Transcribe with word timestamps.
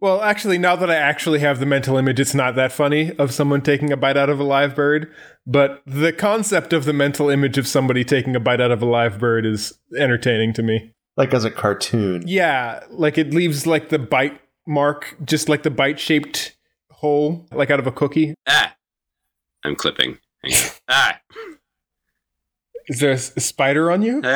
Well, 0.00 0.22
actually, 0.22 0.58
now 0.58 0.76
that 0.76 0.90
I 0.90 0.94
actually 0.94 1.40
have 1.40 1.58
the 1.58 1.66
mental 1.66 1.96
image, 1.96 2.20
it's 2.20 2.34
not 2.34 2.54
that 2.54 2.70
funny 2.72 3.12
of 3.16 3.32
someone 3.32 3.62
taking 3.62 3.92
a 3.92 3.96
bite 3.96 4.16
out 4.16 4.30
of 4.30 4.38
a 4.38 4.44
live 4.44 4.76
bird. 4.76 5.12
But 5.46 5.82
the 5.86 6.12
concept 6.12 6.72
of 6.72 6.84
the 6.84 6.92
mental 6.92 7.28
image 7.30 7.58
of 7.58 7.66
somebody 7.66 8.04
taking 8.04 8.36
a 8.36 8.40
bite 8.40 8.60
out 8.60 8.70
of 8.70 8.80
a 8.82 8.86
live 8.86 9.18
bird 9.18 9.44
is 9.44 9.72
entertaining 9.98 10.52
to 10.54 10.62
me. 10.62 10.94
Like 11.16 11.34
as 11.34 11.44
a 11.44 11.50
cartoon. 11.50 12.22
Yeah, 12.26 12.84
like 12.90 13.18
it 13.18 13.34
leaves 13.34 13.66
like 13.66 13.88
the 13.88 13.98
bite 13.98 14.40
mark, 14.66 15.16
just 15.24 15.48
like 15.48 15.64
the 15.64 15.70
bite 15.70 15.98
shaped 15.98 16.56
hole, 16.90 17.46
like 17.52 17.70
out 17.70 17.80
of 17.80 17.86
a 17.88 17.92
cookie. 17.92 18.34
Ah, 18.46 18.76
I'm 19.64 19.74
clipping. 19.74 20.18
Ah, 20.88 21.20
Is 22.86 23.00
there 23.00 23.10
a, 23.10 23.18
spider 23.18 23.90
on 23.90 24.02
you? 24.02 24.20
ah, 24.24 24.28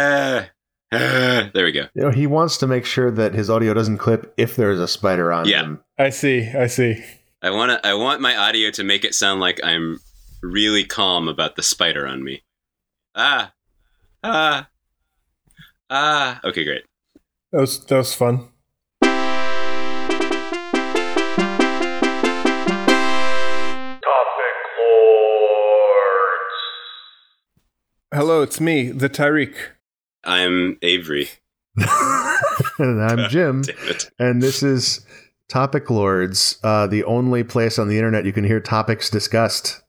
ah. 0.43 0.49
There 1.55 1.65
we 1.65 1.73
go. 1.73 1.87
You 1.95 2.03
know, 2.03 2.11
he 2.11 2.27
wants 2.27 2.59
to 2.59 2.67
make 2.67 2.85
sure 2.85 3.11
that 3.11 3.33
his 3.33 3.49
audio 3.49 3.73
doesn't 3.73 3.97
clip 3.99 4.35
if 4.37 4.57
there's 4.57 4.79
a 4.79 4.87
spider 4.87 5.33
on 5.33 5.49
Yeah. 5.49 5.63
him. 5.63 5.81
I 5.99 6.11
see. 6.11 6.51
I 6.55 6.67
see. 6.67 7.03
I 7.41 7.51
want 7.51 7.71
to. 7.73 7.87
I 7.87 7.95
want 7.95 8.21
my 8.21 8.37
audio 8.37 8.71
to 8.73 8.85
make 8.85 9.03
it 9.05 9.15
sound 9.15 9.41
like 9.41 9.59
I'm 9.65 10.01
really 10.43 10.85
calm 10.85 11.29
about 11.29 11.57
the 11.57 11.63
spider 11.63 12.07
on 12.07 12.23
me. 12.23 12.43
Ah, 13.15 13.53
ah, 14.23 14.69
ah. 15.91 16.41
Okay, 16.45 16.65
great. 16.65 16.85
That 17.53 17.61
was 17.61 17.85
that 17.87 17.97
was 17.97 18.15
fun. 18.15 18.49
Hello, 28.15 28.43
it's 28.43 28.61
me, 28.61 28.91
the 28.91 29.09
Tyriq. 29.09 29.55
I'm 30.25 30.79
Avery. 30.83 31.29
and 31.77 33.03
I'm 33.03 33.29
Jim, 33.31 33.63
and 34.19 34.43
this 34.43 34.63
is 34.63 35.05
Topic 35.49 35.91
Lords, 35.91 36.59
uh, 36.63 36.87
the 36.87 37.05
only 37.05 37.45
place 37.45 37.79
on 37.79 37.89
the 37.89 37.97
internet 37.97 38.25
you 38.25 38.33
can 38.33 38.45
hear 38.45 38.61
topics 38.61 39.11
discussed. 39.11 39.83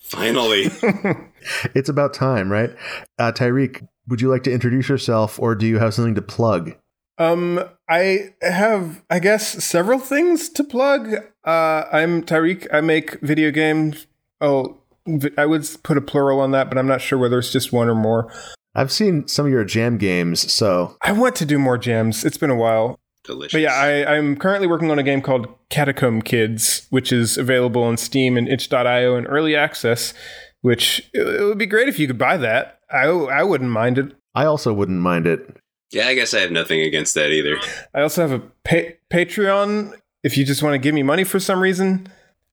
Finally. 0.00 0.70
It's 1.74 1.90
about 1.90 2.14
time, 2.14 2.50
right? 2.50 2.70
Uh, 3.18 3.30
Tyriq, 3.30 3.86
would 4.08 4.22
you 4.22 4.30
like 4.30 4.44
to 4.44 4.50
introduce 4.50 4.88
yourself, 4.88 5.38
or 5.38 5.54
do 5.54 5.66
you 5.66 5.78
have 5.78 5.92
something 5.92 6.14
to 6.14 6.22
plug? 6.22 6.74
Um, 7.18 7.62
I 7.86 8.32
have, 8.40 9.04
I 9.10 9.18
guess, 9.18 9.62
several 9.62 9.98
things 9.98 10.48
to 10.48 10.64
plug. 10.64 11.14
Uh, 11.44 11.84
I'm 11.92 12.22
Tyriq. 12.22 12.66
I 12.72 12.80
make 12.80 13.20
video 13.20 13.50
games. 13.50 14.06
Oh, 14.40 14.78
v- 15.06 15.32
I 15.36 15.44
would 15.44 15.68
put 15.82 15.98
a 15.98 16.00
plural 16.00 16.40
on 16.40 16.52
that, 16.52 16.70
but 16.70 16.78
I'm 16.78 16.86
not 16.88 17.02
sure 17.02 17.18
whether 17.18 17.38
it's 17.38 17.52
just 17.52 17.74
one 17.74 17.88
or 17.90 17.94
more. 17.94 18.32
I've 18.74 18.90
seen 18.92 19.28
some 19.28 19.46
of 19.46 19.52
your 19.52 19.64
jam 19.64 19.98
games, 19.98 20.52
so 20.52 20.96
I 21.02 21.12
want 21.12 21.36
to 21.36 21.46
do 21.46 21.58
more 21.58 21.78
jams. 21.78 22.24
It's 22.24 22.36
been 22.36 22.50
a 22.50 22.56
while. 22.56 22.98
Delicious. 23.24 23.52
But 23.52 23.60
yeah, 23.62 23.72
I, 23.74 24.16
I'm 24.16 24.36
currently 24.36 24.66
working 24.66 24.90
on 24.90 24.98
a 24.98 25.02
game 25.02 25.22
called 25.22 25.46
Catacomb 25.70 26.22
Kids, 26.22 26.86
which 26.90 27.10
is 27.12 27.38
available 27.38 27.82
on 27.82 27.96
Steam 27.96 28.36
and 28.36 28.48
itch.io 28.48 29.16
in 29.16 29.26
early 29.26 29.56
access, 29.56 30.12
which 30.60 31.08
it, 31.14 31.26
it 31.26 31.42
would 31.44 31.56
be 31.56 31.66
great 31.66 31.88
if 31.88 31.98
you 31.98 32.06
could 32.06 32.18
buy 32.18 32.36
that. 32.36 32.80
I, 32.90 33.06
I 33.06 33.42
wouldn't 33.42 33.70
mind 33.70 33.96
it. 33.98 34.12
I 34.34 34.44
also 34.44 34.72
wouldn't 34.74 35.00
mind 35.00 35.26
it. 35.26 35.56
yeah, 35.90 36.08
I 36.08 36.14
guess 36.14 36.34
I 36.34 36.40
have 36.40 36.50
nothing 36.50 36.80
against 36.80 37.14
that 37.14 37.30
either. 37.30 37.56
I 37.94 38.02
also 38.02 38.28
have 38.28 38.32
a 38.32 38.40
pa- 38.64 38.96
Patreon 39.10 39.94
if 40.22 40.36
you 40.36 40.44
just 40.44 40.62
want 40.62 40.74
to 40.74 40.78
give 40.78 40.94
me 40.94 41.02
money 41.02 41.24
for 41.24 41.38
some 41.38 41.60
reason. 41.60 42.08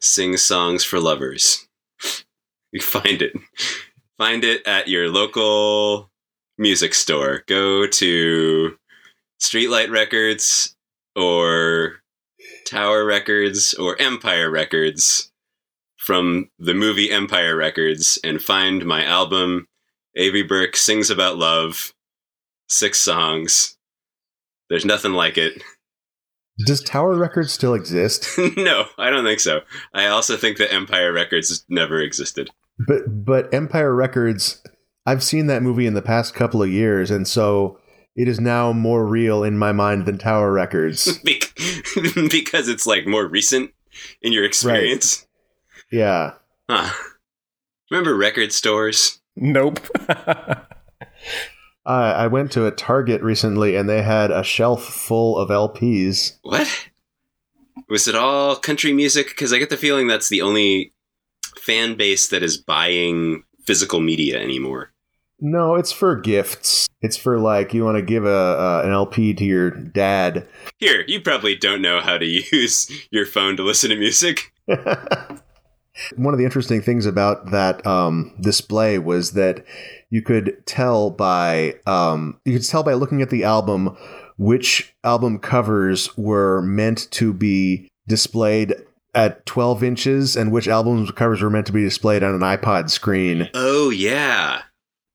Sings 0.00 0.40
Songs 0.42 0.84
for 0.84 0.98
Lovers. 1.00 1.66
You 2.72 2.80
find 2.80 3.20
it. 3.22 3.34
Find 4.18 4.42
it 4.42 4.66
at 4.66 4.88
your 4.88 5.08
local 5.08 6.10
music 6.58 6.94
store. 6.94 7.42
Go 7.46 7.86
to 7.86 8.76
Streetlight 9.40 9.90
Records 9.90 10.74
or 11.16 11.96
Tower 12.66 13.04
Records 13.04 13.74
or 13.74 14.00
Empire 14.00 14.50
Records 14.50 15.30
from 15.96 16.50
the 16.58 16.74
movie 16.74 17.10
Empire 17.10 17.56
Records 17.56 18.18
and 18.22 18.42
find 18.42 18.84
my 18.84 19.04
album 19.04 19.66
Avery 20.16 20.42
Burke 20.42 20.76
Sings 20.76 21.10
About 21.10 21.36
Love. 21.36 21.92
Six 22.68 22.98
songs. 22.98 23.76
There's 24.70 24.84
nothing 24.84 25.12
like 25.12 25.36
it. 25.36 25.62
Does 26.66 26.82
Tower 26.82 27.16
Records 27.16 27.52
still 27.52 27.74
exist? 27.74 28.28
no, 28.56 28.86
I 28.96 29.10
don't 29.10 29.24
think 29.24 29.40
so. 29.40 29.60
I 29.92 30.06
also 30.06 30.36
think 30.36 30.58
that 30.58 30.72
Empire 30.72 31.12
Records 31.12 31.64
never 31.68 32.00
existed. 32.00 32.50
But 32.86 33.24
but 33.24 33.52
Empire 33.52 33.94
Records, 33.94 34.62
I've 35.06 35.22
seen 35.22 35.46
that 35.48 35.62
movie 35.62 35.86
in 35.86 35.94
the 35.94 36.02
past 36.02 36.34
couple 36.34 36.62
of 36.62 36.70
years, 36.70 37.10
and 37.10 37.28
so 37.28 37.78
it 38.16 38.28
is 38.28 38.40
now 38.40 38.72
more 38.72 39.04
real 39.06 39.44
in 39.44 39.58
my 39.58 39.72
mind 39.72 40.06
than 40.06 40.18
Tower 40.18 40.52
Records. 40.52 41.18
Because 42.30 42.68
it's 42.68 42.86
like 42.86 43.06
more 43.06 43.26
recent 43.26 43.72
in 44.22 44.32
your 44.32 44.44
experience. 44.44 45.26
yeah. 45.90 46.32
Huh. 46.68 46.92
Remember 47.90 48.16
record 48.16 48.52
stores? 48.52 49.20
Nope. 49.36 49.80
I 51.86 52.10
I 52.12 52.26
went 52.28 52.50
to 52.52 52.66
a 52.66 52.70
Target 52.70 53.22
recently, 53.22 53.76
and 53.76 53.88
they 53.88 54.02
had 54.02 54.30
a 54.30 54.42
shelf 54.42 54.82
full 54.84 55.36
of 55.36 55.50
LPs. 55.50 56.38
What? 56.42 56.88
Was 57.88 58.08
it 58.08 58.14
all 58.14 58.56
country 58.56 58.92
music? 58.92 59.28
Because 59.28 59.52
I 59.52 59.58
get 59.58 59.70
the 59.70 59.76
feeling 59.76 60.06
that's 60.08 60.30
the 60.30 60.40
only 60.42 60.92
fan 61.58 61.94
base 61.96 62.28
that 62.28 62.42
is 62.42 62.56
buying 62.56 63.44
physical 63.66 64.00
media 64.00 64.40
anymore. 64.40 64.92
No, 65.46 65.74
it's 65.74 65.92
for 65.92 66.16
gifts. 66.16 66.88
It's 67.02 67.18
for 67.18 67.38
like 67.38 67.74
you 67.74 67.84
want 67.84 67.98
to 67.98 68.02
give 68.02 68.24
a 68.24 68.30
uh, 68.30 68.82
an 68.82 68.92
LP 68.92 69.34
to 69.34 69.44
your 69.44 69.70
dad. 69.70 70.48
Here, 70.78 71.04
you 71.06 71.20
probably 71.20 71.54
don't 71.54 71.82
know 71.82 72.00
how 72.00 72.16
to 72.16 72.24
use 72.52 72.90
your 73.10 73.26
phone 73.26 73.58
to 73.58 73.62
listen 73.62 73.90
to 73.90 73.96
music. 73.96 74.54
One 74.66 76.32
of 76.32 76.38
the 76.38 76.46
interesting 76.46 76.80
things 76.80 77.04
about 77.04 77.50
that 77.50 77.86
um, 77.86 78.34
display 78.40 78.98
was 78.98 79.32
that 79.32 79.66
you 80.08 80.22
could 80.22 80.62
tell 80.64 81.10
by 81.10 81.74
um, 81.86 82.40
you 82.46 82.54
could 82.54 82.66
tell 82.66 82.82
by 82.82 82.94
looking 82.94 83.20
at 83.20 83.28
the 83.28 83.44
album 83.44 83.98
which 84.38 84.94
album 85.04 85.38
covers 85.38 86.16
were 86.16 86.62
meant 86.62 87.10
to 87.10 87.34
be 87.34 87.90
displayed 88.08 88.74
at 89.14 89.44
12 89.44 89.84
inches 89.84 90.36
and 90.36 90.52
which 90.52 90.68
album 90.68 91.06
covers 91.08 91.42
were 91.42 91.50
meant 91.50 91.66
to 91.66 91.72
be 91.72 91.82
displayed 91.82 92.22
on 92.22 92.34
an 92.34 92.40
iPod 92.40 92.88
screen. 92.88 93.50
Oh 93.52 93.90
yeah, 93.90 94.62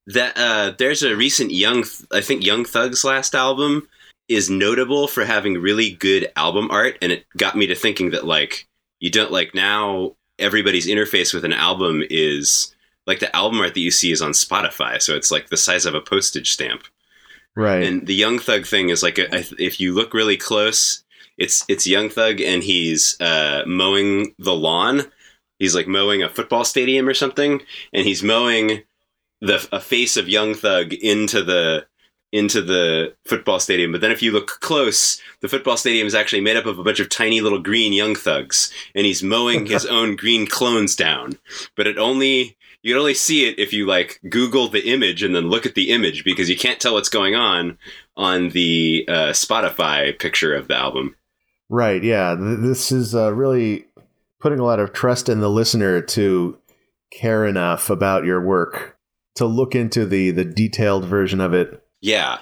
that 0.10 0.38
uh, 0.38 0.74
there's 0.78 1.04
a 1.04 1.16
recent 1.16 1.52
Young, 1.52 1.86
I 2.12 2.22
think 2.22 2.44
Young 2.44 2.66
Thug's 2.66 3.04
last 3.04 3.36
album 3.36 3.88
is 4.28 4.50
notable 4.50 5.08
for 5.08 5.24
having 5.24 5.56
really 5.56 5.92
good 5.92 6.32
album 6.36 6.70
art, 6.72 6.98
and 7.02 7.12
it 7.12 7.26
got 7.38 7.56
me 7.56 7.68
to 7.68 7.76
thinking 7.76 8.12
that 8.12 8.26
like 8.26 8.68
you 9.00 9.10
don't 9.10 9.32
like 9.32 9.54
now 9.54 10.16
everybody's 10.38 10.88
interface 10.88 11.34
with 11.34 11.46
an 11.46 11.54
album 11.54 12.02
is 12.10 12.74
like 13.06 13.20
the 13.20 13.36
album 13.36 13.60
art 13.60 13.74
that 13.74 13.80
you 13.80 13.92
see 13.92 14.12
is 14.12 14.22
on 14.22 14.32
Spotify, 14.32 15.02
so 15.02 15.16
it's 15.16 15.32
like 15.32 15.50
the 15.50 15.58
size 15.58 15.86
of 15.86 15.96
a 15.96 16.02
postage 16.02 16.52
stamp. 16.52 16.84
Right. 17.56 17.84
And 17.84 18.08
the 18.08 18.16
Young 18.16 18.40
Thug 18.40 18.66
thing 18.66 18.90
is 18.90 19.04
like 19.04 19.18
a, 19.18 19.28
if 19.62 19.80
you 19.80 19.94
look 19.94 20.14
really 20.14 20.38
close, 20.38 21.04
it's 21.38 21.64
it's 21.68 21.86
Young 21.86 22.10
Thug 22.10 22.42
and 22.42 22.64
he's 22.64 23.20
uh, 23.22 23.64
mowing 23.68 24.34
the 24.40 24.56
lawn. 24.56 25.04
He's 25.60 25.76
like 25.76 25.88
mowing 25.88 26.24
a 26.24 26.30
football 26.30 26.64
stadium 26.64 27.08
or 27.08 27.14
something, 27.14 27.62
and 27.94 28.06
he's 28.06 28.24
mowing 28.24 28.84
the 29.42 29.68
a 29.72 29.80
face 29.80 30.18
of 30.18 30.30
Young 30.30 30.54
Thug 30.54 30.94
into 30.94 31.44
the 31.44 31.86
into 32.32 32.62
the 32.62 33.16
football 33.26 33.60
stadium. 33.60 33.92
But 33.92 34.02
then 34.02 34.12
if 34.12 34.22
you 34.22 34.32
look 34.32 34.60
close, 34.60 35.20
the 35.42 35.48
football 35.48 35.78
stadium 35.78 36.06
is 36.06 36.14
actually 36.14 36.42
made 36.42 36.58
up 36.58 36.68
of 36.68 36.78
a 36.78 36.84
bunch 36.84 37.00
of 37.00 37.10
tiny 37.10 37.42
little 37.42 37.60
green 37.60 37.92
Young 37.92 38.16
Thugs, 38.16 38.72
and 38.94 39.06
he's 39.06 39.24
mowing 39.24 39.66
his 39.66 39.86
own 39.88 40.16
green 40.16 40.46
clones 40.46 40.96
down. 40.96 41.38
But 41.76 41.88
it 41.88 41.98
only 41.98 42.58
you 42.82 42.94
can 42.94 43.00
only 43.00 43.14
see 43.14 43.48
it 43.48 43.60
if 43.60 43.74
you 43.74 43.86
like 43.86 44.20
Google 44.30 44.70
the 44.70 44.88
image 44.90 45.22
and 45.24 45.36
then 45.36 45.50
look 45.50 45.66
at 45.66 45.76
the 45.76 45.90
image 45.90 46.24
because 46.24 46.50
you 46.50 46.58
can't 46.58 46.80
tell 46.80 46.94
what's 46.94 47.10
going 47.10 47.36
on 47.36 47.78
on 48.16 48.50
the 48.50 49.06
uh, 49.08 49.30
Spotify 49.32 50.18
picture 50.18 50.56
of 50.56 50.68
the 50.68 50.76
album. 50.76 51.16
Right. 51.68 52.04
Yeah. 52.04 52.36
This 52.40 52.92
is 52.92 53.14
uh, 53.14 53.34
really 53.34 53.86
putting 54.40 54.60
a 54.60 54.64
lot 54.64 54.80
of 54.80 54.94
trust 54.94 55.28
in 55.28 55.40
the 55.40 55.50
listener 55.50 56.02
to 56.02 56.58
care 57.12 57.46
enough 57.46 57.90
about 57.90 58.24
your 58.24 58.42
work 58.42 58.98
to 59.40 59.46
look 59.46 59.76
into 59.76 60.06
the 60.06 60.32
the 60.32 60.46
detailed 60.46 61.06
version 61.06 61.42
of 61.42 61.54
it. 61.54 61.82
Yeah, 62.02 62.40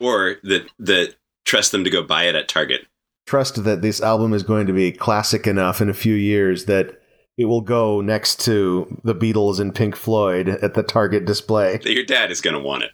or 0.00 0.36
that 0.44 0.70
that 0.78 1.16
trust 1.44 1.72
them 1.72 1.84
to 1.84 1.90
go 1.90 2.02
buy 2.02 2.24
it 2.24 2.34
at 2.34 2.48
Target. 2.48 2.82
Trust 3.26 3.62
that 3.64 3.82
this 3.82 4.00
album 4.00 4.32
is 4.32 4.42
going 4.42 4.66
to 4.66 4.72
be 4.72 4.90
classic 4.90 5.46
enough 5.46 5.80
in 5.80 5.90
a 5.90 5.94
few 5.94 6.14
years 6.14 6.64
that 6.64 7.00
it 7.36 7.44
will 7.44 7.60
go 7.60 8.00
next 8.00 8.40
to 8.46 9.00
the 9.04 9.14
Beatles 9.14 9.60
and 9.60 9.74
Pink 9.74 9.94
Floyd 9.94 10.48
at 10.48 10.74
the 10.74 10.82
Target 10.82 11.24
display. 11.24 11.78
Your 11.84 12.04
dad 12.04 12.30
is 12.30 12.40
going 12.40 12.54
to 12.54 12.60
want 12.60 12.84
it. 12.84 12.90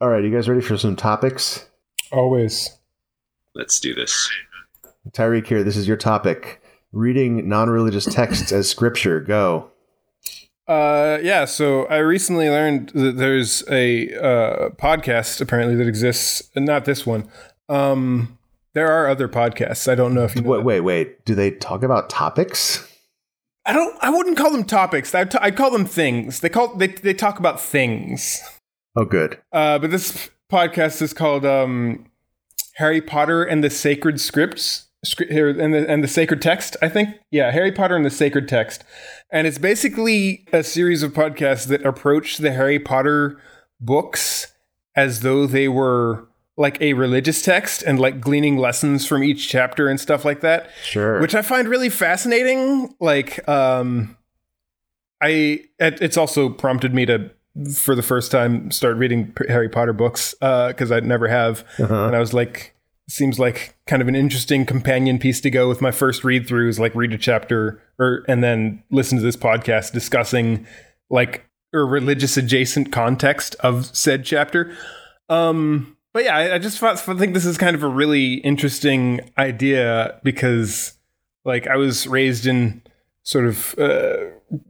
All 0.00 0.08
right, 0.08 0.24
you 0.24 0.32
guys 0.32 0.48
ready 0.48 0.60
for 0.60 0.78
some 0.78 0.96
topics? 0.96 1.68
Always. 2.10 2.70
Let's 3.54 3.80
do 3.80 3.94
this. 3.94 4.30
Tyriq 5.10 5.46
here, 5.46 5.62
this 5.62 5.76
is 5.76 5.86
your 5.86 5.96
topic. 5.96 6.62
Reading 6.92 7.48
non 7.48 7.68
religious 7.68 8.06
texts 8.06 8.52
as 8.52 8.68
scripture. 8.68 9.20
Go. 9.20 9.70
Uh, 10.68 11.18
yeah, 11.22 11.44
so 11.44 11.86
I 11.86 11.98
recently 11.98 12.48
learned 12.48 12.88
that 12.90 13.16
there's 13.16 13.62
a 13.68 14.12
uh, 14.14 14.70
podcast 14.70 15.40
apparently 15.40 15.76
that 15.76 15.86
exists, 15.86 16.50
not 16.56 16.84
this 16.84 17.06
one. 17.06 17.28
Um, 17.68 18.38
there 18.74 18.90
are 18.90 19.08
other 19.08 19.28
podcasts. 19.28 19.90
I 19.90 19.94
don't 19.94 20.12
know 20.12 20.24
if 20.24 20.34
you 20.34 20.42
know. 20.42 20.50
Wait, 20.50 20.56
that. 20.58 20.64
wait, 20.64 20.80
wait. 20.80 21.24
Do 21.24 21.34
they 21.34 21.50
talk 21.50 21.82
about 21.82 22.10
topics? 22.10 22.86
I 23.64 23.72
don't. 23.72 23.96
I 24.02 24.10
wouldn't 24.10 24.36
call 24.36 24.50
them 24.50 24.64
topics. 24.64 25.14
I 25.14 25.24
t- 25.24 25.38
I'd 25.40 25.56
call 25.56 25.70
them 25.70 25.86
things. 25.86 26.40
They 26.40 26.48
call 26.48 26.74
they 26.74 26.88
they 26.88 27.14
talk 27.14 27.38
about 27.38 27.60
things. 27.60 28.42
Oh, 28.96 29.04
good. 29.04 29.40
Uh, 29.52 29.78
but 29.78 29.90
this 29.90 30.30
podcast 30.50 31.00
is 31.00 31.12
called 31.12 31.44
um, 31.44 32.06
Harry 32.74 33.00
Potter 33.00 33.44
and 33.44 33.64
the 33.64 33.70
Sacred 33.70 34.20
Scripts. 34.20 34.88
Script 35.04 35.30
here 35.30 35.48
and 35.48 35.72
the 35.72 35.88
and 35.88 36.02
the 36.02 36.08
sacred 36.08 36.42
text. 36.42 36.76
I 36.82 36.88
think 36.88 37.10
yeah, 37.30 37.50
Harry 37.52 37.72
Potter 37.72 37.96
and 37.96 38.04
the 38.04 38.10
Sacred 38.10 38.48
Text, 38.48 38.84
and 39.30 39.46
it's 39.46 39.58
basically 39.58 40.46
a 40.52 40.62
series 40.62 41.02
of 41.02 41.12
podcasts 41.12 41.66
that 41.68 41.84
approach 41.84 42.38
the 42.38 42.52
Harry 42.52 42.78
Potter 42.78 43.40
books 43.80 44.52
as 44.94 45.20
though 45.20 45.46
they 45.46 45.68
were 45.68 46.28
like 46.56 46.80
a 46.80 46.94
religious 46.94 47.42
text 47.42 47.82
and 47.82 47.98
like 48.00 48.20
gleaning 48.20 48.56
lessons 48.56 49.06
from 49.06 49.22
each 49.22 49.48
chapter 49.48 49.88
and 49.88 50.00
stuff 50.00 50.24
like 50.24 50.40
that 50.40 50.70
Sure. 50.84 51.20
which 51.20 51.34
I 51.34 51.42
find 51.42 51.68
really 51.68 51.90
fascinating. 51.90 52.94
Like, 52.98 53.46
um, 53.48 54.16
I 55.20 55.64
it's 55.78 56.16
also 56.16 56.48
prompted 56.48 56.94
me 56.94 57.06
to, 57.06 57.30
for 57.74 57.94
the 57.94 58.02
first 58.02 58.30
time, 58.30 58.70
start 58.70 58.96
reading 58.96 59.34
Harry 59.48 59.68
Potter 59.68 59.92
books 59.94 60.34
because 60.40 60.92
I 60.92 61.00
never 61.00 61.26
have, 61.28 61.64
Uh-huh. 61.78 62.06
and 62.06 62.14
I 62.16 62.20
was 62.20 62.32
like, 62.34 62.74
seems 63.08 63.38
like 63.38 63.76
kind 63.86 64.02
of 64.02 64.08
an 64.08 64.16
interesting 64.16 64.66
companion 64.66 65.18
piece 65.18 65.40
to 65.40 65.50
go 65.50 65.68
with 65.68 65.80
my 65.80 65.90
first 65.90 66.24
read 66.24 66.46
through 66.46 66.68
is 66.68 66.80
like 66.80 66.94
read 66.94 67.12
a 67.12 67.18
chapter 67.18 67.80
or 67.98 68.24
and 68.28 68.42
then 68.42 68.82
listen 68.90 69.16
to 69.18 69.24
this 69.24 69.36
podcast 69.36 69.92
discussing 69.92 70.66
like 71.08 71.44
a 71.72 71.78
religious 71.78 72.36
adjacent 72.36 72.92
context 72.92 73.54
of 73.60 73.86
said 73.96 74.24
chapter. 74.24 74.76
Um, 75.28 75.96
but 76.12 76.24
yeah, 76.24 76.36
I, 76.36 76.54
I 76.54 76.58
just 76.58 76.78
thought, 76.78 77.06
I 77.08 77.14
think 77.14 77.34
this 77.34 77.44
is 77.44 77.58
kind 77.58 77.76
of 77.76 77.82
a 77.82 77.88
really 77.88 78.34
interesting 78.34 79.20
idea 79.36 80.18
because, 80.22 80.94
like, 81.44 81.66
I 81.66 81.76
was 81.76 82.06
raised 82.06 82.46
in 82.46 82.82
sort 83.22 83.44
of 83.44 83.74
uh, 83.78 84.16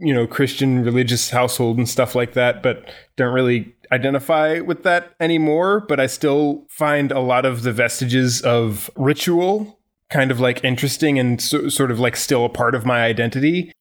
you 0.01 0.13
know 0.13 0.27
Christian 0.27 0.83
religious 0.83 1.31
household 1.31 1.79
and 1.79 1.89
stuff 1.89 2.15
like 2.15 2.33
that, 2.33 2.63
but 2.63 2.91
don't 3.17 3.33
really 3.33 3.76
identify 3.93 4.61
with 4.61 4.83
that 4.85 5.15
anymore. 5.21 5.81
But 5.81 6.01
I 6.01 6.07
still 6.07 6.67
find 6.69 7.13
a 7.13 7.21
lot 7.21 7.45
of 7.45 7.63
the 7.63 7.73
vestiges 7.73 8.43
of 8.43 8.91
ritual 8.97 9.77
kind 10.11 10.31
of 10.31 10.41
like 10.41 10.63
interesting 10.65 11.19
and 11.19 11.41
so, 11.41 11.69
sort 11.69 11.91
of 11.91 11.99
like 11.99 12.17
still 12.17 12.45
a 12.45 12.49
part 12.49 12.75
of 12.75 12.85
my 12.85 13.05
identity. 13.05 13.73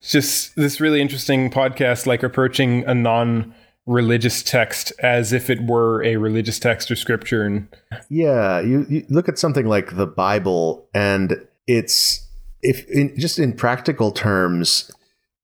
It's 0.00 0.12
just 0.12 0.56
this 0.56 0.80
really 0.80 1.00
interesting 1.00 1.50
podcast, 1.50 2.06
like 2.06 2.22
approaching 2.22 2.84
a 2.84 2.94
non 2.94 3.54
religious 3.86 4.42
text 4.42 4.92
as 5.00 5.32
if 5.32 5.50
it 5.50 5.66
were 5.66 6.02
a 6.04 6.16
religious 6.16 6.58
text 6.58 6.90
or 6.90 6.96
scripture 6.96 7.42
and 7.42 7.68
Yeah, 8.08 8.60
you, 8.60 8.86
you 8.88 9.04
look 9.08 9.28
at 9.28 9.38
something 9.38 9.66
like 9.66 9.96
the 9.96 10.06
Bible, 10.06 10.88
and 10.94 11.46
it's 11.66 12.26
if 12.62 12.88
in, 12.88 13.18
just 13.18 13.38
in 13.38 13.52
practical 13.52 14.10
terms, 14.10 14.90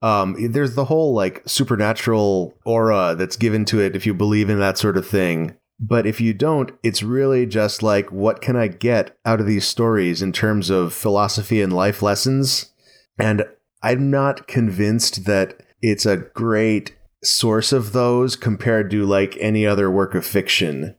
um, 0.03 0.53
there's 0.53 0.75
the 0.75 0.87
whole 0.87 1.13
like 1.13 1.43
supernatural 1.47 2.55
aura 2.65 3.15
that's 3.17 3.37
given 3.37 3.65
to 3.67 3.81
it 3.81 3.95
if 3.95 4.07
you 4.07 4.15
believe 4.15 4.49
in 4.49 4.59
that 4.61 4.79
sort 4.79 4.97
of 4.97 5.07
thing. 5.07 5.57
But 5.79 6.07
if 6.07 6.21
you 6.21 6.35
don't, 6.35 6.73
it's 6.83 7.03
really 7.03 7.47
just 7.47 7.83
like, 7.83 8.13
what 8.13 8.43
can 8.43 8.55
I 8.55 8.69
get 8.69 9.17
out 9.25 9.41
of 9.41 9.47
these 9.47 9.67
stories 9.67 10.21
in 10.21 10.33
terms 10.33 10.69
of 10.69 10.93
philosophy 10.93 11.63
and 11.63 11.73
life 11.73 12.03
lessons? 12.03 12.73
And 13.19 13.45
I'm 13.83 14.11
not 14.11 14.47
convinced 14.47 15.25
that 15.25 15.63
it's 15.81 16.05
a 16.05 16.19
great 16.19 16.95
source 17.25 17.73
of 17.73 17.93
those 17.93 18.37
compared 18.37 18.91
to 18.91 19.07
like 19.07 19.37
any 19.41 19.67
other 19.67 19.91
work 19.91 20.15
of 20.15 20.27
fiction. 20.27 20.97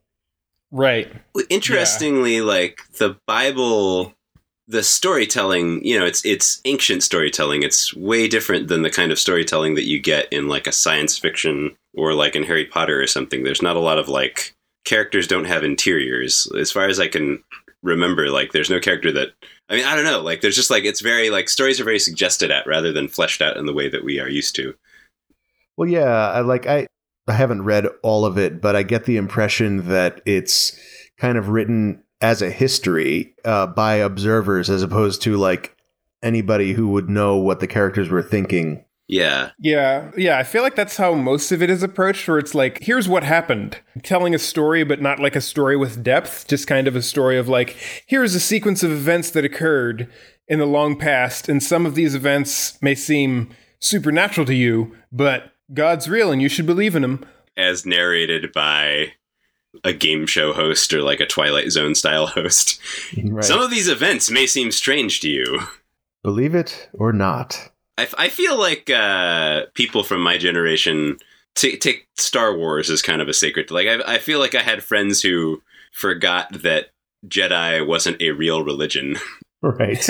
right 0.72 1.12
Interestingly, 1.50 2.42
like 2.42 2.80
the 2.98 3.18
Bible, 3.28 4.14
the 4.68 4.84
storytelling, 4.84 5.84
you 5.84 6.00
know, 6.00 6.06
it's 6.06 6.26
it's 6.26 6.62
ancient 6.66 7.04
storytelling. 7.04 7.64
It's 7.64 7.94
way 7.94 8.28
different 8.28 8.68
than 8.68 8.84
the 8.84 8.90
kind 8.90 9.12
of 9.12 9.20
storytelling 9.20 9.76
that 9.76 9.88
you 9.88 10.00
get 10.00 10.32
in 10.32 10.48
like 10.48 10.68
a 10.68 10.72
science 10.72 11.18
fiction 11.18 11.76
or 11.94 12.14
like 12.14 12.36
in 12.36 12.44
Harry 12.44 12.66
Potter 12.66 13.02
or 13.02 13.08
something. 13.08 13.44
There's 13.44 13.62
not 13.62 13.76
a 13.76 13.82
lot 13.82 14.00
of 14.00 14.08
like 14.08 14.56
characters 14.86 15.28
don't 15.28 15.46
have 15.46 15.64
interiors. 15.64 16.50
As 16.58 16.72
far 16.72 16.88
as 16.88 17.00
I 17.00 17.08
can 17.08 17.44
remember, 17.84 18.30
like 18.30 18.52
there's 18.52 18.70
no 18.70 18.80
character 18.80 19.12
that 19.12 19.30
I 19.70 19.76
mean, 19.76 19.86
I 19.86 19.96
don't 19.96 20.06
know. 20.06 20.22
Like 20.22 20.42
there's 20.42 20.56
just 20.56 20.72
like 20.72 20.84
it's 20.84 21.02
very 21.02 21.30
like 21.30 21.50
stories 21.50 21.80
are 21.80 21.86
very 21.86 22.00
suggested 22.00 22.52
at 22.52 22.68
rather 22.68 22.92
than 22.92 23.08
fleshed 23.08 23.42
out 23.42 23.58
in 23.58 23.66
the 23.66 23.74
way 23.74 23.90
that 23.90 24.04
we 24.04 24.20
are 24.20 24.30
used 24.30 24.56
to. 24.56 24.74
Well, 25.78 25.90
yeah, 25.90 26.30
I 26.30 26.42
like 26.42 26.68
I 26.68 26.88
I 27.28 27.34
haven't 27.34 27.64
read 27.64 27.88
all 28.04 28.26
of 28.26 28.38
it, 28.38 28.62
but 28.62 28.76
I 28.76 28.84
get 28.84 29.06
the 29.06 29.18
impression 29.18 29.88
that 29.88 30.22
it's 30.26 30.78
kind 31.18 31.38
of 31.38 31.50
written 31.50 32.04
as 32.22 32.42
a 32.42 32.50
history 32.50 33.34
uh, 33.44 33.68
by 33.68 33.96
observers 33.96 34.70
as 34.70 34.84
opposed 34.84 35.22
to 35.24 35.38
like 35.38 35.76
anybody 36.24 36.74
who 36.74 36.90
would 36.90 37.10
know 37.10 37.38
what 37.38 37.60
the 37.60 37.68
characters 37.68 38.10
were 38.10 38.22
thinking. 38.22 38.86
Yeah. 39.08 39.50
Yeah, 39.60 40.12
yeah. 40.16 40.38
I 40.38 40.44
feel 40.44 40.64
like 40.64 40.76
that's 40.76 40.96
how 40.96 41.14
most 41.16 41.52
of 41.52 41.62
it 41.62 41.70
is 41.70 41.84
approached, 41.84 42.26
where 42.30 42.38
it's 42.38 42.56
like, 42.56 42.80
here's 42.82 43.10
what 43.10 43.24
happened. 43.24 43.80
Telling 44.04 44.34
a 44.34 44.40
story, 44.40 44.86
but 44.86 45.02
not 45.02 45.20
like 45.20 45.36
a 45.36 45.42
story 45.42 45.76
with 45.76 46.02
depth, 46.02 46.48
just 46.48 46.66
kind 46.66 46.88
of 46.88 46.96
a 46.96 47.02
story 47.02 47.38
of 47.38 47.50
like, 47.50 47.76
here's 48.08 48.36
a 48.36 48.40
sequence 48.40 48.84
of 48.84 48.92
events 48.92 49.32
that 49.32 49.44
occurred 49.44 50.08
in 50.48 50.60
the 50.60 50.66
long 50.66 50.98
past, 50.98 51.50
and 51.50 51.62
some 51.62 51.86
of 51.86 51.96
these 51.96 52.16
events 52.16 52.82
may 52.82 52.96
seem 52.96 53.50
supernatural 53.80 54.46
to 54.46 54.56
you, 54.56 54.96
but 55.12 55.52
God's 55.74 56.10
real 56.10 56.32
and 56.32 56.42
you 56.42 56.50
should 56.50 56.66
believe 56.66 56.96
in 56.96 57.04
him. 57.04 57.26
As 57.58 57.86
narrated 57.86 58.54
by 58.54 59.14
a 59.84 59.94
game 59.94 60.26
show 60.28 60.54
host 60.54 60.94
or 60.94 61.02
like 61.02 61.20
a 61.20 61.26
Twilight 61.26 61.72
Zone 61.72 61.96
style 61.96 62.28
host. 62.28 62.80
Right. 63.24 63.44
Some 63.44 63.62
of 63.62 63.70
these 63.72 63.88
events 63.90 64.30
may 64.32 64.48
seem 64.48 64.72
strange 64.72 65.20
to 65.22 65.30
you. 65.30 65.60
Believe 66.24 66.56
it 66.56 66.90
or 66.94 67.12
not. 67.14 67.72
I, 67.98 68.08
I 68.18 68.30
feel 68.30 68.58
like 68.58 68.90
uh, 68.90 69.66
people 69.74 70.04
from 70.04 70.22
my 70.22 70.38
generation 70.38 71.18
t- 71.56 71.78
take 71.78 72.08
Star 72.18 72.56
Wars 72.56 72.90
as 72.90 73.02
kind 73.02 73.22
of 73.22 73.28
a 73.28 73.34
sacred. 73.34 73.70
Like 73.72 73.88
I, 73.88 74.16
I 74.16 74.18
feel 74.18 74.40
like 74.40 74.56
I 74.56 74.62
had 74.62 74.84
friends 74.84 75.22
who 75.22 75.62
forgot 75.92 76.62
that 76.64 76.88
Jedi 77.28 77.86
wasn't 77.86 78.22
a 78.22 78.32
real 78.32 78.64
religion, 78.64 79.18
Right. 79.64 80.10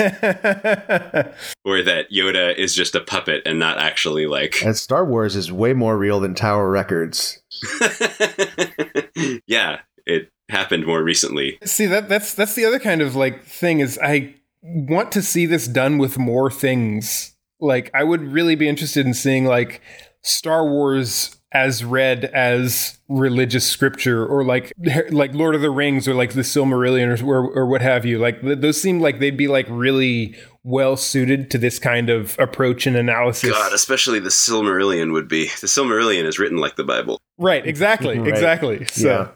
or 1.64 1.82
that 1.82 2.06
Yoda 2.10 2.56
is 2.56 2.74
just 2.74 2.94
a 2.94 3.00
puppet 3.00 3.42
and 3.44 3.58
not 3.58 3.78
actually 3.78 4.26
like. 4.26 4.62
and 4.64 4.76
Star 4.76 5.04
Wars 5.04 5.36
is 5.36 5.52
way 5.52 5.74
more 5.74 5.98
real 5.98 6.20
than 6.20 6.34
Tower 6.34 6.70
Records. 6.70 7.41
yeah, 9.46 9.80
it 10.06 10.30
happened 10.48 10.86
more 10.86 11.02
recently. 11.02 11.58
See 11.64 11.86
that 11.86 12.08
that's 12.08 12.34
that's 12.34 12.54
the 12.54 12.64
other 12.64 12.78
kind 12.78 13.02
of 13.02 13.16
like 13.16 13.44
thing 13.44 13.80
is 13.80 13.98
I 14.02 14.34
want 14.62 15.12
to 15.12 15.22
see 15.22 15.46
this 15.46 15.66
done 15.66 15.98
with 15.98 16.18
more 16.18 16.50
things. 16.50 17.36
Like 17.60 17.90
I 17.94 18.04
would 18.04 18.22
really 18.22 18.54
be 18.54 18.68
interested 18.68 19.06
in 19.06 19.14
seeing 19.14 19.44
like 19.44 19.80
Star 20.22 20.66
Wars 20.66 21.36
as 21.54 21.84
read 21.84 22.24
as 22.24 22.98
religious 23.08 23.68
scripture 23.68 24.26
or 24.26 24.42
like 24.42 24.72
like 25.10 25.34
Lord 25.34 25.54
of 25.54 25.60
the 25.60 25.70
Rings 25.70 26.08
or 26.08 26.14
like 26.14 26.32
the 26.32 26.40
Silmarillion 26.40 27.22
or 27.22 27.26
or, 27.26 27.50
or 27.50 27.66
what 27.66 27.82
have 27.82 28.06
you. 28.06 28.18
Like 28.18 28.40
th- 28.40 28.58
those 28.58 28.80
seem 28.80 29.00
like 29.00 29.18
they'd 29.18 29.36
be 29.36 29.48
like 29.48 29.66
really 29.68 30.34
well 30.64 30.96
suited 30.96 31.50
to 31.50 31.58
this 31.58 31.78
kind 31.78 32.08
of 32.08 32.36
approach 32.38 32.86
and 32.86 32.96
analysis. 32.96 33.50
God, 33.50 33.72
especially 33.72 34.18
the 34.18 34.30
Silmarillion 34.30 35.12
would 35.12 35.28
be. 35.28 35.46
The 35.60 35.66
Silmarillion 35.66 36.24
is 36.24 36.38
written 36.38 36.58
like 36.58 36.76
the 36.76 36.84
Bible. 36.84 37.20
Right, 37.38 37.66
exactly, 37.66 38.18
Right. 38.18 38.28
exactly. 38.28 38.84
So 38.86 39.08
yeah. 39.08 39.28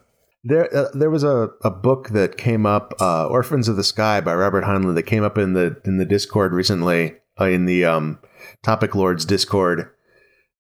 There, 0.44 0.76
uh, 0.76 0.88
there 0.94 1.10
was 1.10 1.24
a, 1.24 1.50
a 1.64 1.70
book 1.70 2.10
that 2.10 2.36
came 2.36 2.66
up, 2.66 2.94
uh, 3.00 3.26
"Orphans 3.26 3.66
of 3.68 3.74
the 3.76 3.82
Sky" 3.82 4.20
by 4.20 4.32
Robert 4.34 4.62
Heinlein, 4.62 4.94
that 4.94 5.02
came 5.02 5.24
up 5.24 5.38
in 5.38 5.54
the 5.54 5.80
in 5.84 5.96
the 5.96 6.04
Discord 6.04 6.52
recently, 6.52 7.14
uh, 7.40 7.46
in 7.46 7.64
the 7.64 7.84
um, 7.84 8.20
Topic 8.62 8.94
Lords 8.94 9.24
Discord, 9.24 9.90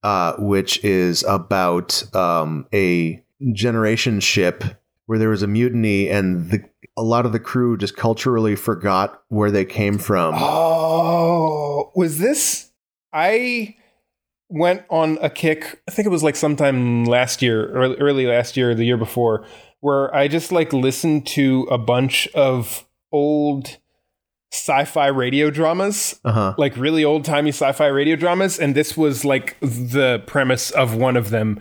uh, 0.02 0.32
which 0.38 0.82
is 0.84 1.22
about 1.28 2.02
um, 2.16 2.66
a 2.74 3.22
generation 3.52 4.18
ship 4.18 4.64
where 5.04 5.20
there 5.20 5.28
was 5.28 5.44
a 5.44 5.46
mutiny, 5.46 6.08
and 6.08 6.50
the 6.50 6.64
a 6.96 7.02
lot 7.04 7.24
of 7.24 7.30
the 7.32 7.38
crew 7.38 7.76
just 7.76 7.96
culturally 7.96 8.56
forgot 8.56 9.22
where 9.28 9.52
they 9.52 9.64
came 9.64 9.98
from. 9.98 10.34
Oh, 10.36 11.92
was 11.94 12.18
this? 12.18 12.72
I 13.12 13.76
went 14.48 14.82
on 14.90 15.18
a 15.20 15.30
kick. 15.30 15.80
I 15.88 15.90
think 15.90 16.06
it 16.06 16.10
was 16.10 16.22
like 16.22 16.36
sometime 16.36 17.04
last 17.04 17.42
year, 17.42 17.64
or 17.76 17.94
early 17.96 18.26
last 18.26 18.56
year, 18.56 18.70
or 18.70 18.74
the 18.74 18.84
year 18.84 18.96
before, 18.96 19.44
where 19.80 20.14
I 20.14 20.28
just 20.28 20.52
like 20.52 20.72
listened 20.72 21.26
to 21.28 21.66
a 21.70 21.78
bunch 21.78 22.28
of 22.34 22.86
old 23.12 23.78
sci-fi 24.52 25.08
radio 25.08 25.50
dramas, 25.50 26.18
Uh 26.24 26.32
huh. 26.32 26.54
like 26.56 26.76
really 26.76 27.04
old-timey 27.04 27.50
sci-fi 27.50 27.86
radio 27.88 28.16
dramas, 28.16 28.58
and 28.58 28.74
this 28.74 28.96
was 28.96 29.24
like 29.24 29.56
the 29.60 30.22
premise 30.26 30.70
of 30.70 30.94
one 30.96 31.16
of 31.16 31.30
them 31.30 31.60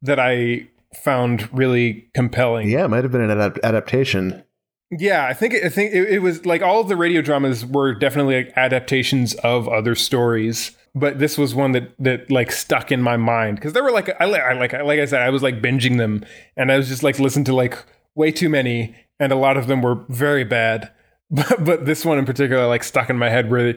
that 0.00 0.18
I 0.18 0.66
found 1.04 1.48
really 1.52 2.08
compelling. 2.14 2.68
Yeah, 2.70 2.84
it 2.84 2.88
might 2.88 3.04
have 3.04 3.12
been 3.12 3.20
an 3.30 3.30
adap- 3.30 3.62
adaptation. 3.62 4.42
Yeah, 4.90 5.26
I 5.26 5.32
think 5.34 5.54
I 5.54 5.68
think 5.68 5.94
it, 5.94 6.08
it 6.08 6.18
was 6.18 6.44
like 6.44 6.60
all 6.62 6.80
of 6.80 6.88
the 6.88 6.96
radio 6.96 7.22
dramas 7.22 7.64
were 7.64 7.94
definitely 7.94 8.36
like 8.44 8.52
adaptations 8.56 9.34
of 9.36 9.68
other 9.68 9.94
stories, 9.94 10.72
but 10.94 11.18
this 11.18 11.38
was 11.38 11.54
one 11.54 11.72
that 11.72 11.94
that 11.98 12.30
like 12.30 12.52
stuck 12.52 12.92
in 12.92 13.00
my 13.02 13.16
mind 13.16 13.56
because 13.56 13.72
there 13.72 13.82
were 13.82 13.90
like 13.92 14.10
I, 14.20 14.26
li- 14.26 14.38
I 14.38 14.52
like 14.54 14.72
like 14.72 15.00
I 15.00 15.04
said 15.06 15.22
I 15.22 15.30
was 15.30 15.42
like 15.42 15.62
binging 15.62 15.98
them 15.98 16.24
and 16.56 16.70
I 16.70 16.76
was 16.76 16.88
just 16.88 17.02
like 17.02 17.18
listening 17.18 17.44
to 17.46 17.54
like 17.54 17.82
way 18.14 18.30
too 18.30 18.48
many 18.48 18.94
and 19.18 19.32
a 19.32 19.36
lot 19.36 19.56
of 19.56 19.66
them 19.68 19.82
were 19.82 20.04
very 20.08 20.44
bad, 20.44 20.90
but 21.30 21.64
but 21.64 21.84
this 21.86 22.04
one 22.04 22.18
in 22.18 22.24
particular 22.26 22.66
like 22.66 22.84
stuck 22.84 23.10
in 23.10 23.16
my 23.18 23.30
head 23.30 23.50
where. 23.50 23.74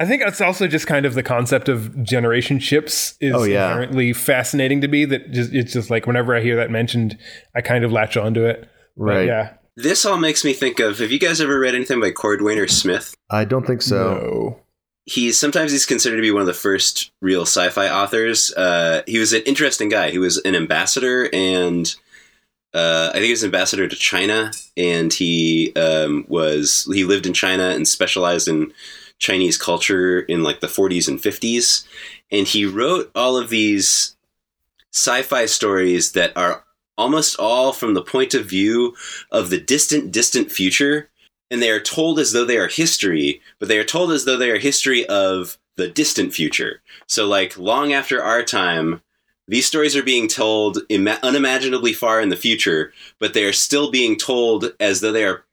I 0.00 0.06
think 0.06 0.22
it's 0.22 0.40
also 0.40 0.68
just 0.68 0.86
kind 0.86 1.04
of 1.06 1.14
the 1.14 1.24
concept 1.24 1.68
of 1.68 2.04
generation 2.04 2.60
ships 2.60 3.16
is 3.20 3.34
Oh, 3.34 3.42
yeah. 3.42 3.66
inherently 3.66 4.12
fascinating 4.12 4.80
to 4.82 4.86
me. 4.86 5.04
That 5.04 5.32
just 5.32 5.52
it's 5.52 5.72
just 5.72 5.90
like 5.90 6.06
whenever 6.06 6.36
I 6.36 6.40
hear 6.40 6.54
that 6.54 6.70
mentioned, 6.70 7.18
I 7.56 7.62
kind 7.62 7.82
of 7.84 7.90
latch 7.90 8.16
onto 8.16 8.44
it. 8.44 8.60
But 8.96 9.02
Right. 9.04 9.26
yeah. 9.26 9.54
This 9.74 10.04
all 10.06 10.16
makes 10.16 10.44
me 10.44 10.52
think 10.52 10.78
of. 10.78 11.00
Have 11.00 11.10
you 11.10 11.18
guys 11.18 11.40
ever 11.40 11.58
read 11.58 11.74
anything 11.74 11.98
by 12.00 12.12
Cordwainer 12.12 12.70
Smith? 12.70 13.12
I 13.28 13.44
don't 13.44 13.66
think 13.66 13.82
so. 13.82 13.96
No. 14.14 14.60
He's 15.08 15.38
sometimes 15.38 15.72
he's 15.72 15.86
considered 15.86 16.16
to 16.16 16.22
be 16.22 16.30
one 16.30 16.42
of 16.42 16.46
the 16.46 16.54
first 16.54 17.10
real 17.20 17.42
sci-fi 17.42 17.88
authors. 17.88 18.52
Uh, 18.54 19.02
he 19.06 19.18
was 19.18 19.32
an 19.32 19.42
interesting 19.42 19.88
guy. 19.88 20.10
He 20.10 20.18
was 20.18 20.36
an 20.38 20.54
ambassador, 20.54 21.30
and 21.32 21.94
uh, 22.74 23.08
I 23.10 23.14
think 23.14 23.24
he 23.24 23.30
was 23.30 23.44
ambassador 23.44 23.88
to 23.88 23.96
China, 23.96 24.52
and 24.76 25.12
he 25.12 25.72
um, 25.74 26.26
was 26.28 26.88
he 26.92 27.04
lived 27.04 27.26
in 27.26 27.32
China 27.32 27.70
and 27.70 27.88
specialized 27.88 28.48
in 28.48 28.72
Chinese 29.18 29.56
culture 29.56 30.20
in 30.20 30.42
like 30.42 30.60
the 30.60 30.66
40s 30.66 31.08
and 31.08 31.18
50s, 31.18 31.86
and 32.30 32.46
he 32.46 32.66
wrote 32.66 33.10
all 33.14 33.36
of 33.36 33.48
these 33.48 34.14
sci-fi 34.92 35.46
stories 35.46 36.12
that 36.12 36.36
are 36.36 36.64
almost 36.98 37.38
all 37.38 37.72
from 37.72 37.94
the 37.94 38.02
point 38.02 38.34
of 38.34 38.44
view 38.44 38.94
of 39.30 39.48
the 39.48 39.60
distant, 39.60 40.12
distant 40.12 40.50
future 40.50 41.08
and 41.50 41.62
they 41.62 41.70
are 41.70 41.80
told 41.80 42.18
as 42.18 42.32
though 42.32 42.44
they 42.44 42.58
are 42.58 42.68
history, 42.68 43.40
but 43.58 43.68
they 43.68 43.78
are 43.78 43.84
told 43.84 44.12
as 44.12 44.24
though 44.24 44.36
they 44.36 44.50
are 44.50 44.58
history 44.58 45.06
of 45.06 45.58
the 45.76 45.88
distant 45.88 46.34
future. 46.34 46.82
So, 47.06 47.26
like, 47.26 47.56
long 47.56 47.92
after 47.92 48.22
our 48.22 48.42
time, 48.42 49.00
these 49.46 49.66
stories 49.66 49.96
are 49.96 50.02
being 50.02 50.28
told 50.28 50.78
ima- 50.88 51.18
unimaginably 51.22 51.94
far 51.94 52.20
in 52.20 52.28
the 52.28 52.36
future, 52.36 52.92
but 53.18 53.32
they 53.32 53.44
are 53.44 53.52
still 53.52 53.90
being 53.90 54.16
told 54.16 54.72
as 54.78 55.00
though 55.00 55.12
they 55.12 55.24
are 55.24 55.44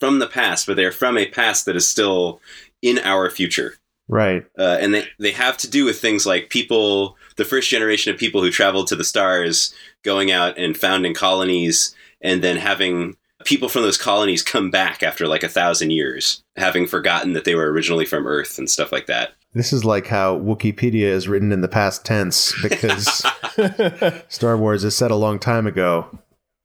from 0.00 0.18
the 0.18 0.26
past, 0.26 0.66
but 0.66 0.76
they 0.76 0.84
are 0.84 0.92
from 0.92 1.16
a 1.16 1.26
past 1.26 1.66
that 1.66 1.76
is 1.76 1.88
still 1.88 2.40
in 2.82 2.98
our 2.98 3.30
future. 3.30 3.74
Right. 4.08 4.44
Uh, 4.58 4.76
and 4.80 4.92
they, 4.92 5.06
they 5.18 5.30
have 5.30 5.56
to 5.58 5.70
do 5.70 5.84
with 5.84 6.00
things 6.00 6.26
like 6.26 6.50
people, 6.50 7.16
the 7.36 7.44
first 7.44 7.70
generation 7.70 8.12
of 8.12 8.18
people 8.18 8.42
who 8.42 8.50
traveled 8.50 8.88
to 8.88 8.96
the 8.96 9.04
stars, 9.04 9.72
going 10.02 10.30
out 10.30 10.58
and 10.58 10.76
founding 10.76 11.14
colonies, 11.14 11.94
and 12.20 12.42
then 12.42 12.56
having 12.56 13.16
people 13.44 13.68
from 13.68 13.82
those 13.82 13.96
colonies 13.96 14.42
come 14.42 14.70
back 14.70 15.02
after 15.02 15.26
like 15.26 15.42
a 15.42 15.48
thousand 15.48 15.90
years, 15.90 16.42
having 16.56 16.86
forgotten 16.86 17.32
that 17.34 17.44
they 17.44 17.54
were 17.54 17.70
originally 17.70 18.04
from 18.04 18.26
Earth 18.26 18.58
and 18.58 18.68
stuff 18.68 18.92
like 18.92 19.06
that. 19.06 19.34
This 19.52 19.72
is 19.72 19.84
like 19.84 20.08
how 20.08 20.38
Wikipedia 20.38 21.06
is 21.06 21.28
written 21.28 21.52
in 21.52 21.60
the 21.60 21.68
past 21.68 22.04
tense 22.04 22.54
because 22.60 23.06
Star 24.28 24.56
Wars 24.56 24.82
is 24.82 24.96
set 24.96 25.10
a 25.10 25.16
long 25.16 25.38
time 25.38 25.66
ago. 25.66 26.18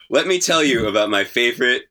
Let 0.10 0.26
me 0.26 0.40
tell 0.40 0.64
you 0.64 0.88
about 0.88 1.12
my 1.12 1.24
favorite 1.24 1.84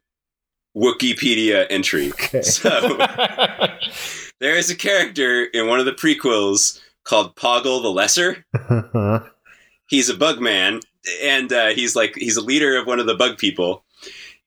Wikipedia 0.77 1.67
entry. 1.71 2.11
Okay. 2.11 2.43
So, 2.43 2.69
there 4.41 4.57
is 4.57 4.71
a 4.71 4.77
character 4.77 5.45
in 5.45 5.69
one 5.69 5.79
of 5.79 5.87
the 5.87 5.93
prequels 5.93 6.81
called 7.05 7.37
Poggle 7.37 7.81
the 7.83 7.91
Lesser. 7.91 8.45
he's 9.89 10.09
a 10.09 10.17
bug 10.17 10.41
man 10.41 10.81
and 11.23 11.53
uh, 11.53 11.69
he's 11.69 11.97
like 11.97 12.15
he's 12.17 12.37
a 12.37 12.45
leader 12.45 12.77
of 12.77 12.87
one 12.87 13.01
of 13.01 13.07
the 13.07 13.15
bug 13.15 13.39
people 13.39 13.85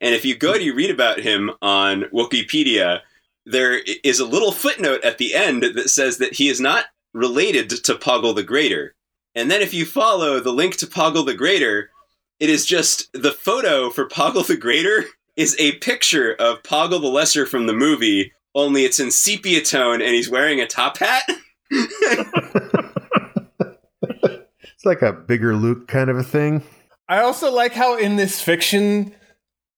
and 0.02 0.14
if 0.14 0.26
you 0.26 0.36
go 0.36 0.54
to 0.54 0.64
you 0.64 0.74
read 0.74 0.90
about 0.90 1.20
him 1.20 1.52
on 1.62 2.04
wikipedia 2.14 3.00
there 3.46 3.82
is 4.04 4.20
a 4.20 4.26
little 4.26 4.52
footnote 4.52 5.04
at 5.04 5.18
the 5.18 5.34
end 5.34 5.64
that 5.64 5.90
says 5.90 6.18
that 6.18 6.34
he 6.34 6.50
is 6.50 6.60
not 6.60 6.86
related 7.14 7.70
to 7.70 7.96
poggle 7.96 8.36
the 8.36 8.44
greater 8.44 8.96
and 9.36 9.50
then 9.50 9.62
if 9.62 9.74
you 9.74 9.86
follow 9.86 10.40
the 10.40 10.52
link 10.52 10.76
to 10.76 10.88
poggle 10.88 11.26
the 11.26 11.34
greater 11.34 11.90
it 12.40 12.50
is 12.50 12.66
just 12.66 13.12
the 13.14 13.32
photo 13.32 13.90
for 13.90 14.08
poggle 14.08 14.46
the 14.46 14.58
greater 14.58 15.06
is 15.38 15.56
a 15.60 15.78
picture 15.78 16.34
of 16.34 16.62
poggle 16.64 17.02
the 17.02 17.08
lesser 17.08 17.46
from 17.46 17.68
the 17.68 17.74
movie 17.74 18.34
only 18.54 18.84
it's 18.84 19.00
in 19.00 19.12
sepia 19.12 19.62
tone 19.62 20.02
and 20.02 20.14
he's 20.14 20.30
wearing 20.30 20.60
a 20.60 20.68
top 20.68 20.98
hat 20.98 21.24
It's 24.82 24.86
like 24.88 25.04
a 25.04 25.14
bigger 25.14 25.56
Luke 25.56 25.88
kind 25.88 26.10
of 26.10 26.18
a 26.18 26.24
thing. 26.24 26.64
I 27.08 27.22
also 27.22 27.52
like 27.52 27.74
how 27.74 27.98
in 27.98 28.16
this 28.16 28.42
fiction, 28.42 29.14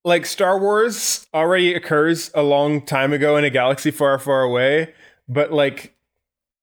like 0.03 0.25
Star 0.25 0.59
Wars 0.59 1.25
already 1.33 1.73
occurs 1.73 2.31
a 2.33 2.43
long 2.43 2.81
time 2.85 3.13
ago 3.13 3.37
in 3.37 3.43
a 3.43 3.49
galaxy 3.49 3.91
far, 3.91 4.17
far 4.19 4.41
away, 4.41 4.93
but 5.27 5.51
like 5.51 5.95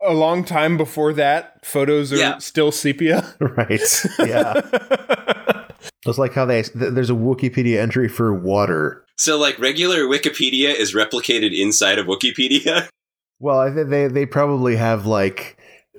a 0.02 0.12
long 0.14 0.44
time 0.44 0.76
before 0.76 1.12
that, 1.14 1.64
photos 1.64 2.12
are 2.12 2.16
Yeah. 2.16 2.38
still 2.38 2.72
sepia. 2.72 3.34
Right. 3.40 3.80
Yeah. 4.18 4.54
it's 6.06 6.18
like 6.18 6.32
how 6.34 6.44
they 6.46 6.62
th- 6.62 6.92
there's 6.94 7.10
a 7.10 7.14
Wikipedia 7.14 7.78
entry 7.80 8.08
for 8.08 8.32
water. 8.34 9.04
So, 9.16 9.38
like, 9.38 9.58
regular 9.58 10.04
Wikipedia 10.04 10.74
is 10.74 10.94
replicated 10.94 11.54
inside 11.58 11.98
of 11.98 12.06
Wikipedia. 12.06 12.88
Well, 13.42 13.58
I 13.58 13.70
think 13.72 13.88
they 13.88 14.06
they 14.06 14.26
probably 14.26 14.76
have 14.76 15.06
like 15.06 15.56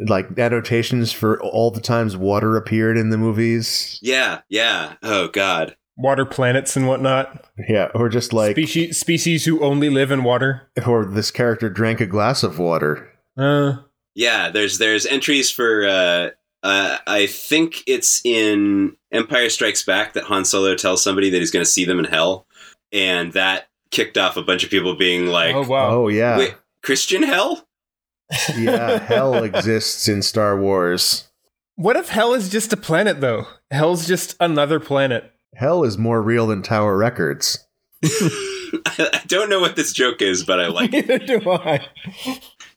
like 0.07 0.37
annotations 0.37 1.11
for 1.11 1.41
all 1.41 1.71
the 1.71 1.81
times 1.81 2.15
water 2.15 2.55
appeared 2.55 2.97
in 2.97 3.09
the 3.09 3.17
movies. 3.17 3.97
yeah, 4.03 4.41
yeah. 4.47 4.93
Oh, 5.01 5.27
God. 5.27 5.75
Water 6.01 6.25
planets 6.25 6.75
and 6.75 6.87
whatnot. 6.87 7.45
Yeah, 7.69 7.89
or 7.93 8.09
just 8.09 8.33
like 8.33 8.55
species 8.55 8.97
species 8.97 9.45
who 9.45 9.61
only 9.61 9.89
live 9.89 10.09
in 10.09 10.23
water. 10.23 10.63
or 10.87 11.05
this 11.05 11.29
character 11.29 11.69
drank 11.69 12.01
a 12.01 12.07
glass 12.07 12.41
of 12.43 12.57
water. 12.57 13.07
Uh, 13.37 13.77
Yeah, 14.15 14.49
there's 14.49 14.77
there's 14.79 15.05
entries 15.05 15.51
for. 15.51 15.85
Uh, 15.87 16.29
uh, 16.63 16.97
I 17.07 17.25
think 17.27 17.83
it's 17.87 18.21
in 18.23 18.95
Empire 19.11 19.49
Strikes 19.49 19.83
Back 19.83 20.13
that 20.13 20.25
Han 20.25 20.45
Solo 20.45 20.75
tells 20.75 21.03
somebody 21.03 21.29
that 21.29 21.37
he's 21.37 21.51
going 21.51 21.65
to 21.65 21.69
see 21.69 21.85
them 21.85 21.99
in 21.99 22.05
hell, 22.05 22.45
and 22.91 23.33
that 23.33 23.67
kicked 23.91 24.17
off 24.17 24.37
a 24.37 24.43
bunch 24.43 24.63
of 24.63 24.69
people 24.69 24.95
being 24.95 25.27
like, 25.27 25.55
oh 25.55 25.67
wow. 25.67 25.89
Oh 25.89 26.07
yeah. 26.07 26.37
"Wait, 26.37 26.55
Christian 26.83 27.23
hell?" 27.23 27.67
yeah, 28.57 28.99
hell 29.05 29.43
exists 29.43 30.07
in 30.07 30.21
Star 30.21 30.59
Wars. 30.59 31.27
What 31.75 31.95
if 31.95 32.09
hell 32.09 32.33
is 32.33 32.49
just 32.49 32.73
a 32.73 32.77
planet 32.77 33.21
though? 33.21 33.47
Hell's 33.71 34.07
just 34.07 34.35
another 34.39 34.79
planet. 34.79 35.31
Hell 35.55 35.83
is 35.83 35.97
more 35.97 36.21
real 36.21 36.47
than 36.47 36.61
Tower 36.61 36.97
Records. 36.97 37.65
I 38.03 39.21
don't 39.27 39.49
know 39.49 39.59
what 39.59 39.75
this 39.75 39.93
joke 39.93 40.21
is, 40.21 40.43
but 40.43 40.59
I 40.59 40.67
like 40.67 40.93
it. 40.93 41.07
Neither 41.09 41.39
do 41.39 41.51
I. 41.51 41.87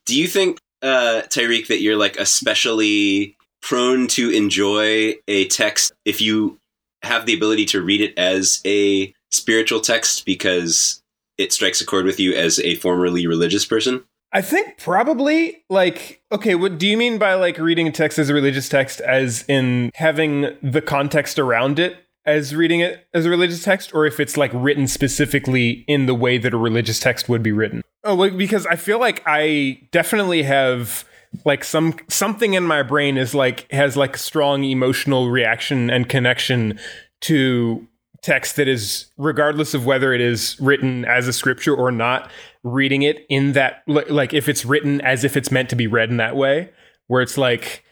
Do 0.04 0.19
you 0.19 0.26
think, 0.26 0.59
uh, 0.83 1.23
Tyriq, 1.28 1.69
that 1.69 1.81
you're 1.81 1.97
like 1.97 2.16
especially 2.19 3.37
prone 3.62 4.07
to 4.09 4.31
enjoy 4.31 5.14
a 5.26 5.47
text 5.49 5.93
if 6.04 6.21
you 6.21 6.59
have 7.02 7.26
the 7.26 7.35
ability 7.35 7.64
to 7.66 7.83
read 7.83 8.00
it 8.00 8.19
as 8.19 8.61
a 8.66 9.14
spiritual 9.31 9.81
text 9.81 10.26
because 10.26 11.02
it 11.38 11.52
strikes 11.52 11.81
a 11.81 11.87
chord 11.87 12.04
with 12.04 12.21
you 12.21 12.35
as 12.35 12.59
a 12.61 12.75
formerly 12.76 13.26
religious 13.26 13.64
person? 13.64 14.04
I 14.33 14.43
think 14.43 14.78
probably 14.78 15.64
like 15.71 16.21
okay, 16.33 16.57
what 16.57 16.76
do 16.78 16.88
you 16.88 16.97
mean 16.97 17.19
by 17.19 17.35
like 17.35 17.57
reading 17.57 17.87
a 17.87 17.93
text 17.93 18.19
as 18.19 18.28
a 18.28 18.35
religious 18.35 18.69
text 18.69 19.00
as 19.00 19.45
in 19.49 19.93
having 19.95 20.57
the 20.61 20.83
context 20.83 21.38
around 21.38 21.78
it 21.78 22.03
as 22.26 22.54
reading 22.54 22.81
it 22.81 23.07
as 23.12 23.26
a 23.26 23.31
religious 23.31 23.62
text 23.62 23.95
or 23.95 24.07
if 24.07 24.19
it's 24.19 24.37
like 24.37 24.50
written 24.54 24.87
specifically 24.87 25.85
in 25.87 26.07
the 26.07 26.14
way 26.14 26.38
that 26.38 26.54
a 26.54 26.57
religious 26.57 26.99
text 26.99 27.28
would 27.28 27.43
be 27.43 27.52
written? 27.52 27.83
Oh, 28.04 28.14
like 28.14 28.37
because 28.37 28.66
I 28.66 28.76
feel 28.76 28.99
like 28.99 29.23
I 29.26 29.81
definitely 29.90 30.43
have 30.43 31.04
like 31.45 31.64
some 31.64 31.95
something 32.09 32.54
in 32.54 32.64
my 32.64 32.83
brain 32.83 33.16
is 33.16 33.35
like 33.35 33.71
has 33.73 33.97
like 33.97 34.16
a 34.16 34.19
strong 34.19 34.64
emotional 34.64 35.31
reaction 35.31 35.90
and 35.90 36.09
connection 36.09 36.78
to 37.23 37.87
text 38.23 38.57
that 38.57 38.69
is 38.69 39.07
regardless 39.19 39.75
of 39.75 39.85
whether 39.85 40.14
it 40.14 40.21
is 40.21 40.59
written 40.59 41.04
as 41.04 41.28
a 41.28 41.33
scripture 41.33 41.75
or 41.75 41.90
not 41.90 42.31
reading 42.62 43.02
it 43.02 43.26
in 43.28 43.52
that 43.52 43.83
like 43.87 44.33
if 44.33 44.49
it's 44.49 44.64
written 44.64 45.00
as 45.02 45.25
if 45.25 45.37
it's 45.37 45.50
meant 45.50 45.69
to 45.69 45.76
be 45.76 45.87
read 45.87 46.09
in 46.09 46.16
that 46.16 46.35
way 46.35 46.71
where 47.09 47.21
it's 47.21 47.37
like 47.37 47.84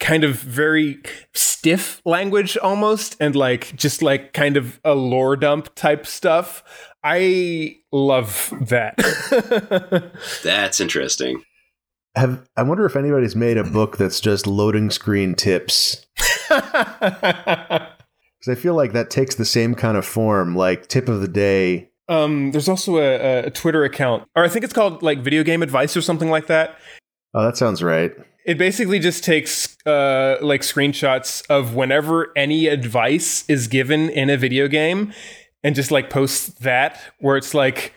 kind 0.00 0.24
of 0.24 0.36
very 0.36 0.98
stiff 1.34 2.00
language 2.04 2.56
almost 2.56 3.16
and 3.20 3.36
like 3.36 3.76
just 3.76 4.02
like 4.02 4.32
kind 4.32 4.56
of 4.56 4.80
a 4.84 4.94
lore 4.94 5.36
dump 5.36 5.74
type 5.74 6.06
stuff 6.06 6.64
i 7.04 7.76
love 7.92 8.52
that 8.60 8.96
That's 10.42 10.80
interesting. 10.80 11.42
Have 12.16 12.48
I 12.56 12.62
wonder 12.62 12.84
if 12.86 12.96
anybody's 12.96 13.36
made 13.36 13.56
a 13.56 13.64
book 13.64 13.96
that's 13.96 14.20
just 14.20 14.46
loading 14.46 14.90
screen 14.90 15.34
tips. 15.34 16.06
Because 18.40 18.58
I 18.58 18.60
feel 18.62 18.74
like 18.74 18.92
that 18.94 19.10
takes 19.10 19.34
the 19.34 19.44
same 19.44 19.74
kind 19.74 19.98
of 19.98 20.06
form, 20.06 20.56
like 20.56 20.86
tip 20.86 21.10
of 21.10 21.20
the 21.20 21.28
day. 21.28 21.90
Um, 22.08 22.52
there's 22.52 22.70
also 22.70 22.96
a, 22.96 23.48
a 23.48 23.50
Twitter 23.50 23.84
account, 23.84 24.26
or 24.34 24.42
I 24.42 24.48
think 24.48 24.64
it's 24.64 24.72
called 24.72 25.02
like 25.02 25.18
Video 25.18 25.42
Game 25.44 25.62
Advice 25.62 25.94
or 25.94 26.00
something 26.00 26.30
like 26.30 26.46
that. 26.46 26.78
Oh, 27.34 27.44
that 27.44 27.58
sounds 27.58 27.82
right. 27.82 28.12
It 28.46 28.58
basically 28.58 28.98
just 28.98 29.22
takes 29.24 29.76
uh, 29.86 30.36
like 30.40 30.62
screenshots 30.62 31.44
of 31.50 31.74
whenever 31.74 32.32
any 32.36 32.66
advice 32.68 33.44
is 33.48 33.68
given 33.68 34.08
in 34.10 34.30
a 34.30 34.36
video 34.36 34.66
game, 34.68 35.12
and 35.62 35.74
just 35.74 35.90
like 35.90 36.10
posts 36.10 36.48
that 36.60 37.00
where 37.18 37.36
it's 37.36 37.54
like 37.54 37.92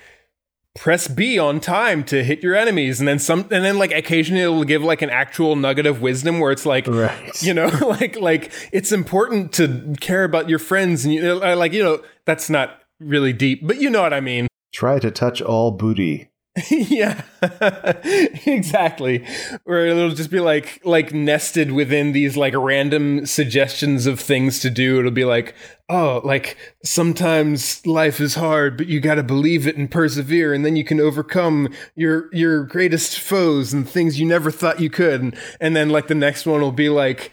press 0.75 1.07
B 1.07 1.37
on 1.37 1.59
time 1.59 2.03
to 2.05 2.23
hit 2.23 2.41
your 2.41 2.55
enemies, 2.55 2.99
and 2.99 3.07
then 3.07 3.19
some, 3.19 3.41
and 3.51 3.63
then 3.63 3.77
like 3.77 3.91
occasionally 3.91 4.41
it'll 4.41 4.63
give 4.63 4.83
like 4.83 5.01
an 5.01 5.09
actual 5.09 5.55
nugget 5.55 5.85
of 5.85 6.01
wisdom 6.01 6.39
where 6.39 6.51
it's 6.51 6.65
like, 6.65 6.87
Right. 6.87 7.41
you 7.43 7.53
know, 7.53 7.67
like 7.81 8.19
like 8.19 8.51
it's 8.71 8.91
important 8.91 9.53
to 9.53 9.95
care 10.01 10.23
about 10.23 10.49
your 10.49 10.59
friends, 10.59 11.05
and 11.05 11.13
you 11.13 11.21
know, 11.21 11.37
like 11.55 11.73
you 11.73 11.83
know 11.83 12.01
that's 12.25 12.49
not 12.49 12.81
really 12.99 13.33
deep, 13.33 13.65
but 13.65 13.79
you 13.79 13.89
know 13.89 14.01
what 14.01 14.13
I 14.13 14.19
mean. 14.19 14.47
Try 14.73 14.99
to 14.99 15.11
touch 15.11 15.41
all 15.41 15.71
booty. 15.71 16.29
yeah. 16.69 17.21
Exactly. 18.45 19.25
Or 19.65 19.85
it'll 19.85 20.11
just 20.11 20.29
be 20.29 20.39
like 20.39 20.79
like 20.83 21.13
nested 21.13 21.71
within 21.71 22.11
these 22.11 22.37
like 22.37 22.53
random 22.55 23.25
suggestions 23.25 24.05
of 24.05 24.19
things 24.19 24.59
to 24.59 24.69
do. 24.69 24.99
It'll 24.99 25.11
be 25.11 25.25
like 25.25 25.55
oh 25.89 26.21
like 26.23 26.57
sometimes 26.83 27.85
life 27.85 28.21
is 28.21 28.35
hard 28.35 28.77
but 28.77 28.87
you 28.87 28.99
got 28.99 29.15
to 29.15 29.23
believe 29.23 29.67
it 29.67 29.75
and 29.75 29.91
persevere 29.91 30.53
and 30.53 30.65
then 30.65 30.75
you 30.75 30.83
can 30.83 30.99
overcome 30.99 31.69
your 31.95 32.33
your 32.33 32.63
greatest 32.63 33.19
foes 33.19 33.73
and 33.73 33.89
things 33.89 34.19
you 34.19 34.25
never 34.25 34.51
thought 34.51 34.79
you 34.79 34.89
could. 34.89 35.21
And, 35.21 35.37
and 35.59 35.75
then 35.75 35.89
like 35.89 36.07
the 36.07 36.15
next 36.15 36.45
one 36.45 36.61
will 36.61 36.71
be 36.71 36.89
like 36.89 37.31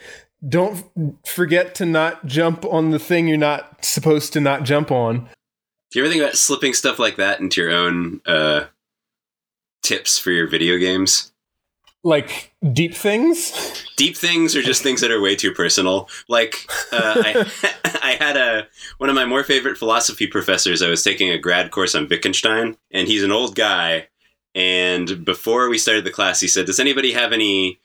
don't 0.49 0.85
forget 1.27 1.75
to 1.77 1.85
not 1.85 2.25
jump 2.25 2.65
on 2.65 2.91
the 2.91 2.99
thing 2.99 3.29
you're 3.29 3.37
not 3.37 3.85
supposed 3.85 4.33
to 4.33 4.41
not 4.41 4.63
jump 4.63 4.91
on. 4.91 5.29
Do 5.91 5.99
you 5.99 6.05
ever 6.05 6.13
think 6.13 6.23
about 6.23 6.37
slipping 6.37 6.73
stuff 6.73 6.99
like 6.99 7.17
that 7.17 7.41
into 7.41 7.61
your 7.61 7.73
own 7.73 8.21
uh, 8.25 8.65
tips 9.83 10.19
for 10.19 10.31
your 10.31 10.49
video 10.49 10.79
games? 10.79 11.33
like 12.03 12.55
deep 12.73 12.95
things 12.95 13.53
Deep 14.01 14.17
things 14.17 14.57
are 14.57 14.63
just 14.63 14.83
things 14.83 15.03
that 15.03 15.11
are 15.11 15.21
way 15.21 15.37
too 15.37 15.53
personal. 15.53 16.09
Like 16.27 16.67
uh, 16.91 17.17
I, 17.23 17.51
I 18.03 18.17
had 18.19 18.39
a 18.39 18.67
one 18.97 19.11
of 19.11 19.15
my 19.15 19.27
more 19.27 19.45
favorite 19.45 19.77
philosophy 19.77 20.27
professors. 20.27 20.81
I 20.81 20.89
was 20.89 21.05
taking 21.05 21.29
a 21.29 21.39
grad 21.39 21.71
course 21.71 21.95
on 21.95 22.09
Wittgenstein, 22.09 22.79
and 22.91 23.07
he's 23.07 23.23
an 23.23 23.31
old 23.31 23.55
guy. 23.55 24.09
And 24.55 25.23
before 25.23 25.69
we 25.69 25.77
started 25.77 26.05
the 26.05 26.11
class, 26.11 26.41
he 26.41 26.49
said, 26.49 26.65
"Does 26.65 26.81
anybody 26.81 27.13
have 27.13 27.35
any 27.35 27.79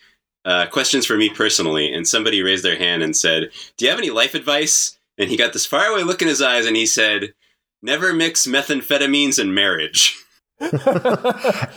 uh, 0.46 0.68
questions 0.68 1.06
for 1.06 1.18
me 1.18 1.28
personally?" 1.28 1.92
And 1.92 2.08
somebody 2.08 2.42
raised 2.42 2.64
their 2.64 2.78
hand 2.78 3.04
and 3.04 3.14
said, 3.14 3.50
"Do 3.76 3.84
you 3.84 3.92
have 3.92 4.00
any 4.00 4.10
life 4.10 4.36
advice?" 4.36 4.98
And 5.18 5.30
he 5.30 5.36
got 5.36 5.52
this 5.52 5.66
faraway 5.66 6.04
look 6.04 6.22
in 6.22 6.30
his 6.30 6.42
eyes, 6.42 6.66
and 6.66 6.78
he 6.78 6.86
said, 6.86 7.34
"Never 7.82 8.14
mix 8.14 8.48
methamphetamines 8.48 9.38
and 9.38 9.54
marriage." 9.54 10.18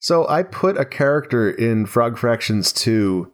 So 0.00 0.26
I 0.28 0.42
put 0.42 0.78
a 0.78 0.86
character 0.86 1.50
in 1.50 1.84
Frog 1.84 2.16
Fractions 2.16 2.72
2 2.72 3.30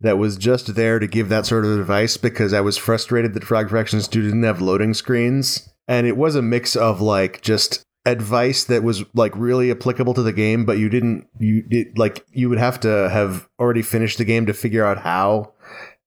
that 0.00 0.16
was 0.16 0.36
just 0.36 0.76
there 0.76 1.00
to 1.00 1.08
give 1.08 1.28
that 1.28 1.44
sort 1.44 1.64
of 1.64 1.78
advice 1.78 2.16
because 2.16 2.52
I 2.52 2.60
was 2.60 2.76
frustrated 2.76 3.34
that 3.34 3.44
Frog 3.44 3.68
Fractions 3.68 4.06
2 4.06 4.22
didn't 4.22 4.42
have 4.44 4.62
loading 4.62 4.94
screens. 4.94 5.68
And 5.88 6.06
it 6.06 6.16
was 6.16 6.36
a 6.36 6.42
mix 6.42 6.76
of 6.76 7.00
like 7.00 7.42
just 7.42 7.82
advice 8.06 8.64
that 8.64 8.84
was 8.84 9.02
like 9.14 9.32
really 9.34 9.72
applicable 9.72 10.14
to 10.14 10.22
the 10.22 10.32
game, 10.32 10.64
but 10.64 10.78
you 10.78 10.88
didn't 10.88 11.26
you 11.38 11.62
did 11.62 11.98
like 11.98 12.24
you 12.30 12.48
would 12.48 12.58
have 12.58 12.78
to 12.80 13.08
have 13.10 13.48
already 13.58 13.82
finished 13.82 14.18
the 14.18 14.24
game 14.24 14.46
to 14.46 14.52
figure 14.52 14.84
out 14.84 14.98
how 14.98 15.52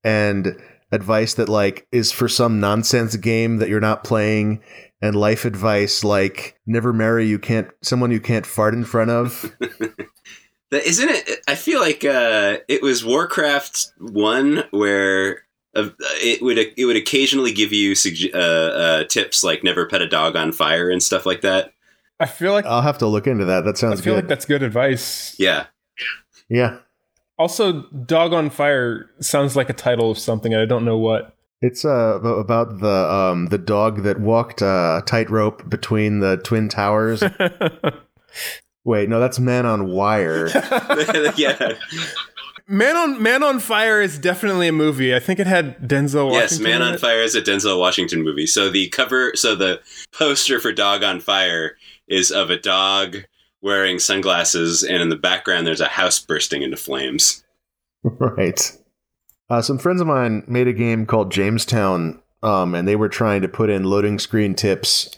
and 0.03 0.57
advice 0.91 1.33
that 1.33 1.49
like 1.49 1.85
is 1.91 2.11
for 2.13 2.29
some 2.29 2.59
nonsense 2.61 3.15
game 3.17 3.57
that 3.57 3.67
you're 3.67 3.81
not 3.81 4.05
playing 4.05 4.61
and 5.01 5.15
life 5.15 5.45
advice 5.45 6.03
like 6.03 6.59
never 6.65 6.91
marry 6.93 7.25
you 7.27 7.39
can't 7.39 7.69
someone 7.81 8.11
you 8.11 8.19
can't 8.19 8.45
fart 8.45 8.73
in 8.73 8.83
front 8.83 9.11
of 9.11 9.55
That 10.69 10.85
isn't 10.85 11.09
it. 11.09 11.39
I 11.47 11.55
feel 11.55 11.79
like 11.79 12.03
uh, 12.03 12.57
it 12.67 12.81
was 12.81 13.05
Warcraft 13.05 13.93
one 13.99 14.63
where 14.71 15.43
uh, 15.73 15.89
it 16.21 16.41
would 16.41 16.57
it 16.57 16.85
would 16.85 16.97
occasionally 16.97 17.53
give 17.53 17.71
you 17.71 17.93
sugge- 17.93 18.33
uh, 18.35 18.37
uh, 18.37 19.03
tips 19.05 19.45
like 19.45 19.63
never 19.63 19.87
pet 19.87 20.01
a 20.01 20.09
dog 20.09 20.35
on 20.35 20.51
fire 20.51 20.89
and 20.89 21.01
stuff 21.01 21.25
like 21.25 21.39
that. 21.41 21.71
i 22.19 22.25
feel 22.25 22.51
like 22.51 22.65
I'll 22.65 22.81
have 22.81 22.97
to 22.97 23.07
look 23.07 23.27
into 23.27 23.45
that. 23.45 23.63
That 23.63 23.77
sounds. 23.77 24.01
I 24.01 24.03
feel 24.03 24.15
good. 24.15 24.23
like 24.23 24.27
that's 24.27 24.43
good 24.43 24.61
advice. 24.61 25.35
Yeah, 25.39 25.67
yeah. 26.49 26.79
Also, 27.39 27.83
Dog 27.83 28.33
on 28.33 28.49
Fire 28.49 29.09
sounds 29.21 29.55
like 29.55 29.69
a 29.69 29.73
title 29.73 30.11
of 30.11 30.17
something. 30.17 30.53
and 30.53 30.61
I 30.61 30.65
don't 30.65 30.83
know 30.83 30.97
what. 30.97 31.36
It's 31.61 31.85
uh 31.85 32.19
about 32.21 32.79
the 32.79 33.11
um 33.11 33.47
the 33.47 33.57
dog 33.57 34.03
that 34.03 34.19
walked 34.19 34.61
uh, 34.61 35.01
tightrope 35.05 35.67
between 35.69 36.19
the 36.19 36.37
twin 36.37 36.69
towers. 36.69 37.23
Wait, 38.83 39.09
no, 39.09 39.19
that's 39.19 39.39
Man 39.39 39.65
on 39.65 39.87
Wire. 39.87 40.47
yeah. 41.35 41.73
Man 42.67 42.95
on 42.95 43.23
Man 43.23 43.43
on 43.43 43.59
Fire 43.59 44.01
is 44.01 44.19
definitely 44.19 44.67
a 44.67 44.71
movie. 44.71 45.15
I 45.15 45.19
think 45.19 45.39
it 45.39 45.47
had 45.47 45.79
Denzel. 45.79 46.31
Yes, 46.31 46.59
Man 46.59 46.81
in 46.81 46.81
on 46.83 46.93
it. 46.93 46.99
Fire 46.99 47.21
is 47.21 47.33
a 47.33 47.41
Denzel 47.41 47.79
Washington 47.79 48.23
movie. 48.23 48.45
So 48.45 48.69
the 48.69 48.87
cover, 48.89 49.31
so 49.35 49.55
the 49.55 49.81
poster 50.11 50.59
for 50.59 50.71
Dog 50.71 51.03
on 51.03 51.19
Fire 51.19 51.75
is 52.07 52.31
of 52.31 52.49
a 52.49 52.57
dog 52.57 53.25
wearing 53.61 53.99
sunglasses, 53.99 54.83
and 54.83 55.01
in 55.01 55.09
the 55.09 55.15
background 55.15 55.65
there's 55.65 55.81
a 55.81 55.87
house 55.87 56.19
bursting 56.19 56.61
into 56.61 56.77
flames. 56.77 57.43
right. 58.03 58.77
Uh, 59.49 59.61
some 59.61 59.77
friends 59.77 60.01
of 60.01 60.07
mine 60.07 60.43
made 60.47 60.67
a 60.67 60.73
game 60.73 61.05
called 61.05 61.31
Jamestown, 61.31 62.21
um, 62.43 62.75
and 62.75 62.87
they 62.87 62.95
were 62.95 63.09
trying 63.09 63.41
to 63.41 63.47
put 63.47 63.69
in 63.69 63.83
loading 63.83 64.19
screen 64.19 64.55
tips. 64.55 65.15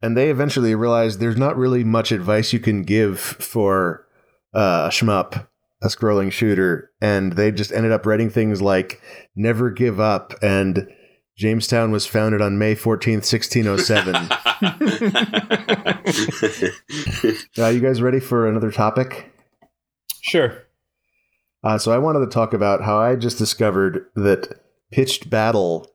And 0.00 0.16
they 0.16 0.30
eventually 0.30 0.74
realized 0.74 1.18
there's 1.18 1.36
not 1.36 1.56
really 1.56 1.84
much 1.84 2.12
advice 2.12 2.52
you 2.52 2.60
can 2.60 2.82
give 2.82 3.18
for 3.18 4.06
uh, 4.54 4.88
a 4.88 4.90
shmup, 4.90 5.48
a 5.82 5.88
scrolling 5.88 6.30
shooter. 6.30 6.92
And 7.00 7.32
they 7.34 7.50
just 7.50 7.72
ended 7.72 7.92
up 7.92 8.06
writing 8.06 8.30
things 8.30 8.62
like 8.62 9.02
never 9.34 9.70
give 9.70 9.98
up 9.98 10.34
and 10.40 10.88
Jamestown 11.38 11.90
was 11.92 12.04
founded 12.04 12.42
on 12.42 12.58
May 12.58 12.74
14th, 12.74 13.22
1607. 13.22 14.14
Are 17.64 17.70
you 17.70 17.78
guys 17.78 18.02
ready 18.02 18.18
for 18.18 18.48
another 18.48 18.72
topic? 18.72 19.32
Sure. 20.20 20.64
Uh, 21.64 21.78
so 21.78 21.92
I 21.92 21.98
wanted 21.98 22.20
to 22.20 22.30
talk 22.32 22.52
about 22.52 22.84
how 22.84 22.98
I 22.98 23.16
just 23.16 23.38
discovered 23.38 24.06
that 24.14 24.60
pitched 24.90 25.28
battle 25.28 25.90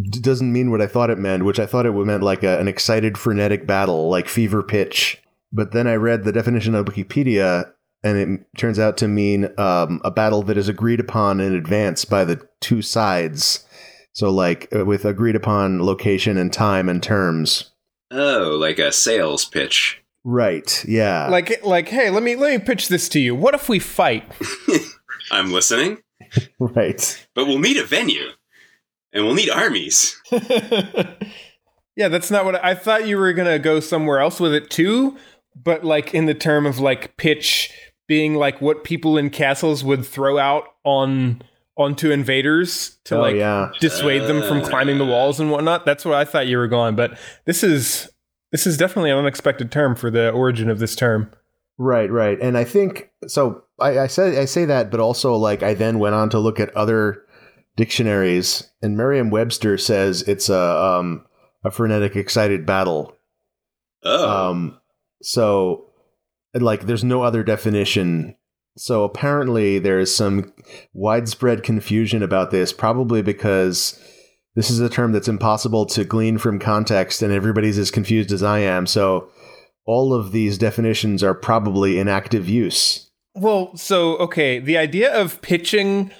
d- 0.00 0.20
doesn't 0.20 0.52
mean 0.52 0.70
what 0.70 0.80
I 0.80 0.86
thought 0.86 1.10
it 1.10 1.18
meant, 1.18 1.44
which 1.44 1.58
I 1.58 1.66
thought 1.66 1.86
it 1.86 1.92
meant 1.92 2.22
like 2.22 2.42
a, 2.42 2.58
an 2.58 2.68
excited, 2.68 3.18
frenetic 3.18 3.66
battle, 3.66 4.08
like 4.08 4.28
fever 4.28 4.62
pitch. 4.62 5.22
But 5.52 5.72
then 5.72 5.86
I 5.86 5.94
read 5.94 6.24
the 6.24 6.32
definition 6.32 6.74
of 6.74 6.86
Wikipedia, 6.86 7.72
and 8.02 8.16
it 8.16 8.40
turns 8.56 8.78
out 8.78 8.96
to 8.98 9.08
mean 9.08 9.50
um, 9.58 10.00
a 10.04 10.10
battle 10.10 10.42
that 10.44 10.56
is 10.56 10.68
agreed 10.68 11.00
upon 11.00 11.40
in 11.40 11.54
advance 11.54 12.04
by 12.04 12.24
the 12.24 12.46
two 12.60 12.82
sides. 12.82 13.66
So, 14.14 14.30
like 14.30 14.68
uh, 14.74 14.84
with 14.84 15.04
agreed 15.04 15.36
upon 15.36 15.84
location 15.84 16.36
and 16.36 16.52
time 16.52 16.88
and 16.88 17.02
terms. 17.02 17.70
oh, 18.10 18.56
like 18.58 18.78
a 18.78 18.92
sales 18.92 19.44
pitch. 19.44 20.01
Right. 20.24 20.84
Yeah. 20.86 21.28
Like 21.28 21.64
like 21.64 21.88
hey, 21.88 22.10
let 22.10 22.22
me 22.22 22.36
let 22.36 22.52
me 22.52 22.64
pitch 22.64 22.88
this 22.88 23.08
to 23.10 23.20
you. 23.20 23.34
What 23.34 23.54
if 23.54 23.68
we 23.68 23.78
fight? 23.78 24.24
I'm 25.30 25.52
listening, 25.52 25.98
right. 26.58 27.26
but 27.34 27.46
we'll 27.46 27.58
need 27.58 27.76
a 27.76 27.84
venue, 27.84 28.28
and 29.12 29.24
we'll 29.24 29.34
need 29.34 29.50
armies. 29.50 30.20
yeah, 31.96 32.08
that's 32.08 32.30
not 32.30 32.44
what 32.44 32.56
I, 32.56 32.70
I 32.70 32.74
thought 32.74 33.06
you 33.06 33.18
were 33.18 33.32
gonna 33.32 33.58
go 33.58 33.80
somewhere 33.80 34.20
else 34.20 34.40
with 34.40 34.54
it 34.54 34.70
too. 34.70 35.16
But 35.54 35.84
like 35.84 36.14
in 36.14 36.26
the 36.26 36.34
term 36.34 36.66
of 36.66 36.78
like 36.78 37.16
pitch 37.16 37.70
being 38.08 38.34
like 38.34 38.60
what 38.60 38.84
people 38.84 39.16
in 39.16 39.30
castles 39.30 39.84
would 39.84 40.04
throw 40.04 40.38
out 40.38 40.64
on 40.84 41.42
onto 41.76 42.10
invaders 42.10 42.98
to 43.04 43.16
oh, 43.16 43.20
like 43.20 43.36
yeah. 43.36 43.70
dissuade 43.80 44.22
them 44.22 44.42
from 44.42 44.62
climbing 44.62 44.98
the 44.98 45.04
uh. 45.04 45.08
walls 45.08 45.40
and 45.40 45.50
whatnot. 45.50 45.84
That's 45.84 46.04
where 46.04 46.14
I 46.14 46.24
thought 46.24 46.46
you 46.46 46.58
were 46.58 46.68
going, 46.68 46.94
but 46.94 47.18
this 47.44 47.62
is 47.62 48.10
this 48.52 48.66
is 48.66 48.76
definitely 48.76 49.10
an 49.10 49.18
unexpected 49.18 49.72
term 49.72 49.96
for 49.96 50.10
the 50.10 50.30
origin 50.30 50.70
of 50.70 50.78
this 50.78 50.94
term. 50.94 51.32
Right, 51.78 52.10
right. 52.10 52.38
And 52.40 52.56
I 52.56 52.64
think 52.64 53.10
so 53.26 53.64
I, 53.80 54.00
I 54.00 54.06
say 54.06 54.38
I 54.38 54.44
say 54.44 54.66
that, 54.66 54.90
but 54.90 55.00
also 55.00 55.34
like 55.34 55.62
I 55.62 55.74
then 55.74 55.98
went 55.98 56.14
on 56.14 56.30
to 56.30 56.38
look 56.38 56.60
at 56.60 56.74
other 56.76 57.24
dictionaries 57.76 58.70
and 58.82 58.96
Merriam 58.96 59.30
Webster 59.30 59.78
says 59.78 60.22
it's 60.22 60.48
a 60.48 60.60
um 60.60 61.26
a 61.64 61.70
frenetic 61.70 62.14
excited 62.14 62.66
battle. 62.66 63.16
Oh, 64.04 64.50
Um 64.50 64.80
so 65.22 65.86
like 66.54 66.82
there's 66.86 67.04
no 67.04 67.22
other 67.22 67.42
definition. 67.42 68.36
So 68.76 69.04
apparently 69.04 69.78
there 69.78 69.98
is 69.98 70.14
some 70.14 70.52
widespread 70.92 71.62
confusion 71.62 72.22
about 72.22 72.50
this, 72.50 72.72
probably 72.72 73.22
because 73.22 73.98
this 74.54 74.70
is 74.70 74.80
a 74.80 74.88
term 74.88 75.12
that's 75.12 75.28
impossible 75.28 75.86
to 75.86 76.04
glean 76.04 76.38
from 76.38 76.58
context 76.58 77.22
and 77.22 77.32
everybody's 77.32 77.78
as 77.78 77.90
confused 77.90 78.32
as 78.32 78.42
I 78.42 78.58
am. 78.60 78.86
So 78.86 79.28
all 79.86 80.12
of 80.12 80.32
these 80.32 80.58
definitions 80.58 81.22
are 81.22 81.34
probably 81.34 81.98
in 81.98 82.08
active 82.08 82.48
use. 82.48 83.10
Well, 83.34 83.74
so 83.76 84.16
okay, 84.18 84.58
the 84.58 84.76
idea 84.76 85.12
of 85.12 85.40
pitching 85.40 86.10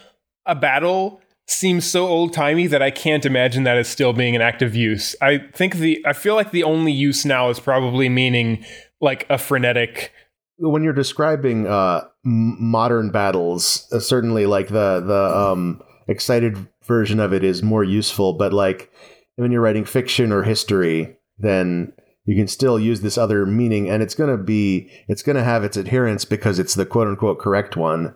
a 0.46 0.54
battle 0.54 1.20
seems 1.46 1.84
so 1.84 2.06
old 2.06 2.32
timey 2.32 2.66
that 2.66 2.82
I 2.82 2.90
can't 2.90 3.26
imagine 3.26 3.64
that 3.64 3.76
as 3.76 3.88
still 3.88 4.12
being 4.12 4.34
an 4.34 4.42
active 4.42 4.74
use. 4.74 5.14
I 5.20 5.38
think 5.54 5.76
the 5.76 6.04
I 6.06 6.14
feel 6.14 6.34
like 6.34 6.50
the 6.50 6.64
only 6.64 6.92
use 6.92 7.24
now 7.24 7.50
is 7.50 7.60
probably 7.60 8.08
meaning 8.08 8.64
like 9.00 9.26
a 9.28 9.38
frenetic. 9.38 10.12
when 10.56 10.82
you're 10.82 10.92
describing 10.92 11.66
uh, 11.66 12.04
m- 12.24 12.56
modern 12.58 13.10
battles, 13.10 13.86
uh, 13.92 14.00
certainly 14.00 14.46
like 14.46 14.68
the 14.68 15.00
the 15.00 15.38
um, 15.38 15.82
excited 16.08 16.68
version 16.84 17.20
of 17.20 17.32
it 17.32 17.44
is 17.44 17.62
more 17.62 17.84
useful. 17.84 18.32
But 18.34 18.52
like 18.52 18.90
when 19.36 19.52
you're 19.52 19.60
writing 19.60 19.84
fiction 19.84 20.32
or 20.32 20.42
history, 20.42 21.16
then 21.38 21.92
you 22.24 22.36
can 22.36 22.46
still 22.46 22.78
use 22.78 23.00
this 23.00 23.18
other 23.18 23.44
meaning, 23.46 23.90
and 23.90 24.02
it's 24.02 24.14
gonna 24.14 24.38
be 24.38 24.90
it's 25.08 25.22
gonna 25.22 25.44
have 25.44 25.64
its 25.64 25.76
adherence 25.76 26.24
because 26.24 26.58
it's 26.58 26.74
the 26.74 26.86
quote 26.86 27.08
unquote 27.08 27.38
correct 27.38 27.76
one. 27.76 28.14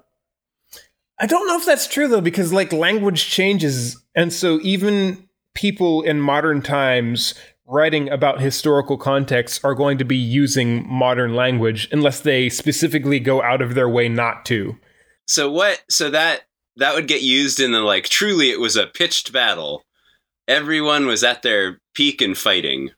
I 1.18 1.26
don't 1.26 1.48
know 1.48 1.58
if 1.58 1.66
that's 1.66 1.88
true 1.88 2.08
though, 2.08 2.20
because 2.20 2.52
like 2.52 2.72
language 2.72 3.28
changes, 3.28 3.96
and 4.14 4.32
so 4.32 4.60
even 4.62 5.28
people 5.54 6.02
in 6.02 6.20
modern 6.20 6.62
times 6.62 7.34
writing 7.66 8.08
about 8.10 8.40
historical 8.40 8.96
contexts 8.96 9.64
are 9.64 9.74
going 9.74 9.98
to 9.98 10.04
be 10.04 10.16
using 10.16 10.88
modern 10.88 11.34
language 11.34 11.88
unless 11.90 12.20
they 12.20 12.48
specifically 12.48 13.18
go 13.18 13.42
out 13.42 13.60
of 13.60 13.74
their 13.74 13.88
way 13.88 14.08
not 14.08 14.44
to. 14.44 14.76
So 15.26 15.50
what? 15.50 15.82
So 15.90 16.10
that 16.10 16.42
that 16.76 16.94
would 16.94 17.08
get 17.08 17.22
used 17.22 17.60
in 17.60 17.72
the 17.72 17.80
like. 17.80 18.08
Truly, 18.08 18.50
it 18.50 18.60
was 18.60 18.76
a 18.76 18.86
pitched 18.86 19.32
battle. 19.32 19.82
Everyone 20.48 21.06
was 21.06 21.24
at 21.24 21.42
their 21.42 21.80
peak 21.94 22.22
in 22.22 22.34
fighting. 22.34 22.90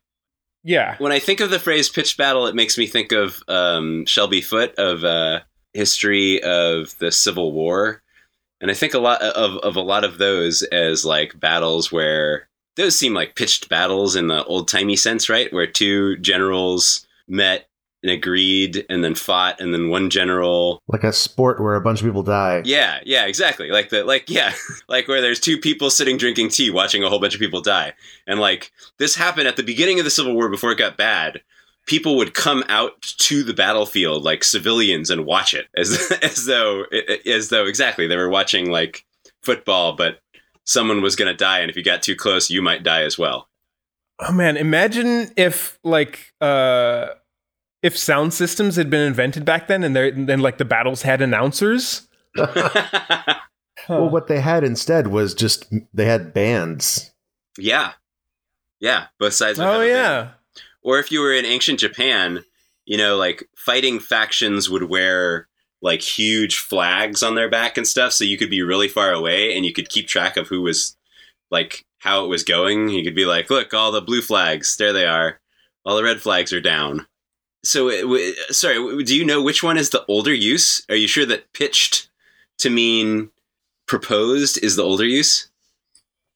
Yeah. 0.65 0.97
When 0.99 1.13
I 1.13 1.19
think 1.19 1.41
of 1.41 1.51
the 1.51 1.59
phrase 1.59 1.89
"pitched 1.89 2.17
battle," 2.17 2.47
it 2.47 2.55
makes 2.55 2.77
me 2.77 2.87
think 2.87 3.13
of 3.13 3.43
um, 3.49 4.05
Shelby 4.07 4.41
Foote 4.41 4.75
of 4.77 5.05
uh, 5.05 5.41
history 5.73 6.43
of 6.43 6.97
the 6.99 7.13
Civil 7.13 7.53
War, 7.53 8.03
and 8.61 8.71
I 8.71 8.75
think 8.75 8.95
a 8.95 8.99
lot 8.99 9.23
of 9.23 9.59
of 9.59 9.77
a 9.77 9.81
lot 9.81 10.05
of 10.05 10.19
those 10.19 10.63
as 10.65 11.05
like 11.05 11.39
battles 11.39 11.93
where 11.93 12.49
those 12.77 12.97
seem 12.97 13.15
like 13.15 13.37
pitched 13.37 13.69
battles 13.69 14.17
in 14.17 14.29
the 14.29 14.45
old 14.45 14.69
timey 14.69 14.97
sense, 14.97 15.29
right? 15.29 15.53
Where 15.53 15.67
two 15.67 16.17
generals 16.19 17.07
met 17.27 17.68
and 18.03 18.13
agreed 18.13 18.87
and 18.89 19.03
then 19.03 19.15
fought 19.15 19.61
and 19.61 19.75
then 19.75 19.89
one 19.89 20.11
general. 20.11 20.81
Like 20.89 21.05
a 21.05 21.13
sport 21.13 21.61
where 21.61 21.75
a 21.75 21.81
bunch 21.81 22.01
of 22.01 22.07
people 22.07 22.23
die. 22.23 22.63
yeah 22.65 23.01
yeah 23.05 23.27
exactly. 23.27 23.71
Like 23.71 23.91
the 23.91 24.05
like 24.05 24.29
yeah. 24.31 24.53
Like 24.89 25.09
where 25.09 25.21
there's 25.21 25.41
two 25.41 25.59
people 25.59 25.91
sitting 25.91 26.17
drinking 26.17 26.51
tea 26.51 26.71
watching 26.71 27.03
a 27.03 27.09
whole 27.09 27.19
bunch 27.19 27.35
of 27.35 27.41
people 27.41 27.61
die. 27.61 27.93
And 28.27 28.41
like 28.41 28.73
this 28.99 29.17
happened 29.17 29.49
at 29.49 29.57
the 29.57 29.63
beginning 29.63 29.99
of 29.99 30.05
the 30.05 30.11
civil 30.11 30.35
war 30.35 30.49
before 30.49 30.73
it 30.73 30.79
got 30.79 30.97
bad. 30.97 31.43
People 31.87 32.17
would 32.17 32.35
come 32.35 32.65
out 32.69 33.01
to 33.03 33.43
the 33.43 33.55
battlefield 33.55 34.23
like 34.23 34.45
civilians 34.45 35.11
and 35.11 35.27
watch 35.27 35.55
it. 35.55 35.67
As 35.77 36.13
as 36.23 36.47
though 36.47 36.85
as 37.27 37.49
though 37.49 37.67
exactly. 37.67 38.07
They 38.07 38.17
were 38.17 38.29
watching 38.31 38.71
like 38.71 39.05
football 39.43 39.95
but 39.95 40.21
someone 40.65 41.01
was 41.01 41.17
going 41.17 41.31
to 41.31 41.37
die 41.37 41.61
and 41.61 41.71
if 41.71 41.77
you 41.77 41.83
got 41.83 42.03
too 42.03 42.15
close 42.15 42.51
you 42.51 42.63
might 42.63 42.83
die 42.83 43.03
as 43.03 43.19
well. 43.19 43.49
Oh 44.21 44.33
man, 44.33 44.57
imagine 44.57 45.31
if 45.37 45.79
like 45.85 46.33
uh 46.41 47.09
if 47.83 47.97
sound 47.97 48.35
systems 48.35 48.77
had 48.77 48.91
been 48.91 49.07
invented 49.07 49.45
back 49.45 49.69
then 49.69 49.85
and 49.85 49.95
then 49.97 50.41
like 50.41 50.59
the 50.59 50.65
battles 50.65 51.03
had 51.03 51.21
announcers. 51.23 52.09
Well, 53.89 54.11
what 54.11 54.27
they 54.27 54.41
had 54.41 54.65
instead 54.65 55.07
was 55.07 55.33
just 55.35 55.73
they 55.95 56.05
had 56.05 56.35
bands. 56.35 57.11
yeah 57.57 57.93
yeah 58.81 59.07
both 59.19 59.33
sides 59.33 59.59
Oh 59.59 59.63
a 59.63 59.79
band. 59.79 59.89
yeah. 59.89 60.29
or 60.83 60.99
if 60.99 61.11
you 61.11 61.21
were 61.21 61.33
in 61.33 61.47
ancient 61.47 61.81
Japan, 61.81 62.45
you 62.85 62.99
know, 62.99 63.17
like 63.17 63.49
fighting 63.57 63.99
factions 63.99 64.69
would 64.69 64.85
wear 64.91 65.49
like 65.81 66.03
huge 66.03 66.59
flags 66.59 67.23
on 67.23 67.35
their 67.35 67.49
back 67.49 67.79
and 67.79 67.87
stuff, 67.87 68.13
so 68.13 68.25
you 68.25 68.37
could 68.37 68.51
be 68.51 68.63
really 68.63 68.89
far 68.89 69.11
away 69.13 69.57
and 69.57 69.65
you 69.65 69.73
could 69.73 69.89
keep 69.89 70.07
track 70.07 70.37
of 70.37 70.49
who 70.49 70.61
was 70.61 70.97
like 71.51 71.87
how 72.01 72.25
it 72.25 72.29
was 72.29 72.43
going. 72.45 72.89
You 72.91 73.03
could 73.05 73.15
be 73.17 73.25
like, 73.25 73.49
look, 73.49 73.73
all 73.73 73.91
the 73.93 74.03
blue 74.03 74.21
flags, 74.21 74.77
there 74.77 74.93
they 74.93 75.07
are. 75.07 75.41
All 75.87 75.97
the 75.97 76.05
red 76.05 76.21
flags 76.21 76.53
are 76.53 76.61
down. 76.61 77.07
So, 77.65 77.89
uh, 77.89 78.01
w- 78.03 78.33
uh, 78.33 78.53
sorry, 78.53 78.77
w- 78.77 79.05
do 79.05 79.17
you 79.17 79.25
know 79.25 79.43
which 79.43 79.63
one 79.63 79.77
is 79.77 79.91
the 79.91 80.05
older 80.07 80.33
use? 80.33 80.85
Are 80.89 80.97
you 80.97 81.09
sure 81.09 81.27
that 81.27 81.53
pitched 81.53 82.09
to 82.59 82.71
mean 82.71 83.31
proposed 83.87 84.63
is 84.63 84.77
the 84.77 84.83
older 84.83 85.05
use? 85.05 85.51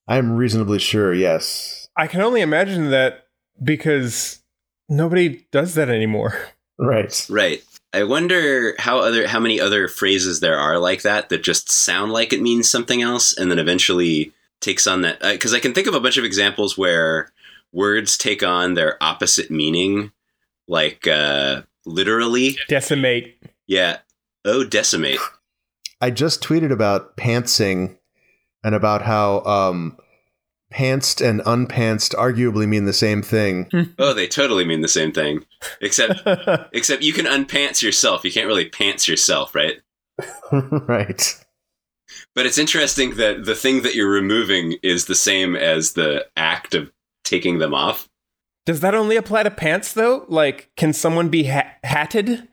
I'm 0.09 0.33
reasonably 0.33 0.79
sure, 0.79 1.15
yes. 1.15 1.89
I 1.97 2.07
can 2.07 2.21
only 2.21 2.41
imagine 2.41 2.91
that 2.91 3.27
because 3.63 4.43
nobody 4.89 5.47
does 5.53 5.75
that 5.75 5.89
anymore. 5.89 6.35
Right. 6.79 7.27
Right. 7.31 7.63
I 7.93 8.05
wonder 8.05 8.75
how 8.79 8.99
other 8.99 9.29
how 9.29 9.39
many 9.39 9.61
other 9.61 9.87
phrases 9.87 10.41
there 10.41 10.59
are 10.59 10.79
like 10.79 11.03
that 11.03 11.29
that 11.29 11.43
just 11.43 11.71
sound 11.71 12.11
like 12.11 12.33
it 12.33 12.41
means 12.41 12.71
something 12.71 13.03
else 13.03 13.37
and 13.37 13.51
then 13.51 13.59
eventually 13.59 14.33
takes 14.61 14.87
on 14.87 15.03
that 15.03 15.23
uh, 15.23 15.33
because 15.33 15.53
I 15.53 15.61
can 15.61 15.75
think 15.75 15.87
of 15.87 15.95
a 15.95 16.01
bunch 16.01 16.17
of 16.17 16.25
examples 16.25 16.79
where 16.79 17.31
words 17.73 18.17
take 18.17 18.43
on 18.43 18.75
their 18.75 19.03
opposite 19.03 19.51
meaning 19.51 20.13
like 20.69 21.07
uh 21.07 21.63
literally 21.85 22.57
Decimate. 22.69 23.37
yeah 23.67 23.99
oh 24.45 24.65
decimate 24.65 25.19
I 26.01 26.11
just 26.11 26.43
tweeted 26.43 26.73
about 26.73 27.17
pantsing 27.17 27.97
and 28.65 28.75
about 28.75 29.03
how 29.03 29.45
um, 29.45 29.97
pantsed 30.75 31.25
and 31.25 31.41
unpantsed 31.43 32.13
arguably 32.17 32.67
mean 32.67 32.87
the 32.87 32.93
same 32.93 33.23
thing. 33.23 33.71
oh 34.01 34.13
they 34.13 34.27
totally 34.27 34.65
mean 34.65 34.81
the 34.81 34.89
same 34.89 35.13
thing 35.13 35.45
except 35.81 36.23
except 36.73 37.03
you 37.03 37.13
can 37.13 37.27
unpants 37.27 37.83
yourself 37.83 38.25
you 38.25 38.33
can't 38.33 38.47
really 38.49 38.69
pants 38.69 39.07
yourself 39.07 39.55
right 39.55 39.81
right. 40.53 41.45
But 42.35 42.47
it's 42.47 42.59
interesting 42.59 43.17
that 43.17 43.45
the 43.45 43.55
thing 43.55 43.83
that 43.83 43.95
you're 43.95 44.11
removing 44.11 44.77
is 44.83 45.07
the 45.07 45.15
same 45.15 45.57
as 45.57 45.93
the 45.93 46.27
act 46.37 46.75
of 46.75 46.91
taking 47.25 47.59
them 47.59 47.75
off. 47.75 48.09
Does 48.65 48.81
that 48.81 48.95
only 48.95 49.17
apply 49.17 49.43
to 49.43 49.51
pants 49.51 49.93
though? 49.93 50.25
Like, 50.29 50.71
can 50.77 50.93
someone 50.93 51.29
be 51.29 51.45
ha- 51.45 51.73
hatted? 51.83 52.49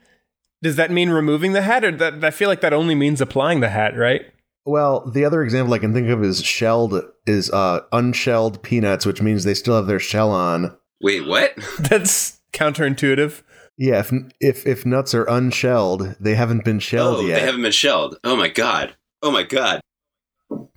Does 0.61 0.75
that 0.75 0.91
mean 0.91 1.09
removing 1.09 1.53
the 1.53 1.61
hat, 1.61 1.85
or 1.85 1.91
that 1.91 2.23
I 2.23 2.31
feel 2.31 2.49
like 2.49 2.61
that 2.61 2.73
only 2.73 2.95
means 2.95 3.21
applying 3.21 3.59
the 3.61 3.69
hat, 3.69 3.95
right? 3.97 4.23
Well, 4.65 5.09
the 5.09 5.23
other 5.23 5.41
example 5.41 5.73
I 5.73 5.79
can 5.79 5.93
think 5.93 6.09
of 6.09 6.23
is 6.23 6.43
shelled 6.43 7.01
is 7.25 7.49
uh, 7.51 7.81
unshelled 7.91 8.61
peanuts, 8.61 9.05
which 9.05 9.21
means 9.21 9.43
they 9.43 9.53
still 9.53 9.75
have 9.75 9.87
their 9.87 9.99
shell 9.99 10.31
on. 10.31 10.75
Wait, 11.01 11.25
what? 11.25 11.53
That's 11.79 12.39
counterintuitive. 12.51 13.41
Yeah, 13.77 13.99
if 13.99 14.11
if, 14.41 14.67
if 14.67 14.85
nuts 14.85 15.13
are 15.15 15.23
unshelled, 15.25 16.15
they 16.19 16.35
haven't 16.35 16.65
been 16.65 16.79
shelled 16.79 17.19
oh, 17.19 17.21
yet. 17.21 17.39
they 17.39 17.45
haven't 17.45 17.61
been 17.61 17.71
shelled. 17.71 18.17
Oh 18.25 18.35
my 18.35 18.49
god. 18.49 18.95
Oh 19.21 19.31
my 19.31 19.43
god. 19.43 19.79
no, 20.49 20.67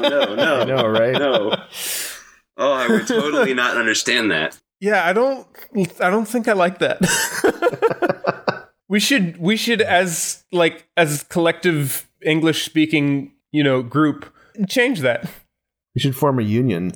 no, 0.00 0.34
no. 0.34 0.60
I 0.60 0.64
know, 0.64 0.86
right? 0.86 1.12
No. 1.12 1.64
Oh, 2.56 2.72
I 2.72 2.86
would 2.88 3.06
totally 3.06 3.54
not 3.62 3.76
understand 3.76 4.30
that. 4.30 4.58
Yeah, 4.80 5.04
I 5.06 5.12
don't. 5.12 5.46
I 6.00 6.10
don't 6.10 6.26
think 6.26 6.46
I 6.48 6.52
like 6.52 6.78
that. 6.78 7.00
we 8.88 9.00
should. 9.00 9.38
We 9.38 9.56
should, 9.56 9.80
as 9.80 10.44
like 10.52 10.86
as 10.96 11.22
collective 11.24 12.08
English 12.22 12.64
speaking, 12.64 13.32
you 13.52 13.62
know, 13.64 13.82
group, 13.82 14.32
change 14.68 15.00
that. 15.00 15.28
We 15.94 16.00
should 16.00 16.16
form 16.16 16.38
a 16.38 16.42
union, 16.42 16.92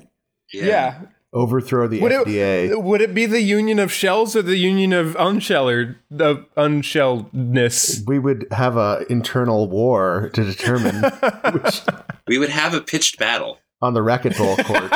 Yeah. 0.53 0.65
yeah. 0.67 1.01
overthrow 1.33 1.87
the 1.87 2.01
Would 2.01 2.11
FDA. 2.13 2.69
it 2.71 2.83
would 2.83 3.01
it 3.01 3.15
be 3.15 3.27
the 3.27 3.41
union 3.41 3.79
of 3.79 3.93
shells 3.93 4.35
or 4.35 4.43
the 4.43 4.57
union 4.57 4.93
of 4.93 5.15
unshellered 5.17 5.97
of 6.19 6.45
unshelledness? 6.57 8.03
we 8.07 8.19
would 8.19 8.47
have 8.51 8.77
a 8.77 9.05
internal 9.09 9.69
war 9.69 10.31
to 10.35 10.43
determine 10.45 11.03
which 11.53 11.81
We 12.27 12.39
would 12.39 12.49
have 12.51 12.75
a 12.75 12.81
pitched 12.81 13.19
battle. 13.19 13.59
On 13.81 13.95
the 13.95 14.01
racquetball 14.01 14.65
court. 14.65 14.93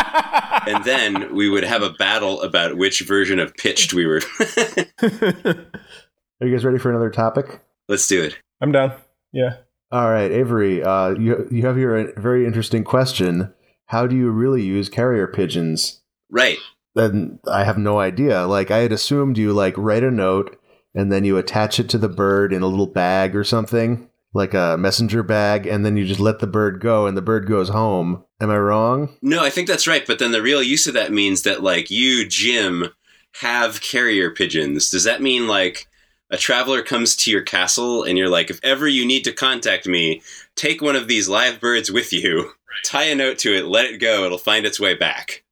And 0.66 0.84
then 0.84 1.34
we 1.34 1.48
would 1.48 1.64
have 1.64 1.82
a 1.82 1.90
battle 1.90 2.40
about 2.42 2.76
which 2.76 3.00
version 3.00 3.38
of 3.38 3.54
pitched 3.54 3.92
we 3.92 4.06
were. 4.06 4.20
Are 5.02 6.46
you 6.46 6.52
guys 6.52 6.64
ready 6.64 6.78
for 6.78 6.90
another 6.90 7.10
topic? 7.10 7.60
Let's 7.88 8.06
do 8.06 8.22
it. 8.22 8.38
I'm 8.60 8.72
down. 8.72 8.94
Yeah. 9.32 9.56
All 9.90 10.10
right, 10.10 10.30
Avery, 10.30 10.82
uh, 10.82 11.10
you 11.10 11.46
you 11.50 11.66
have 11.66 11.76
here 11.76 11.94
a 11.96 12.20
very 12.20 12.46
interesting 12.46 12.82
question. 12.82 13.52
How 13.86 14.06
do 14.06 14.16
you 14.16 14.30
really 14.30 14.62
use 14.62 14.88
carrier 14.88 15.26
pigeons? 15.26 16.00
Right. 16.30 16.56
Then 16.94 17.40
I 17.46 17.64
have 17.64 17.76
no 17.76 18.00
idea. 18.00 18.46
Like 18.46 18.70
I 18.70 18.78
had 18.78 18.92
assumed 18.92 19.36
you 19.36 19.52
like 19.52 19.74
write 19.76 20.02
a 20.02 20.10
note 20.10 20.58
and 20.94 21.12
then 21.12 21.24
you 21.24 21.36
attach 21.36 21.78
it 21.78 21.88
to 21.90 21.98
the 21.98 22.08
bird 22.08 22.52
in 22.52 22.62
a 22.62 22.66
little 22.66 22.86
bag 22.86 23.34
or 23.36 23.44
something, 23.44 24.08
like 24.34 24.54
a 24.54 24.76
messenger 24.78 25.22
bag, 25.22 25.66
and 25.66 25.84
then 25.84 25.96
you 25.96 26.06
just 26.06 26.20
let 26.20 26.38
the 26.38 26.46
bird 26.46 26.80
go 26.80 27.06
and 27.06 27.16
the 27.16 27.22
bird 27.22 27.46
goes 27.46 27.68
home. 27.68 28.24
Am 28.40 28.50
I 28.50 28.56
wrong? 28.56 29.16
No, 29.20 29.44
I 29.44 29.50
think 29.50 29.68
that's 29.68 29.86
right. 29.86 30.06
But 30.06 30.18
then 30.18 30.32
the 30.32 30.42
real 30.42 30.62
use 30.62 30.86
of 30.86 30.94
that 30.94 31.12
means 31.12 31.42
that, 31.42 31.62
like, 31.62 31.90
you, 31.90 32.26
Jim, 32.26 32.86
have 33.40 33.80
carrier 33.82 34.30
pigeons. 34.30 34.90
Does 34.90 35.04
that 35.04 35.22
mean, 35.22 35.46
like, 35.46 35.86
a 36.30 36.38
traveler 36.38 36.80
comes 36.82 37.14
to 37.16 37.30
your 37.30 37.42
castle 37.42 38.04
and 38.04 38.16
you're 38.16 38.30
like, 38.30 38.48
if 38.48 38.58
ever 38.62 38.88
you 38.88 39.04
need 39.04 39.22
to 39.24 39.32
contact 39.32 39.86
me, 39.86 40.22
take 40.56 40.80
one 40.80 40.96
of 40.96 41.06
these 41.06 41.28
live 41.28 41.60
birds 41.60 41.92
with 41.92 42.10
you, 42.10 42.52
tie 42.86 43.04
a 43.04 43.14
note 43.14 43.36
to 43.40 43.54
it, 43.54 43.66
let 43.66 43.84
it 43.84 43.98
go, 43.98 44.24
it'll 44.24 44.38
find 44.38 44.64
its 44.64 44.80
way 44.80 44.94
back. 44.94 45.44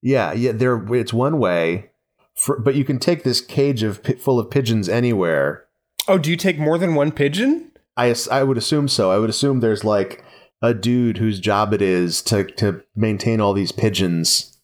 Yeah, 0.00 0.32
yeah. 0.32 0.52
There, 0.52 0.82
it's 0.94 1.12
one 1.12 1.38
way, 1.38 1.90
for, 2.34 2.58
but 2.58 2.76
you 2.76 2.84
can 2.84 2.98
take 2.98 3.24
this 3.24 3.42
cage 3.42 3.82
of 3.82 4.02
pi- 4.02 4.14
full 4.14 4.38
of 4.38 4.50
pigeons 4.50 4.88
anywhere. 4.88 5.66
Oh, 6.08 6.16
do 6.18 6.30
you 6.30 6.36
take 6.36 6.58
more 6.58 6.78
than 6.78 6.94
one 6.94 7.12
pigeon? 7.12 7.70
I, 7.96 8.14
I 8.30 8.42
would 8.42 8.56
assume 8.56 8.88
so. 8.88 9.10
I 9.10 9.18
would 9.18 9.28
assume 9.28 9.60
there's 9.60 9.84
like 9.84 10.24
a 10.62 10.72
dude 10.72 11.18
whose 11.18 11.38
job 11.38 11.74
it 11.74 11.82
is 11.82 12.22
to 12.22 12.44
to 12.44 12.82
maintain 12.96 13.40
all 13.40 13.52
these 13.52 13.72
pigeons, 13.72 14.58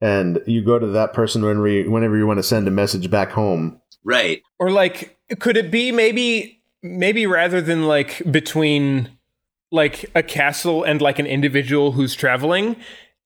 and 0.00 0.40
you 0.46 0.64
go 0.64 0.78
to 0.78 0.88
that 0.88 1.12
person 1.12 1.42
whenever 1.42 1.68
you, 1.68 1.90
whenever 1.90 2.16
you 2.16 2.26
want 2.26 2.38
to 2.38 2.42
send 2.42 2.66
a 2.66 2.72
message 2.72 3.10
back 3.10 3.30
home. 3.30 3.80
Right. 4.04 4.42
Or 4.58 4.70
like, 4.70 5.18
could 5.38 5.56
it 5.56 5.70
be 5.70 5.92
maybe 5.92 6.62
maybe 6.82 7.26
rather 7.26 7.60
than 7.60 7.86
like 7.86 8.22
between 8.30 9.10
like 9.70 10.10
a 10.14 10.22
castle 10.22 10.82
and 10.82 11.00
like 11.00 11.18
an 11.18 11.26
individual 11.26 11.92
who's 11.92 12.14
traveling? 12.14 12.76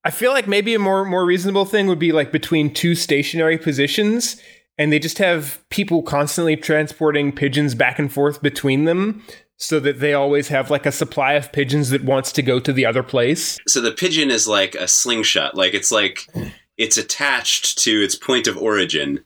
I 0.05 0.11
feel 0.11 0.33
like 0.33 0.47
maybe 0.47 0.75
a 0.75 0.79
more 0.79 1.05
more 1.05 1.25
reasonable 1.25 1.65
thing 1.65 1.87
would 1.87 1.99
be 1.99 2.13
like 2.13 2.33
between 2.33 2.75
two 2.75 2.95
stationary 2.95 3.57
positions 3.57 4.41
and 4.79 4.93
they 4.93 4.99
just 4.99 5.19
have 5.19 5.63
people 5.71 6.03
constantly 6.03 6.57
transporting 6.57 7.33
pigeons 7.33 7.75
back 7.75 7.99
and 7.99 8.13
forth 8.13 8.43
between 8.43 8.85
them 8.85 9.23
so 9.57 9.79
that 9.81 10.01
they 10.01 10.15
always 10.15 10.49
have 10.49 10.71
like 10.71 10.85
a 10.85 10.93
supply 10.93 11.35
of 11.35 11.53
pigeons 11.53 11.91
that 11.91 12.05
wants 12.05 12.33
to 12.33 12.43
go 12.43 12.59
to 12.59 12.73
the 12.73 12.85
other 12.85 13.03
place. 13.03 13.59
So 13.69 13.81
the 13.81 13.93
pigeon 13.93 14.31
is 14.31 14.49
like 14.49 14.75
a 14.75 14.89
slingshot. 14.89 15.55
Like 15.55 15.75
it's 15.75 15.93
like 15.93 16.29
it's 16.77 16.97
attached 16.97 17.79
to 17.79 18.03
its 18.03 18.17
point 18.17 18.47
of 18.47 18.57
origin. 18.59 19.25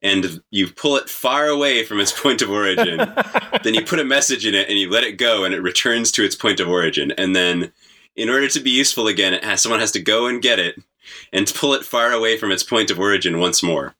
And 0.00 0.42
you 0.50 0.68
pull 0.68 0.96
it 0.96 1.08
far 1.08 1.46
away 1.46 1.82
from 1.82 1.98
its 1.98 2.12
point 2.12 2.42
of 2.42 2.50
origin. 2.50 2.98
then 3.62 3.72
you 3.72 3.82
put 3.82 3.98
a 3.98 4.04
message 4.04 4.44
in 4.44 4.54
it 4.54 4.68
and 4.68 4.78
you 4.78 4.90
let 4.90 5.02
it 5.02 5.16
go 5.16 5.44
and 5.44 5.54
it 5.54 5.62
returns 5.62 6.12
to 6.12 6.24
its 6.24 6.36
point 6.36 6.60
of 6.60 6.68
origin. 6.68 7.10
And 7.12 7.34
then 7.34 7.72
in 8.14 8.28
order 8.28 8.46
to 8.48 8.60
be 8.60 8.70
useful 8.70 9.08
again, 9.08 9.32
it 9.32 9.42
has, 9.42 9.62
someone 9.62 9.80
has 9.80 9.92
to 9.92 10.02
go 10.02 10.26
and 10.26 10.42
get 10.42 10.58
it 10.58 10.76
and 11.32 11.52
pull 11.54 11.72
it 11.72 11.86
far 11.86 12.12
away 12.12 12.36
from 12.36 12.52
its 12.52 12.62
point 12.62 12.90
of 12.90 13.00
origin 13.00 13.40
once 13.40 13.62
more. 13.62 13.94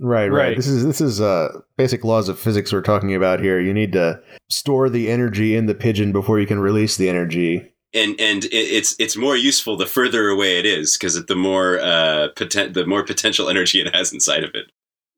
Right, 0.00 0.28
right, 0.28 0.48
Right. 0.48 0.56
This 0.56 0.66
is 0.66 0.84
this 0.84 1.00
is 1.00 1.20
uh, 1.20 1.60
basic 1.76 2.04
laws 2.04 2.28
of 2.28 2.38
physics 2.38 2.72
we're 2.72 2.82
talking 2.82 3.14
about 3.14 3.40
here. 3.40 3.60
You 3.60 3.74
need 3.74 3.92
to 3.92 4.20
store 4.48 4.88
the 4.88 5.10
energy 5.10 5.56
in 5.56 5.66
the 5.66 5.74
pigeon 5.74 6.12
before 6.12 6.38
you 6.38 6.46
can 6.46 6.60
release 6.60 6.96
the 6.96 7.08
energy. 7.08 7.72
and 7.94 8.14
and 8.20 8.46
it's 8.52 8.94
it's 8.98 9.16
more 9.16 9.36
useful 9.36 9.76
the 9.76 9.86
further 9.86 10.28
away 10.28 10.58
it 10.58 10.66
is 10.66 10.96
because 10.96 11.24
the 11.26 11.34
more 11.36 11.78
uh 11.80 12.28
poten- 12.36 12.74
the 12.74 12.86
more 12.86 13.04
potential 13.04 13.48
energy 13.50 13.80
it 13.80 13.94
has 13.94 14.12
inside 14.12 14.44
of 14.44 14.50
it. 14.54 14.70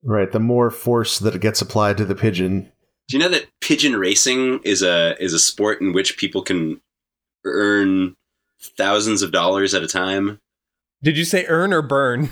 Right, 0.02 0.32
the 0.32 0.40
more 0.40 0.70
force 0.70 1.18
that 1.18 1.40
gets 1.40 1.60
applied 1.60 1.98
to 1.98 2.04
the 2.06 2.14
pigeon. 2.14 2.72
Do 3.08 3.16
you 3.16 3.22
know 3.22 3.28
that 3.28 3.48
pigeon 3.60 3.96
racing 3.96 4.60
is 4.64 4.82
a 4.82 5.20
is 5.22 5.34
a 5.34 5.38
sport 5.38 5.80
in 5.80 5.92
which 5.92 6.16
people 6.16 6.42
can 6.42 6.80
earn 7.44 8.14
thousands 8.78 9.20
of 9.20 9.32
dollars 9.32 9.74
at 9.74 9.82
a 9.82 9.88
time? 9.88 10.38
Did 11.02 11.18
you 11.18 11.24
say 11.24 11.44
earn 11.46 11.72
or 11.72 11.82
burn? 11.82 12.30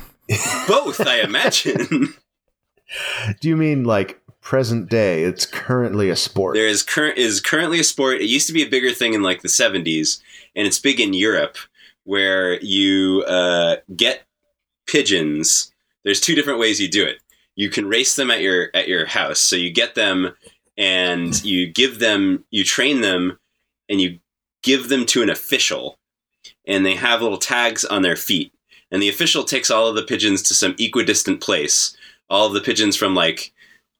Both, 0.66 1.00
I 1.06 1.20
imagine. 1.20 2.14
Do 3.40 3.48
you 3.48 3.56
mean 3.56 3.84
like 3.84 4.20
present 4.40 4.88
day? 4.88 5.24
It's 5.24 5.46
currently 5.46 6.10
a 6.10 6.16
sport. 6.16 6.54
there 6.54 6.66
is 6.66 6.82
current 6.82 7.18
is 7.18 7.40
currently 7.40 7.80
a 7.80 7.84
sport. 7.84 8.20
It 8.20 8.28
used 8.28 8.46
to 8.46 8.52
be 8.52 8.62
a 8.62 8.68
bigger 8.68 8.92
thing 8.92 9.14
in 9.14 9.22
like 9.22 9.42
the 9.42 9.48
seventies, 9.48 10.22
and 10.56 10.66
it's 10.66 10.78
big 10.78 11.00
in 11.00 11.12
Europe, 11.12 11.56
where 12.04 12.60
you 12.60 13.24
uh, 13.26 13.76
get 13.94 14.26
pigeons. 14.86 15.72
There's 16.04 16.20
two 16.20 16.34
different 16.34 16.58
ways 16.58 16.80
you 16.80 16.88
do 16.88 17.04
it. 17.04 17.18
You 17.54 17.68
can 17.68 17.88
race 17.88 18.16
them 18.16 18.30
at 18.30 18.40
your 18.40 18.70
at 18.74 18.88
your 18.88 19.06
house. 19.06 19.40
So 19.40 19.56
you 19.56 19.70
get 19.70 19.94
them 19.94 20.34
and 20.76 21.44
you 21.44 21.66
give 21.66 21.98
them 21.98 22.44
you 22.50 22.64
train 22.64 23.00
them 23.00 23.38
and 23.88 24.00
you 24.00 24.20
give 24.62 24.88
them 24.88 25.06
to 25.06 25.22
an 25.22 25.30
official 25.30 25.98
and 26.66 26.84
they 26.84 26.94
have 26.94 27.22
little 27.22 27.38
tags 27.38 27.84
on 27.84 28.02
their 28.02 28.16
feet. 28.16 28.52
And 28.90 29.02
the 29.02 29.08
official 29.08 29.44
takes 29.44 29.70
all 29.70 29.88
of 29.88 29.96
the 29.96 30.02
pigeons 30.02 30.42
to 30.44 30.54
some 30.54 30.74
equidistant 30.78 31.42
place. 31.42 31.94
All 32.30 32.48
the 32.48 32.60
pigeons 32.60 32.96
from 32.96 33.14
like 33.14 33.52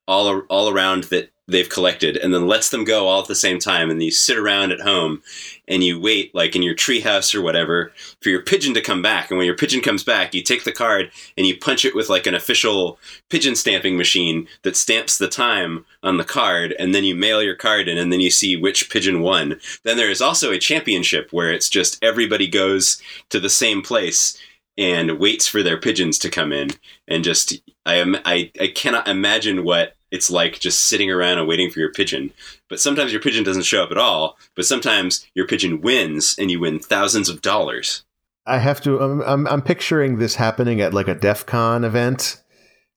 all 0.07 0.41
all 0.49 0.69
around 0.69 1.05
that 1.05 1.31
they've 1.49 1.69
collected 1.69 2.17
and 2.19 2.33
then 2.33 2.47
lets 2.47 2.69
them 2.69 2.85
go 2.85 3.09
all 3.09 3.23
at 3.23 3.27
the 3.27 3.35
same 3.35 3.59
time. 3.59 3.91
And 3.91 4.03
you 4.03 4.11
sit 4.11 4.37
around 4.37 4.71
at 4.71 4.81
home 4.81 5.23
and 5.67 5.83
you 5.83 5.99
wait 5.99 6.35
like 6.35 6.55
in 6.55 6.62
your 6.62 6.75
treehouse 6.75 7.35
or 7.35 7.41
whatever 7.41 7.91
for 8.21 8.29
your 8.29 8.43
pigeon 8.43 8.75
to 8.75 8.83
come 8.83 9.01
back. 9.03 9.31
And 9.31 9.38
when 9.38 9.47
your 9.47 9.57
pigeon 9.57 9.81
comes 9.81 10.05
back 10.05 10.35
you 10.35 10.43
take 10.43 10.64
the 10.64 10.73
card 10.73 11.11
and 11.37 11.47
you 11.47 11.57
punch 11.57 11.85
it 11.85 11.95
with 11.95 12.11
like 12.11 12.27
an 12.27 12.35
official 12.35 12.99
pigeon 13.31 13.57
stamping 13.57 13.97
machine 13.97 14.47
that 14.62 14.77
stamps 14.77 15.17
the 15.17 15.29
time 15.29 15.87
on 16.03 16.19
the 16.19 16.25
card. 16.25 16.75
And 16.79 16.95
then 16.95 17.05
you 17.05 17.14
mail 17.14 17.43
your 17.43 17.57
card 17.57 17.88
in 17.88 17.97
and 17.97 18.12
then 18.12 18.21
you 18.21 18.31
see 18.31 18.57
which 18.57 18.91
pigeon 18.91 19.21
won. 19.23 19.59
Then 19.85 19.97
there 19.97 20.11
is 20.11 20.21
also 20.21 20.53
a 20.53 20.59
championship 20.59 21.33
where 21.33 21.51
it's 21.51 21.71
just 21.71 22.03
everybody 22.05 22.47
goes 22.47 23.01
to 23.31 23.41
the 23.41 23.51
same 23.51 23.81
place 23.83 24.38
and 24.77 25.19
waits 25.19 25.49
for 25.49 25.62
their 25.62 25.77
pigeons 25.77 26.19
to 26.19 26.31
come 26.31 26.53
in 26.53 26.71
and 27.09 27.25
just 27.25 27.61
I 27.88 27.94
am 27.94 28.16
I, 28.27 28.53
I 28.61 28.66
cannot 28.66 29.09
imagine 29.09 29.64
what 29.64 29.96
it's 30.11 30.31
like 30.31 30.61
just 30.61 30.85
sitting 30.85 31.11
around 31.11 31.38
and 31.38 31.48
waiting 31.48 31.70
for 31.70 31.81
your 31.81 31.90
pigeon. 31.90 32.33
But 32.68 32.81
sometimes 32.81 33.12
your 33.12 33.22
pigeon 33.22 33.44
doesn't 33.44 33.62
show 33.62 33.83
up 33.83 33.90
at 33.90 33.96
all. 33.96 34.37
But 34.55 34.66
sometimes 34.66 35.27
your 35.35 35.46
pigeon 35.46 35.81
wins 35.81 36.37
and 36.38 36.51
you 36.51 36.61
win 36.61 36.81
thousands 36.81 37.31
of 37.31 37.40
dollars. 37.40 38.05
I 38.44 38.59
have 38.59 38.83
to. 38.83 38.98
I'm, 39.01 39.22
I'm 39.22 39.46
I'm 39.48 39.62
picturing 39.62 40.18
this 40.18 40.35
happening 40.35 40.83
at 40.83 40.92
like 40.92 41.09
a 41.09 41.14
DEF 41.14 41.46
CON 41.46 41.83
event, 41.83 42.42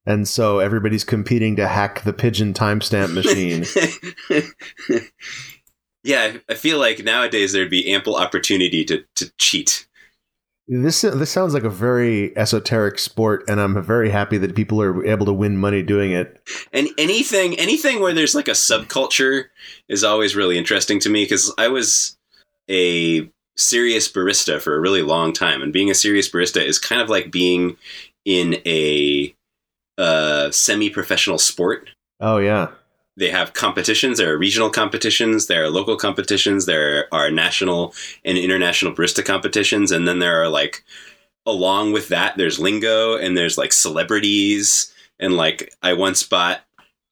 and 0.06 0.28
so 0.28 0.60
everybody's 0.60 1.06
competing 1.06 1.56
to 1.56 1.68
hack 1.68 2.04
the 2.04 2.14
pigeon 2.14 2.54
timestamp 2.54 3.14
machine. 3.14 3.66
yeah, 6.04 6.38
I 6.50 6.54
feel 6.54 6.80
like 6.80 7.04
nowadays 7.04 7.54
there'd 7.54 7.70
be 7.70 7.94
ample 7.94 8.16
opportunity 8.16 8.84
to, 8.86 9.04
to 9.16 9.32
cheat. 9.38 9.88
This 10.68 11.02
this 11.02 11.32
sounds 11.32 11.54
like 11.54 11.64
a 11.64 11.70
very 11.70 12.36
esoteric 12.38 13.00
sport, 13.00 13.44
and 13.48 13.60
I'm 13.60 13.82
very 13.84 14.10
happy 14.10 14.38
that 14.38 14.56
people 14.56 14.82
are 14.82 15.06
able 15.06 15.26
to 15.26 15.34
win 15.34 15.58
money 15.58 15.82
doing 15.84 16.12
it. 16.12 16.42
And 16.72 16.90
anything 16.98 17.58
anything 17.60 18.00
where 18.00 18.14
there's 18.14 18.36
like 18.36 18.48
a 18.48 18.52
subculture 18.52 19.46
is 19.90 20.04
always 20.04 20.36
really 20.36 20.58
interesting 20.58 21.00
to 21.02 21.10
me 21.10 21.24
because 21.26 21.54
I 21.58 21.68
was 21.68 22.18
a 22.70 23.30
serious 23.58 24.10
barista 24.10 24.62
for 24.62 24.76
a 24.76 24.80
really 24.80 25.02
long 25.02 25.34
time, 25.34 25.62
and 25.62 25.74
being 25.74 25.90
a 25.90 25.96
serious 25.96 26.30
barista 26.30 26.64
is 26.64 26.80
kind 26.80 27.02
of 27.02 27.10
like 27.10 27.32
being 27.32 27.78
in 28.24 28.56
a 28.66 29.36
uh, 29.98 30.52
semi-professional 30.52 31.38
sport. 31.38 31.90
Oh 32.20 32.38
yeah, 32.38 32.70
They 33.18 33.30
have 33.30 33.54
competitions. 33.54 34.18
There 34.18 34.34
are 34.34 34.38
regional 34.38 34.70
competitions. 34.70 35.48
There 35.48 35.64
are 35.64 35.70
local 35.70 35.98
competitions. 35.98 36.66
There 36.66 37.08
are 37.14 37.30
national 37.30 37.94
and 38.24 38.38
international 38.38 38.94
barista 38.94 39.24
competitions, 39.24 39.92
and 39.92 40.08
then 40.08 40.20
there 40.20 40.42
are 40.42 40.50
like 40.50 40.84
along 41.46 41.92
with 41.92 42.10
that, 42.10 42.38
there's 42.38 42.60
lingo 42.60 43.16
and 43.16 43.36
there's 43.36 43.58
like 43.58 43.74
celebrities 43.74 44.94
and 45.20 45.36
like 45.38 45.74
I 45.82 45.94
once 45.94 46.24
bought 46.24 46.62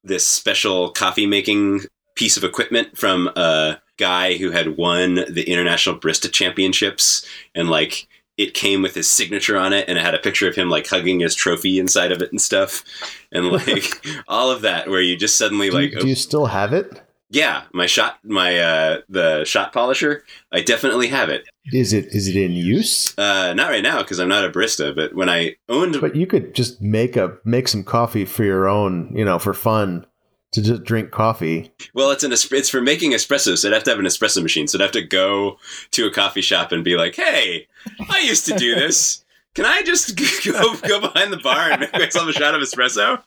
this 0.04 0.26
special 0.26 0.90
coffee 0.90 1.26
making 1.26 1.82
piece 2.14 2.36
of 2.36 2.44
equipment 2.44 2.96
from 2.96 3.28
a 3.36 3.80
guy 3.98 4.36
who 4.36 4.50
had 4.50 4.76
won 4.76 5.14
the 5.28 5.44
international 5.46 5.98
barista 5.98 6.30
championships 6.32 7.26
and 7.54 7.68
like 7.68 8.08
it 8.40 8.54
came 8.54 8.80
with 8.80 8.94
his 8.94 9.10
signature 9.10 9.58
on 9.58 9.74
it 9.74 9.86
and 9.86 9.98
it 9.98 10.04
had 10.04 10.14
a 10.14 10.18
picture 10.18 10.48
of 10.48 10.56
him 10.56 10.70
like 10.70 10.86
hugging 10.86 11.20
his 11.20 11.34
trophy 11.34 11.78
inside 11.78 12.10
of 12.10 12.22
it 12.22 12.30
and 12.30 12.40
stuff 12.40 12.82
and 13.30 13.46
like 13.66 13.84
all 14.28 14.50
of 14.50 14.62
that 14.62 14.88
where 14.88 15.02
you 15.02 15.14
just 15.16 15.36
suddenly 15.36 15.68
do, 15.68 15.76
like 15.76 15.92
do 16.00 16.08
you 16.08 16.14
still 16.14 16.46
have 16.46 16.72
it? 16.72 17.02
yeah 17.32 17.64
my 17.74 17.84
shot 17.86 18.18
my 18.24 18.58
uh 18.58 19.00
the 19.08 19.44
shot 19.44 19.72
polisher 19.72 20.24
i 20.52 20.60
definitely 20.60 21.06
have 21.08 21.28
it 21.28 21.44
Is 21.66 21.92
it 21.92 22.06
is 22.06 22.26
it 22.28 22.34
in 22.36 22.52
use? 22.52 23.16
uh 23.18 23.52
not 23.52 23.68
right 23.68 23.82
now 23.82 23.98
because 24.02 24.18
i'm 24.18 24.28
not 24.28 24.44
a 24.44 24.48
barista 24.50 24.96
but 24.96 25.14
when 25.14 25.28
i 25.28 25.54
owned 25.68 26.00
But 26.00 26.16
you 26.16 26.26
could 26.26 26.54
just 26.54 26.80
make 26.80 27.16
a 27.16 27.36
make 27.44 27.68
some 27.68 27.84
coffee 27.84 28.24
for 28.24 28.42
your 28.42 28.68
own, 28.68 29.12
you 29.14 29.24
know, 29.24 29.38
for 29.38 29.52
fun 29.54 30.06
to 30.52 30.62
just 30.62 30.84
drink 30.84 31.10
coffee. 31.10 31.72
Well, 31.94 32.10
it's 32.10 32.24
an 32.24 32.32
es- 32.32 32.50
it's 32.52 32.68
for 32.68 32.80
making 32.80 33.12
espresso, 33.12 33.56
so 33.56 33.68
I'd 33.68 33.74
have 33.74 33.84
to 33.84 33.90
have 33.90 33.98
an 33.98 34.06
espresso 34.06 34.42
machine. 34.42 34.66
So 34.66 34.78
I'd 34.78 34.82
have 34.82 34.90
to 34.92 35.02
go 35.02 35.58
to 35.92 36.06
a 36.06 36.10
coffee 36.10 36.40
shop 36.40 36.72
and 36.72 36.82
be 36.84 36.96
like, 36.96 37.14
"Hey, 37.16 37.66
I 38.08 38.20
used 38.20 38.46
to 38.46 38.54
do 38.54 38.74
this. 38.74 39.24
Can 39.54 39.64
I 39.64 39.82
just 39.82 40.16
go 40.44 40.76
go 40.76 41.00
behind 41.00 41.32
the 41.32 41.38
bar 41.38 41.70
and 41.72 41.80
make 41.80 41.92
myself 41.92 42.28
a 42.28 42.32
shot 42.32 42.54
of 42.54 42.62
espresso?" 42.62 43.22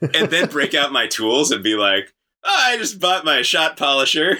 And 0.00 0.28
then 0.30 0.48
break 0.48 0.74
out 0.74 0.92
my 0.92 1.06
tools 1.06 1.50
and 1.50 1.62
be 1.62 1.76
like, 1.76 2.12
oh, 2.44 2.62
"I 2.66 2.76
just 2.78 3.00
bought 3.00 3.24
my 3.24 3.42
shot 3.42 3.76
polisher." 3.76 4.36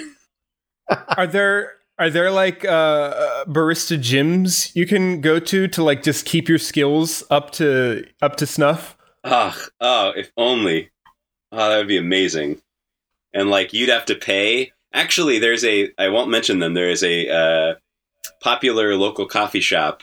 are 1.17 1.27
there 1.27 1.75
are 1.99 2.11
there 2.11 2.31
like 2.31 2.65
uh, 2.65 2.69
uh, 2.69 3.45
barista 3.47 3.97
gyms 3.97 4.75
you 4.75 4.87
can 4.87 5.21
go 5.21 5.39
to 5.39 5.69
to 5.69 5.83
like 5.83 6.03
just 6.03 6.27
keep 6.27 6.49
your 6.49 6.59
skills 6.59 7.23
up 7.31 7.53
to 7.53 8.05
up 8.21 8.37
to 8.37 8.47
snuff? 8.47 8.97
Oh, 9.23 9.57
oh, 9.81 10.13
if 10.17 10.33
only. 10.37 10.91
Oh, 11.57 11.69
that 11.71 11.79
would 11.79 11.89
be 11.89 11.97
amazing. 11.97 12.61
And 13.33 13.49
like 13.49 13.73
you'd 13.73 13.89
have 13.89 14.07
to 14.07 14.17
pay. 14.17 14.73
Actually, 14.93 15.39
there's 15.39 15.65
a 15.65 15.93
I 15.99 16.09
won't 16.09 16.31
mention 16.31 16.59
them. 16.59 16.75
There 16.75 16.91
is 16.91 17.05
a 17.05 17.29
uh, 17.29 17.75
popular 18.41 18.97
local 18.97 19.27
coffee 19.27 19.61
shop, 19.61 20.03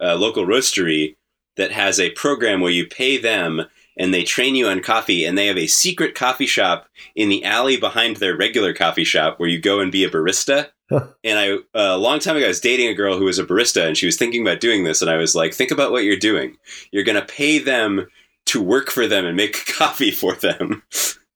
uh, 0.00 0.16
local 0.16 0.44
roastery 0.44 1.16
that 1.56 1.70
has 1.70 2.00
a 2.00 2.10
program 2.10 2.60
where 2.60 2.72
you 2.72 2.86
pay 2.86 3.18
them 3.18 3.62
and 3.96 4.12
they 4.12 4.24
train 4.24 4.54
you 4.54 4.66
on 4.66 4.82
coffee 4.82 5.24
and 5.24 5.36
they 5.36 5.46
have 5.46 5.58
a 5.58 5.66
secret 5.66 6.14
coffee 6.14 6.46
shop 6.46 6.88
in 7.14 7.28
the 7.28 7.44
alley 7.44 7.76
behind 7.76 8.16
their 8.16 8.36
regular 8.36 8.72
coffee 8.72 9.04
shop 9.04 9.38
where 9.38 9.48
you 9.48 9.60
go 9.60 9.78
and 9.80 9.92
be 9.92 10.04
a 10.04 10.10
barista. 10.10 10.70
and 10.90 11.38
I 11.38 11.52
uh, 11.52 11.94
a 11.94 11.98
long 11.98 12.18
time 12.18 12.36
ago 12.36 12.46
I 12.46 12.48
was 12.48 12.60
dating 12.60 12.88
a 12.88 12.94
girl 12.94 13.16
who 13.16 13.26
was 13.26 13.38
a 13.38 13.44
barista 13.44 13.86
and 13.86 13.96
she 13.96 14.06
was 14.06 14.16
thinking 14.16 14.42
about 14.42 14.60
doing 14.60 14.82
this 14.82 15.02
and 15.02 15.10
I 15.10 15.16
was 15.18 15.36
like, 15.36 15.54
think 15.54 15.70
about 15.70 15.92
what 15.92 16.04
you're 16.04 16.16
doing. 16.16 16.56
You're 16.90 17.04
going 17.04 17.20
to 17.20 17.26
pay 17.26 17.58
them 17.58 18.08
to 18.46 18.62
work 18.62 18.90
for 18.90 19.06
them 19.06 19.24
and 19.26 19.36
make 19.36 19.66
coffee 19.78 20.10
for 20.10 20.34
them. 20.34 20.82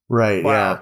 Right, 0.09 0.43
Wow. 0.45 0.53
yeah. 0.53 0.81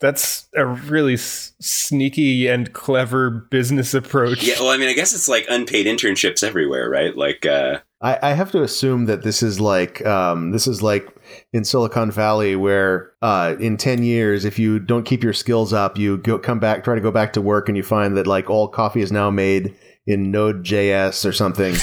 That's 0.00 0.48
a 0.56 0.64
really 0.64 1.12
s- 1.14 1.52
sneaky 1.60 2.46
and 2.46 2.72
clever 2.72 3.28
business 3.28 3.92
approach. 3.92 4.42
Yeah, 4.42 4.54
well, 4.58 4.70
I 4.70 4.78
mean, 4.78 4.88
I 4.88 4.94
guess 4.94 5.12
it's 5.12 5.28
like 5.28 5.44
unpaid 5.50 5.84
internships 5.84 6.42
everywhere, 6.42 6.88
right? 6.88 7.14
Like, 7.14 7.44
uh, 7.44 7.80
I, 8.00 8.18
I 8.22 8.32
have 8.32 8.50
to 8.52 8.62
assume 8.62 9.04
that 9.04 9.24
this 9.24 9.42
is 9.42 9.60
like 9.60 10.02
um, 10.06 10.52
this 10.52 10.66
is 10.66 10.82
like 10.82 11.06
in 11.52 11.64
Silicon 11.64 12.10
Valley, 12.10 12.56
where 12.56 13.12
uh, 13.20 13.56
in 13.60 13.76
ten 13.76 14.02
years, 14.02 14.46
if 14.46 14.58
you 14.58 14.78
don't 14.78 15.04
keep 15.04 15.22
your 15.22 15.34
skills 15.34 15.74
up, 15.74 15.98
you 15.98 16.16
go 16.16 16.38
come 16.38 16.60
back, 16.60 16.82
try 16.82 16.94
to 16.94 17.00
go 17.02 17.10
back 17.10 17.34
to 17.34 17.42
work, 17.42 17.68
and 17.68 17.76
you 17.76 17.82
find 17.82 18.16
that 18.16 18.26
like 18.26 18.48
all 18.48 18.68
coffee 18.68 19.02
is 19.02 19.12
now 19.12 19.28
made 19.30 19.76
in 20.06 20.30
Node.js 20.30 21.26
or 21.28 21.32
something. 21.32 21.74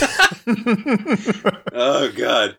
oh 1.73 2.11
god. 2.15 2.57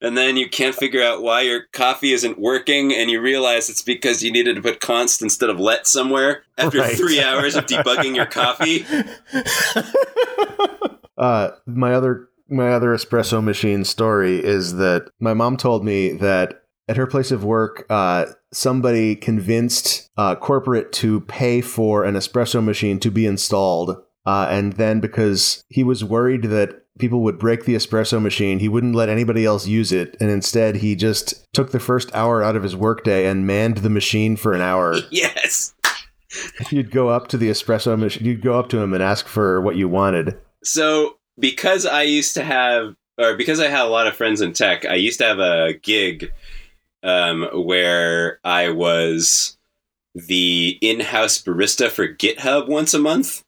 And 0.00 0.16
then 0.16 0.36
you 0.36 0.48
can't 0.48 0.74
figure 0.74 1.02
out 1.02 1.22
why 1.22 1.40
your 1.42 1.62
coffee 1.72 2.12
isn't 2.12 2.38
working, 2.38 2.92
and 2.92 3.10
you 3.10 3.20
realize 3.20 3.70
it's 3.70 3.82
because 3.82 4.22
you 4.22 4.30
needed 4.30 4.56
to 4.56 4.62
put 4.62 4.80
const 4.80 5.22
instead 5.22 5.48
of 5.50 5.58
let 5.58 5.86
somewhere 5.86 6.42
after 6.58 6.78
Right. 6.78 6.96
three 6.96 7.20
hours 7.22 7.54
of 7.56 7.66
debugging 7.66 8.14
your 8.14 8.26
coffee. 8.26 8.84
Uh, 11.18 11.50
my 11.66 11.94
other 11.94 12.28
my 12.48 12.68
other 12.72 12.90
espresso 12.90 13.42
machine 13.42 13.84
story 13.84 14.36
is 14.44 14.76
that 14.76 15.08
my 15.18 15.32
mom 15.32 15.56
told 15.56 15.82
me 15.84 16.12
that 16.12 16.62
at 16.88 16.96
her 16.98 17.06
place 17.06 17.30
of 17.32 17.42
work, 17.42 17.86
uh, 17.90 18.26
somebody 18.52 19.16
convinced 19.16 20.10
uh, 20.16 20.34
corporate 20.36 20.92
to 20.92 21.22
pay 21.22 21.60
for 21.62 22.04
an 22.04 22.14
espresso 22.14 22.62
machine 22.62 23.00
to 23.00 23.10
be 23.10 23.24
installed, 23.26 23.96
uh, 24.26 24.46
and 24.50 24.74
then 24.74 25.00
because 25.00 25.64
he 25.68 25.82
was 25.82 26.04
worried 26.04 26.44
that 26.44 26.84
people 26.98 27.22
would 27.22 27.38
break 27.38 27.64
the 27.64 27.74
espresso 27.74 28.20
machine, 28.20 28.58
he 28.58 28.68
wouldn't 28.68 28.94
let 28.94 29.08
anybody 29.08 29.44
else 29.44 29.66
use 29.66 29.92
it, 29.92 30.16
and 30.20 30.30
instead 30.30 30.76
he 30.76 30.94
just 30.94 31.44
took 31.52 31.72
the 31.72 31.80
first 31.80 32.14
hour 32.14 32.42
out 32.42 32.56
of 32.56 32.62
his 32.62 32.76
workday 32.76 33.26
and 33.26 33.46
manned 33.46 33.78
the 33.78 33.90
machine 33.90 34.36
for 34.36 34.52
an 34.52 34.60
hour. 34.60 34.96
yes. 35.10 35.74
you'd 36.70 36.90
go 36.90 37.08
up 37.08 37.28
to 37.28 37.36
the 37.36 37.50
espresso 37.50 37.98
machine, 37.98 38.24
you'd 38.24 38.42
go 38.42 38.58
up 38.58 38.68
to 38.70 38.78
him 38.78 38.92
and 38.92 39.02
ask 39.02 39.26
for 39.26 39.60
what 39.60 39.76
you 39.76 39.88
wanted. 39.88 40.38
So 40.62 41.18
because 41.38 41.86
I 41.86 42.02
used 42.02 42.34
to 42.34 42.44
have, 42.44 42.94
or 43.18 43.36
because 43.36 43.60
I 43.60 43.68
had 43.68 43.86
a 43.86 43.90
lot 43.90 44.06
of 44.06 44.16
friends 44.16 44.40
in 44.40 44.52
tech, 44.52 44.84
I 44.84 44.94
used 44.94 45.18
to 45.20 45.26
have 45.26 45.38
a 45.38 45.74
gig 45.82 46.32
um, 47.02 47.48
where 47.52 48.40
I 48.44 48.70
was 48.70 49.56
the 50.14 50.78
in-house 50.80 51.42
barista 51.42 51.90
for 51.90 52.08
GitHub 52.08 52.68
once 52.68 52.94
a 52.94 52.98
month. 52.98 53.42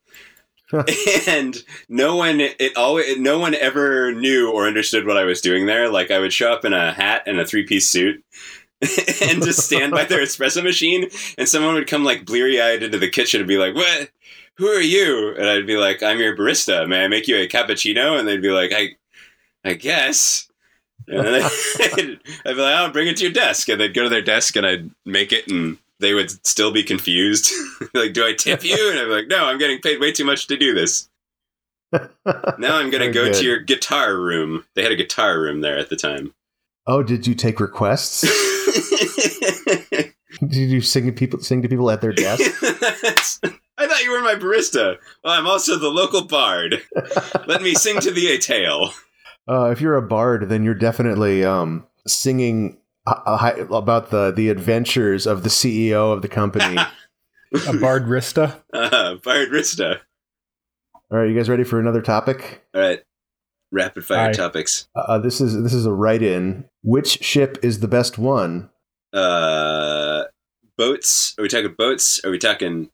and 1.27 1.57
no 1.89 2.17
one 2.17 2.41
it 2.41 2.77
always 2.77 3.19
no 3.19 3.39
one 3.39 3.55
ever 3.55 4.13
knew 4.13 4.51
or 4.51 4.67
understood 4.67 5.07
what 5.07 5.17
I 5.17 5.25
was 5.25 5.41
doing 5.41 5.67
there. 5.67 5.89
Like 5.89 6.11
I 6.11 6.19
would 6.19 6.33
show 6.33 6.53
up 6.53 6.65
in 6.65 6.73
a 6.73 6.93
hat 6.93 7.23
and 7.27 7.41
a 7.41 7.47
three 7.47 7.65
piece 7.65 7.89
suit 7.89 8.23
and 9.23 9.43
just 9.43 9.61
stand 9.61 9.93
by 9.93 10.05
their 10.05 10.21
espresso 10.21 10.63
machine, 10.63 11.09
and 11.37 11.49
someone 11.49 11.75
would 11.75 11.89
come 11.89 12.05
like 12.05 12.25
bleary 12.25 12.61
eyed 12.61 12.83
into 12.83 12.99
the 12.99 13.09
kitchen 13.09 13.41
and 13.41 13.49
be 13.49 13.59
like, 13.59 13.75
"What? 13.75 14.11
Who 14.55 14.67
are 14.67 14.81
you?" 14.81 15.35
And 15.37 15.49
I'd 15.49 15.67
be 15.67 15.77
like, 15.77 16.03
"I'm 16.03 16.19
your 16.19 16.37
barista. 16.37 16.87
May 16.87 17.05
I 17.05 17.09
make 17.09 17.27
you 17.27 17.37
a 17.37 17.49
cappuccino?" 17.49 18.19
And 18.19 18.29
they'd 18.29 18.43
be 18.43 18.51
like, 18.51 18.73
"I, 18.73 18.91
I 19.65 19.75
guess." 19.75 20.49
And 21.09 21.27
I'd, 21.27 21.43
I'd 21.81 22.55
be 22.55 22.63
like, 22.63 22.75
"I'll 22.75 22.93
bring 22.93 23.09
it 23.09 23.17
to 23.17 23.25
your 23.25 23.33
desk," 23.33 23.69
and 23.69 23.81
they'd 23.81 23.95
go 23.95 24.05
to 24.05 24.09
their 24.09 24.23
desk 24.23 24.55
and 24.57 24.67
I'd 24.67 24.91
make 25.05 25.33
it 25.33 25.49
and. 25.49 25.79
They 26.01 26.15
would 26.15 26.47
still 26.47 26.71
be 26.71 26.83
confused. 26.83 27.53
like, 27.95 28.13
do 28.13 28.25
I 28.25 28.35
tip 28.35 28.65
you? 28.65 28.91
And 28.91 29.01
I'm 29.01 29.11
like, 29.11 29.27
no, 29.27 29.47
I'm 29.47 29.59
getting 29.59 29.81
paid 29.81 30.01
way 30.01 30.13
too 30.13 30.25
much 30.25 30.47
to 30.49 30.57
do 30.57 30.75
this. 30.75 31.09
Now 32.59 32.77
I'm 32.77 32.91
going 32.91 33.03
to 33.03 33.11
go 33.11 33.25
good. 33.25 33.35
to 33.35 33.45
your 33.45 33.61
guitar 33.61 34.15
room. 34.15 34.65
They 34.75 34.83
had 34.83 34.93
a 34.93 34.97
guitar 34.97 35.41
room 35.41 35.63
there 35.63 35.79
at 35.79 35.89
the 35.89 35.97
time. 35.97 36.35
Oh, 36.87 37.03
did 37.03 37.27
you 37.27 37.35
take 37.35 37.61
requests? 37.61 38.23
Did 40.41 40.71
you 40.71 40.81
sing 40.81 41.07
to 41.07 41.13
people 41.13 41.41
sing 41.41 41.63
to 41.63 41.69
people 41.69 41.91
at 41.91 42.01
their 42.01 42.13
desk? 42.13 42.43
I 42.63 43.87
thought 43.87 44.03
you 44.03 44.13
were 44.13 44.23
my 44.23 44.35
barista. 44.35 44.97
Well, 45.25 45.33
I'm 45.33 45.47
also 45.47 45.77
the 45.79 45.89
local 45.89 46.27
bard. 46.27 46.83
Let 47.47 47.63
me 47.63 47.75
sing 47.75 48.01
to 48.01 48.11
thee 48.11 48.35
a 48.35 48.39
tale. 48.39 48.93
Uh, 49.49 49.71
if 49.71 49.81
you're 49.81 49.97
a 49.97 50.03
bard, 50.03 50.49
then 50.49 50.63
you're 50.63 50.75
definitely 50.75 51.45
um, 51.45 51.87
singing 52.07 52.79
uh, 53.09 53.55
uh, 53.71 53.75
about 53.75 54.11
the 54.11 54.33
the 54.33 54.49
adventures 54.49 55.27
of 55.27 55.43
the 55.43 55.49
CEO 55.49 56.13
of 56.13 56.23
the 56.23 56.29
company. 56.29 56.77
a 57.67 57.73
bard 57.79 58.05
Rista. 58.05 58.61
Uh, 58.73 59.17
bard 59.17 59.49
Rista. 59.49 60.01
All 61.11 61.19
right, 61.19 61.29
you 61.29 61.37
guys 61.37 61.49
ready 61.49 61.65
for 61.65 61.81
another 61.81 62.03
topic? 62.03 62.65
All 62.75 62.81
right. 62.81 63.01
Rapid 63.71 64.05
fire 64.05 64.31
Aye. 64.31 64.33
topics. 64.33 64.89
Uh, 64.95 65.19
this 65.19 65.41
is 65.41 65.63
this 65.63 65.75
is 65.75 65.87
a 65.87 65.93
write-in. 65.93 66.65
Which 66.83 67.23
ship 67.23 67.59
is 67.63 67.81
the 67.81 67.89
best 67.89 68.19
one? 68.19 68.71
Uh, 69.13 70.25
boats. 70.77 71.35
Are 71.39 71.43
we 71.43 71.49
talking 71.49 71.75
boats? 71.77 72.21
Are 72.25 72.31
we 72.31 72.39
talking 72.39 72.91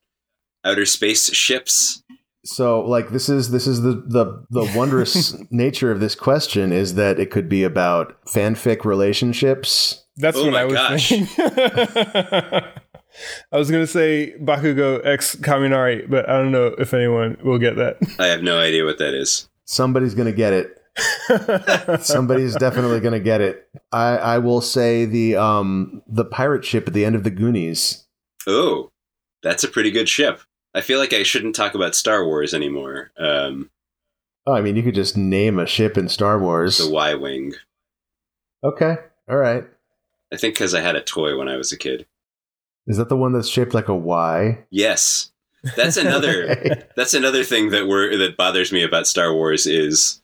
outer 0.64 0.86
space 0.86 1.32
ships? 1.32 2.02
So, 2.44 2.82
like, 2.82 3.10
this 3.10 3.28
is 3.28 3.50
this 3.50 3.66
is 3.66 3.82
the 3.82 4.02
the 4.06 4.44
the 4.50 4.72
wondrous 4.76 5.36
nature 5.50 5.90
of 5.90 6.00
this 6.00 6.14
question 6.14 6.72
is 6.72 6.94
that 6.94 7.18
it 7.18 7.30
could 7.30 7.48
be 7.48 7.64
about 7.64 8.20
fanfic 8.26 8.84
relationships. 8.84 10.03
That's 10.16 10.36
Oh 10.36 10.44
what 10.44 10.52
my 10.52 10.60
I 10.60 10.64
was 10.64 10.74
gosh. 10.74 11.08
thinking. 11.08 11.28
I 13.52 13.58
was 13.58 13.70
gonna 13.70 13.86
say 13.86 14.34
Bakugo 14.40 15.04
X 15.04 15.36
Kaminari, 15.36 16.08
but 16.08 16.28
I 16.28 16.34
don't 16.38 16.50
know 16.52 16.74
if 16.78 16.92
anyone 16.94 17.36
will 17.44 17.58
get 17.58 17.76
that. 17.76 17.98
I 18.18 18.26
have 18.26 18.42
no 18.42 18.58
idea 18.58 18.84
what 18.84 18.98
that 18.98 19.14
is. 19.14 19.48
Somebody's 19.64 20.14
gonna 20.14 20.32
get 20.32 20.52
it. 20.52 20.80
Somebody's 22.04 22.54
definitely 22.56 23.00
gonna 23.00 23.20
get 23.20 23.40
it. 23.40 23.68
I 23.92 24.16
I 24.16 24.38
will 24.38 24.60
say 24.60 25.04
the 25.04 25.36
um 25.36 26.02
the 26.08 26.24
pirate 26.24 26.64
ship 26.64 26.86
at 26.88 26.94
the 26.94 27.04
end 27.04 27.14
of 27.16 27.24
the 27.24 27.30
Goonies. 27.30 28.04
Oh, 28.46 28.90
that's 29.42 29.64
a 29.64 29.68
pretty 29.68 29.90
good 29.90 30.08
ship. 30.08 30.40
I 30.74 30.80
feel 30.80 30.98
like 30.98 31.12
I 31.12 31.22
shouldn't 31.22 31.54
talk 31.54 31.74
about 31.74 31.94
Star 31.94 32.24
Wars 32.24 32.52
anymore. 32.54 33.10
Um, 33.18 33.70
Oh, 34.46 34.52
I 34.52 34.60
mean, 34.60 34.76
you 34.76 34.82
could 34.82 34.94
just 34.94 35.16
name 35.16 35.58
a 35.58 35.66
ship 35.66 35.96
in 35.96 36.08
Star 36.08 36.38
Wars. 36.38 36.76
the 36.78 36.90
Y 36.90 37.14
Wing. 37.14 37.54
Okay, 38.62 38.96
all 39.28 39.36
right. 39.36 39.64
I 40.34 40.36
think 40.36 40.54
because 40.54 40.74
I 40.74 40.80
had 40.80 40.96
a 40.96 41.00
toy 41.00 41.38
when 41.38 41.48
I 41.48 41.56
was 41.56 41.70
a 41.70 41.78
kid. 41.78 42.06
Is 42.86 42.96
that 42.96 43.08
the 43.08 43.16
one 43.16 43.32
that's 43.32 43.48
shaped 43.48 43.72
like 43.72 43.88
a 43.88 43.94
Y? 43.94 44.58
Yes, 44.70 45.30
that's 45.76 45.96
another. 45.96 46.50
Okay. 46.50 46.82
that's 46.96 47.14
another 47.14 47.44
thing 47.44 47.70
that 47.70 47.86
we're 47.86 48.16
that 48.18 48.36
bothers 48.36 48.72
me 48.72 48.82
about 48.82 49.06
Star 49.06 49.32
Wars 49.32 49.66
is 49.66 50.20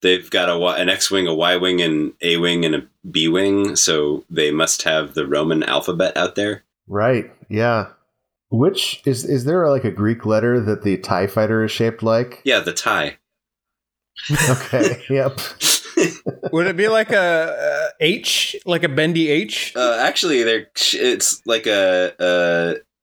they've 0.00 0.30
got 0.30 0.48
a 0.48 0.56
an 0.80 0.88
X 0.88 1.10
wing, 1.10 1.26
a 1.26 1.34
Y 1.34 1.56
wing, 1.56 1.82
and 1.82 2.12
A 2.22 2.36
wing, 2.36 2.64
and 2.64 2.74
a 2.76 2.86
B 3.10 3.28
wing. 3.28 3.74
So 3.76 4.24
they 4.30 4.50
must 4.52 4.82
have 4.84 5.14
the 5.14 5.26
Roman 5.26 5.62
alphabet 5.64 6.16
out 6.16 6.36
there. 6.36 6.62
Right. 6.86 7.30
Yeah. 7.48 7.88
Which 8.50 9.02
is 9.04 9.24
is 9.24 9.44
there 9.44 9.68
like 9.68 9.84
a 9.84 9.90
Greek 9.90 10.24
letter 10.24 10.60
that 10.60 10.82
the 10.82 10.96
Tie 10.98 11.26
Fighter 11.26 11.64
is 11.64 11.72
shaped 11.72 12.02
like? 12.02 12.40
Yeah, 12.44 12.60
the 12.60 12.72
tie. 12.72 13.18
Okay. 14.50 15.02
yep. 15.10 15.38
Would 16.52 16.66
it 16.66 16.76
be 16.76 16.88
like 16.88 17.10
a, 17.12 17.90
a 18.00 18.04
H, 18.04 18.56
like 18.66 18.82
a 18.84 18.88
bendy 18.88 19.28
H? 19.30 19.72
Uh, 19.76 19.96
actually, 20.00 20.42
they're 20.42 20.68
it's 20.92 21.42
like 21.46 21.66
a, 21.66 22.12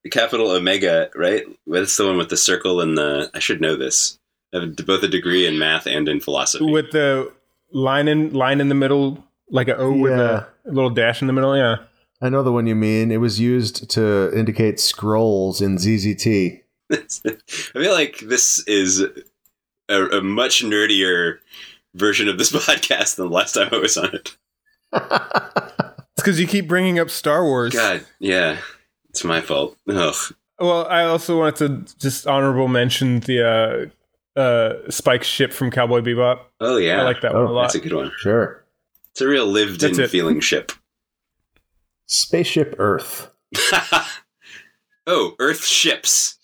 a 0.03 0.09
capital 0.09 0.51
Omega, 0.51 1.09
right? 1.15 1.43
That's 1.67 1.97
the 1.97 2.05
one 2.07 2.17
with 2.17 2.29
the 2.29 2.37
circle 2.37 2.81
and 2.81 2.97
the. 2.97 3.29
I 3.33 3.39
should 3.39 3.61
know 3.61 3.75
this. 3.75 4.19
I 4.53 4.59
have 4.61 4.75
both 4.85 5.03
a 5.03 5.07
degree 5.07 5.45
in 5.45 5.57
math 5.59 5.85
and 5.87 6.07
in 6.07 6.19
philosophy. 6.21 6.65
with 6.71 6.91
the 6.91 7.31
line 7.71 8.07
in 8.07 8.33
line 8.33 8.61
in 8.61 8.69
the 8.69 8.75
middle, 8.75 9.23
like 9.49 9.67
a 9.67 9.75
O 9.77 9.91
with 9.91 10.11
Yeah. 10.13 10.45
a 10.65 10.71
little 10.71 10.89
dash 10.91 11.21
in 11.21 11.27
the 11.27 11.33
middle. 11.33 11.55
Yeah. 11.57 11.77
I 12.21 12.29
know 12.29 12.43
the 12.43 12.51
one 12.53 12.65
you 12.65 12.75
mean. 12.75 13.11
It 13.11 13.17
was 13.17 13.39
used 13.39 13.89
to 13.91 14.31
indicate 14.33 14.79
scrolls 14.79 15.61
in 15.61 15.75
ZZT. 15.77 16.61
I 16.91 16.97
feel 17.73 17.91
like 17.91 18.19
this 18.19 18.63
is 18.67 19.03
a, 19.89 20.01
a 20.05 20.21
much 20.21 20.63
nerdier 20.63 21.39
version 21.95 22.29
of 22.29 22.37
this 22.37 22.51
podcast 22.53 23.15
than 23.15 23.27
the 23.27 23.33
last 23.33 23.53
time 23.53 23.69
I 23.71 23.77
was 23.77 23.97
on 23.97 24.13
it. 24.13 24.37
It's 24.93 26.21
because 26.23 26.39
you 26.39 26.47
keep 26.47 26.67
bringing 26.67 26.99
up 26.99 27.09
Star 27.09 27.43
Wars. 27.43 27.73
God, 27.73 28.05
yeah, 28.19 28.57
it's 29.09 29.23
my 29.23 29.41
fault. 29.41 29.77
Ugh. 29.89 30.15
Well, 30.59 30.85
I 30.87 31.03
also 31.03 31.39
wanted 31.39 31.87
to 31.87 31.95
just 31.97 32.27
honorable 32.27 32.67
mention 32.69 33.19
the 33.21 33.91
uh, 34.37 34.39
uh, 34.39 34.89
Spike 34.89 35.23
ship 35.23 35.51
from 35.51 35.69
Cowboy 35.71 35.99
Bebop. 36.01 36.39
Oh 36.61 36.77
yeah, 36.77 37.01
I 37.01 37.03
like 37.03 37.21
that 37.21 37.33
Oh, 37.35 37.41
one 37.43 37.51
a 37.51 37.51
lot. 37.53 37.61
That's 37.63 37.75
a 37.75 37.79
good 37.81 37.93
one. 37.93 38.11
sure. 38.17 38.63
It's 39.11 39.21
a 39.21 39.27
real 39.27 39.45
lived-in 39.47 39.99
it. 39.99 40.09
feeling 40.09 40.39
ship. 40.39 40.71
Spaceship 42.07 42.75
Earth. 42.79 43.31
oh, 45.07 45.35
Earth 45.39 45.63
ships. 45.65 46.37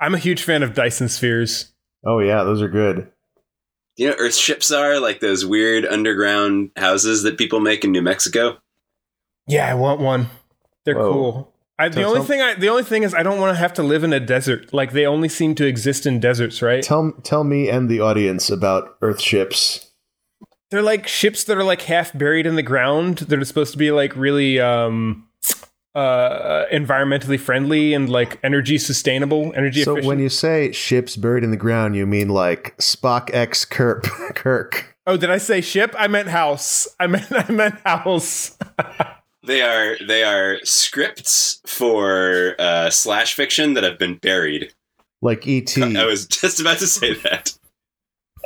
I'm 0.00 0.14
a 0.14 0.18
huge 0.18 0.42
fan 0.42 0.62
of 0.62 0.74
Dyson 0.74 1.08
spheres. 1.08 1.72
Oh 2.04 2.18
yeah, 2.20 2.44
those 2.44 2.62
are 2.62 2.68
good. 2.68 3.10
Do 3.98 4.04
you 4.04 4.10
know 4.10 4.14
what 4.14 4.20
Earth 4.22 4.36
ships 4.36 4.70
are 4.70 5.00
like 5.00 5.18
those 5.18 5.44
weird 5.44 5.84
underground 5.84 6.70
houses 6.76 7.24
that 7.24 7.36
people 7.36 7.58
make 7.58 7.82
in 7.82 7.90
New 7.90 8.00
Mexico? 8.00 8.56
Yeah, 9.48 9.68
I 9.68 9.74
want 9.74 10.00
one. 10.00 10.28
They're 10.84 10.94
Whoa. 10.96 11.12
cool. 11.12 11.54
I, 11.80 11.88
the 11.88 11.96
Tell- 12.02 12.08
only 12.10 12.18
tell- 12.20 12.26
thing 12.26 12.40
I 12.40 12.54
the 12.54 12.68
only 12.68 12.84
thing 12.84 13.02
is 13.02 13.12
I 13.12 13.24
don't 13.24 13.40
want 13.40 13.54
to 13.56 13.58
have 13.58 13.72
to 13.74 13.82
live 13.82 14.04
in 14.04 14.12
a 14.12 14.20
desert. 14.20 14.72
Like 14.72 14.92
they 14.92 15.04
only 15.04 15.28
seem 15.28 15.56
to 15.56 15.66
exist 15.66 16.06
in 16.06 16.20
deserts, 16.20 16.62
right? 16.62 16.82
Tell 16.82 17.10
tell 17.24 17.42
me 17.42 17.68
and 17.68 17.88
the 17.88 18.00
audience 18.00 18.50
about 18.50 18.96
Earth 19.02 19.20
ships. 19.20 19.90
They're 20.70 20.82
like 20.82 21.08
ships 21.08 21.42
that 21.44 21.56
are 21.56 21.64
like 21.64 21.82
half 21.82 22.16
buried 22.16 22.46
in 22.46 22.54
the 22.54 22.62
ground. 22.62 23.18
They're 23.18 23.44
supposed 23.44 23.72
to 23.72 23.78
be 23.78 23.90
like 23.90 24.14
really 24.14 24.60
um 24.60 25.28
uh, 25.98 26.66
environmentally 26.72 27.38
friendly 27.40 27.94
and 27.94 28.08
like 28.08 28.38
energy 28.42 28.78
sustainable, 28.78 29.52
energy 29.56 29.82
So 29.82 29.92
efficient. 29.92 30.06
when 30.08 30.18
you 30.20 30.28
say 30.28 30.72
ships 30.72 31.16
buried 31.16 31.44
in 31.44 31.50
the 31.50 31.56
ground, 31.56 31.96
you 31.96 32.06
mean 32.06 32.28
like 32.28 32.76
Spock 32.78 33.30
X 33.34 33.64
Kirk 33.64 34.04
Kirk. 34.34 34.96
oh, 35.06 35.16
did 35.16 35.30
I 35.30 35.38
say 35.38 35.60
ship? 35.60 35.94
I 35.98 36.06
meant 36.06 36.28
house. 36.28 36.86
I 37.00 37.06
meant 37.06 37.26
I 37.32 37.50
meant 37.50 37.80
house. 37.84 38.56
They 39.44 39.62
are 39.62 39.96
they 40.06 40.24
are 40.24 40.58
scripts 40.64 41.62
for 41.64 42.54
uh, 42.58 42.90
slash 42.90 43.32
fiction 43.32 43.72
that 43.74 43.84
have 43.84 43.98
been 43.98 44.16
buried. 44.16 44.74
Like 45.22 45.46
ET. 45.48 45.78
I 45.78 46.04
was 46.04 46.26
just 46.26 46.60
about 46.60 46.78
to 46.80 46.86
say 46.86 47.14
that. 47.14 47.56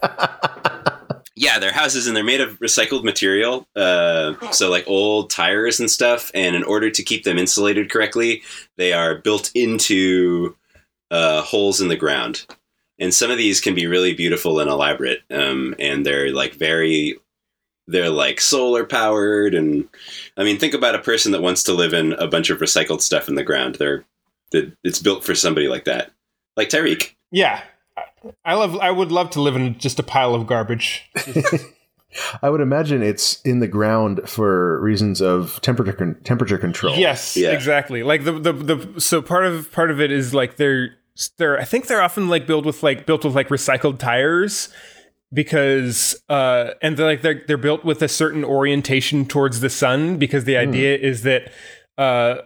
yeah, 1.34 1.58
they're 1.58 1.72
houses 1.72 2.06
and 2.06 2.16
they're 2.16 2.24
made 2.24 2.40
of 2.40 2.58
recycled 2.60 3.04
material. 3.04 3.66
Uh, 3.74 4.34
so 4.50 4.70
like 4.70 4.84
old 4.86 5.30
tires 5.30 5.80
and 5.80 5.90
stuff. 5.90 6.30
And 6.34 6.54
in 6.54 6.62
order 6.64 6.90
to 6.90 7.02
keep 7.02 7.24
them 7.24 7.38
insulated 7.38 7.90
correctly, 7.90 8.42
they 8.76 8.92
are 8.92 9.16
built 9.16 9.50
into 9.54 10.56
uh, 11.10 11.42
holes 11.42 11.80
in 11.80 11.88
the 11.88 11.96
ground. 11.96 12.46
And 12.98 13.12
some 13.12 13.30
of 13.30 13.38
these 13.38 13.60
can 13.60 13.74
be 13.74 13.86
really 13.86 14.14
beautiful 14.14 14.60
and 14.60 14.70
elaborate. 14.70 15.22
Um, 15.30 15.74
and 15.78 16.04
they're 16.04 16.32
like 16.32 16.54
very 16.54 17.18
they're 17.88 18.10
like 18.10 18.40
solar 18.40 18.84
powered 18.84 19.56
and 19.56 19.88
i 20.36 20.44
mean 20.44 20.56
think 20.56 20.72
about 20.72 20.94
a 20.94 21.00
person 21.00 21.32
that 21.32 21.42
wants 21.42 21.64
to 21.64 21.72
live 21.72 21.92
in 21.92 22.12
a 22.12 22.28
bunch 22.28 22.48
of 22.48 22.60
recycled 22.60 23.00
stuff 23.00 23.28
in 23.28 23.34
the 23.34 23.42
ground 23.42 23.74
they're 23.74 24.04
that 24.52 24.72
it's 24.84 25.00
built 25.00 25.24
for 25.24 25.34
somebody 25.34 25.66
like 25.66 25.84
that 25.84 26.12
like 26.56 26.68
Tyriq 26.68 27.12
yeah, 27.32 27.62
I 28.44 28.54
love. 28.54 28.76
I 28.78 28.90
would 28.90 29.10
love 29.12 29.30
to 29.30 29.40
live 29.40 29.56
in 29.56 29.78
just 29.78 29.98
a 29.98 30.02
pile 30.02 30.34
of 30.34 30.46
garbage. 30.46 31.10
I 32.42 32.50
would 32.50 32.60
imagine 32.60 33.02
it's 33.02 33.40
in 33.40 33.60
the 33.60 33.66
ground 33.68 34.28
for 34.28 34.80
reasons 34.82 35.22
of 35.22 35.58
temperature 35.62 35.94
con- 35.94 36.16
temperature 36.24 36.58
control. 36.58 36.94
Yes, 36.96 37.36
Yeah. 37.36 37.52
exactly. 37.52 38.02
Like 38.02 38.24
the, 38.24 38.32
the 38.32 38.52
the 38.52 39.00
so 39.00 39.22
part 39.22 39.46
of 39.46 39.72
part 39.72 39.90
of 39.90 40.00
it 40.00 40.12
is 40.12 40.34
like 40.34 40.56
they're 40.56 40.94
they're 41.38 41.58
I 41.58 41.64
think 41.64 41.86
they're 41.86 42.02
often 42.02 42.28
like 42.28 42.46
built 42.46 42.66
with 42.66 42.82
like 42.82 43.06
built 43.06 43.24
with 43.24 43.34
like 43.34 43.48
recycled 43.48 43.98
tires 43.98 44.68
because 45.32 46.14
uh 46.28 46.72
and 46.82 46.96
they're 46.96 47.06
like 47.06 47.22
they're 47.22 47.42
they're 47.46 47.56
built 47.56 47.84
with 47.84 48.02
a 48.02 48.08
certain 48.08 48.44
orientation 48.44 49.24
towards 49.26 49.60
the 49.60 49.70
sun 49.70 50.18
because 50.18 50.44
the 50.44 50.56
idea 50.58 50.96
is 50.96 51.22
that 51.22 51.50
uh 51.96 52.36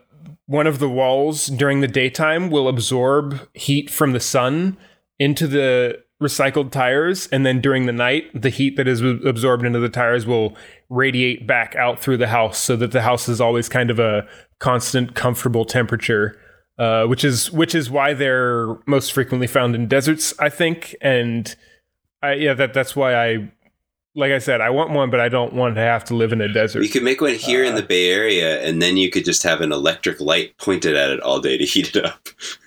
one 0.46 0.68
of 0.68 0.78
the 0.78 0.88
walls 0.88 1.48
during 1.48 1.80
the 1.80 1.88
daytime 1.88 2.50
will 2.50 2.68
absorb 2.68 3.48
heat 3.54 3.90
from 3.90 4.12
the 4.12 4.20
sun 4.20 4.76
into 5.18 5.46
the 5.46 5.98
recycled 6.22 6.70
tires 6.70 7.26
and 7.26 7.44
then 7.44 7.60
during 7.60 7.84
the 7.84 7.92
night 7.92 8.24
the 8.34 8.48
heat 8.48 8.76
that 8.76 8.88
is 8.88 9.02
absorbed 9.02 9.66
into 9.66 9.78
the 9.78 9.88
tires 9.88 10.26
will 10.26 10.56
radiate 10.88 11.46
back 11.46 11.76
out 11.76 12.00
through 12.00 12.16
the 12.16 12.28
house 12.28 12.56
so 12.58 12.74
that 12.74 12.90
the 12.92 13.02
house 13.02 13.28
is 13.28 13.38
always 13.38 13.68
kind 13.68 13.90
of 13.90 13.98
a 13.98 14.26
constant 14.58 15.14
comfortable 15.14 15.66
temperature 15.66 16.40
uh, 16.78 17.04
which 17.04 17.22
is 17.22 17.50
which 17.52 17.74
is 17.74 17.90
why 17.90 18.14
they're 18.14 18.76
most 18.86 19.12
frequently 19.12 19.46
found 19.46 19.74
in 19.74 19.86
deserts 19.86 20.32
i 20.38 20.48
think. 20.48 20.94
And 21.02 21.54
I, 22.22 22.32
yeah 22.34 22.54
that 22.54 22.72
that's 22.72 22.96
why 22.96 23.14
i 23.14 23.52
like 24.14 24.32
i 24.32 24.38
said 24.38 24.62
i 24.62 24.70
want 24.70 24.90
one 24.90 25.10
but 25.10 25.20
i 25.20 25.28
don't 25.28 25.52
want 25.52 25.74
to 25.74 25.82
have 25.82 26.04
to 26.04 26.14
live 26.14 26.32
in 26.32 26.40
a 26.40 26.50
desert. 26.50 26.82
You 26.82 26.88
could 26.88 27.02
make 27.02 27.20
one 27.20 27.34
here 27.34 27.62
in 27.62 27.74
the 27.74 27.82
bay 27.82 28.10
area 28.10 28.62
and 28.62 28.80
then 28.80 28.96
you 28.96 29.10
could 29.10 29.26
just 29.26 29.42
have 29.42 29.60
an 29.60 29.70
electric 29.70 30.18
light 30.18 30.56
pointed 30.56 30.96
at 30.96 31.10
it 31.10 31.20
all 31.20 31.40
day 31.40 31.58
to 31.58 31.64
heat 31.64 31.94
it 31.94 32.06
up 32.06 32.28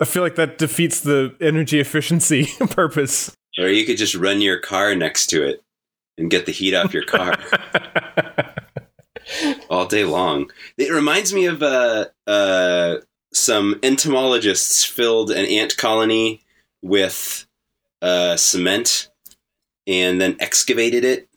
i 0.00 0.04
feel 0.04 0.22
like 0.22 0.36
that 0.36 0.58
defeats 0.58 1.00
the 1.00 1.34
energy 1.40 1.80
efficiency 1.80 2.46
purpose 2.70 3.34
or 3.58 3.68
you 3.68 3.84
could 3.84 3.96
just 3.96 4.14
run 4.14 4.40
your 4.40 4.58
car 4.58 4.94
next 4.94 5.26
to 5.28 5.46
it 5.46 5.62
and 6.18 6.30
get 6.30 6.46
the 6.46 6.52
heat 6.52 6.74
off 6.74 6.94
your 6.94 7.04
car 7.04 7.36
all 9.70 9.86
day 9.86 10.04
long. 10.04 10.50
It 10.76 10.92
reminds 10.92 11.32
me 11.32 11.46
of 11.46 11.62
uh, 11.62 12.06
uh, 12.26 12.96
some 13.32 13.78
entomologists 13.82 14.84
filled 14.84 15.30
an 15.30 15.46
ant 15.46 15.76
colony 15.76 16.42
with 16.82 17.46
uh, 18.02 18.36
cement 18.36 19.10
and 19.86 20.20
then 20.20 20.36
excavated 20.40 21.04
it. 21.04 21.28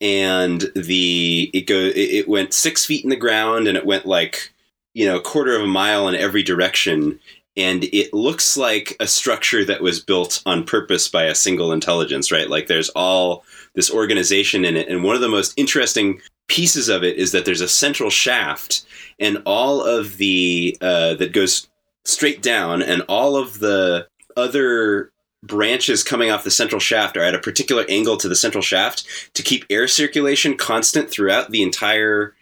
And 0.00 0.60
the 0.74 1.50
it 1.54 1.62
go 1.62 1.90
it, 1.94 2.28
went 2.28 2.52
six 2.52 2.84
feet 2.84 3.02
in 3.02 3.08
the 3.08 3.16
ground 3.16 3.66
and 3.66 3.78
it 3.78 3.86
went 3.86 4.04
like 4.04 4.52
you 4.92 5.06
know 5.06 5.16
a 5.16 5.22
quarter 5.22 5.56
of 5.56 5.62
a 5.62 5.66
mile 5.66 6.06
in 6.06 6.14
every 6.14 6.42
direction. 6.42 7.18
And 7.56 7.84
it 7.84 8.12
looks 8.12 8.56
like 8.56 8.96
a 9.00 9.06
structure 9.06 9.64
that 9.64 9.80
was 9.80 10.00
built 10.00 10.42
on 10.44 10.64
purpose 10.64 11.08
by 11.08 11.24
a 11.24 11.34
single 11.34 11.72
intelligence, 11.72 12.30
right? 12.30 12.50
Like 12.50 12.66
there's 12.66 12.90
all 12.90 13.44
this 13.74 13.90
organization 13.90 14.64
in 14.64 14.76
it. 14.76 14.88
And 14.88 15.02
one 15.02 15.14
of 15.14 15.22
the 15.22 15.28
most 15.28 15.54
interesting 15.56 16.20
pieces 16.48 16.88
of 16.88 17.02
it 17.02 17.16
is 17.16 17.32
that 17.32 17.44
there's 17.44 17.60
a 17.60 17.68
central 17.68 18.10
shaft 18.10 18.84
and 19.18 19.42
all 19.46 19.82
of 19.82 20.16
the 20.18 20.76
uh, 20.80 21.14
that 21.14 21.32
goes 21.32 21.68
straight 22.04 22.42
down 22.42 22.82
and 22.82 23.02
all 23.08 23.36
of 23.36 23.58
the 23.58 24.06
other 24.36 25.10
branches 25.42 26.02
coming 26.02 26.30
off 26.30 26.44
the 26.44 26.50
central 26.50 26.80
shaft 26.80 27.16
are 27.16 27.22
at 27.22 27.34
a 27.34 27.40
particular 27.40 27.84
angle 27.88 28.16
to 28.16 28.28
the 28.28 28.36
central 28.36 28.62
shaft 28.62 29.04
to 29.34 29.42
keep 29.42 29.64
air 29.70 29.88
circulation 29.88 30.56
constant 30.56 31.10
throughout 31.10 31.50
the 31.50 31.62
entire 31.62 32.34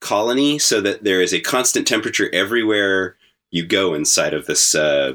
colony 0.00 0.58
so 0.58 0.80
that 0.80 1.04
there 1.04 1.20
is 1.20 1.34
a 1.34 1.40
constant 1.40 1.86
temperature 1.86 2.30
everywhere 2.32 3.16
you 3.50 3.66
go 3.66 3.94
inside 3.94 4.34
of 4.34 4.46
this 4.46 4.74
uh, 4.74 5.14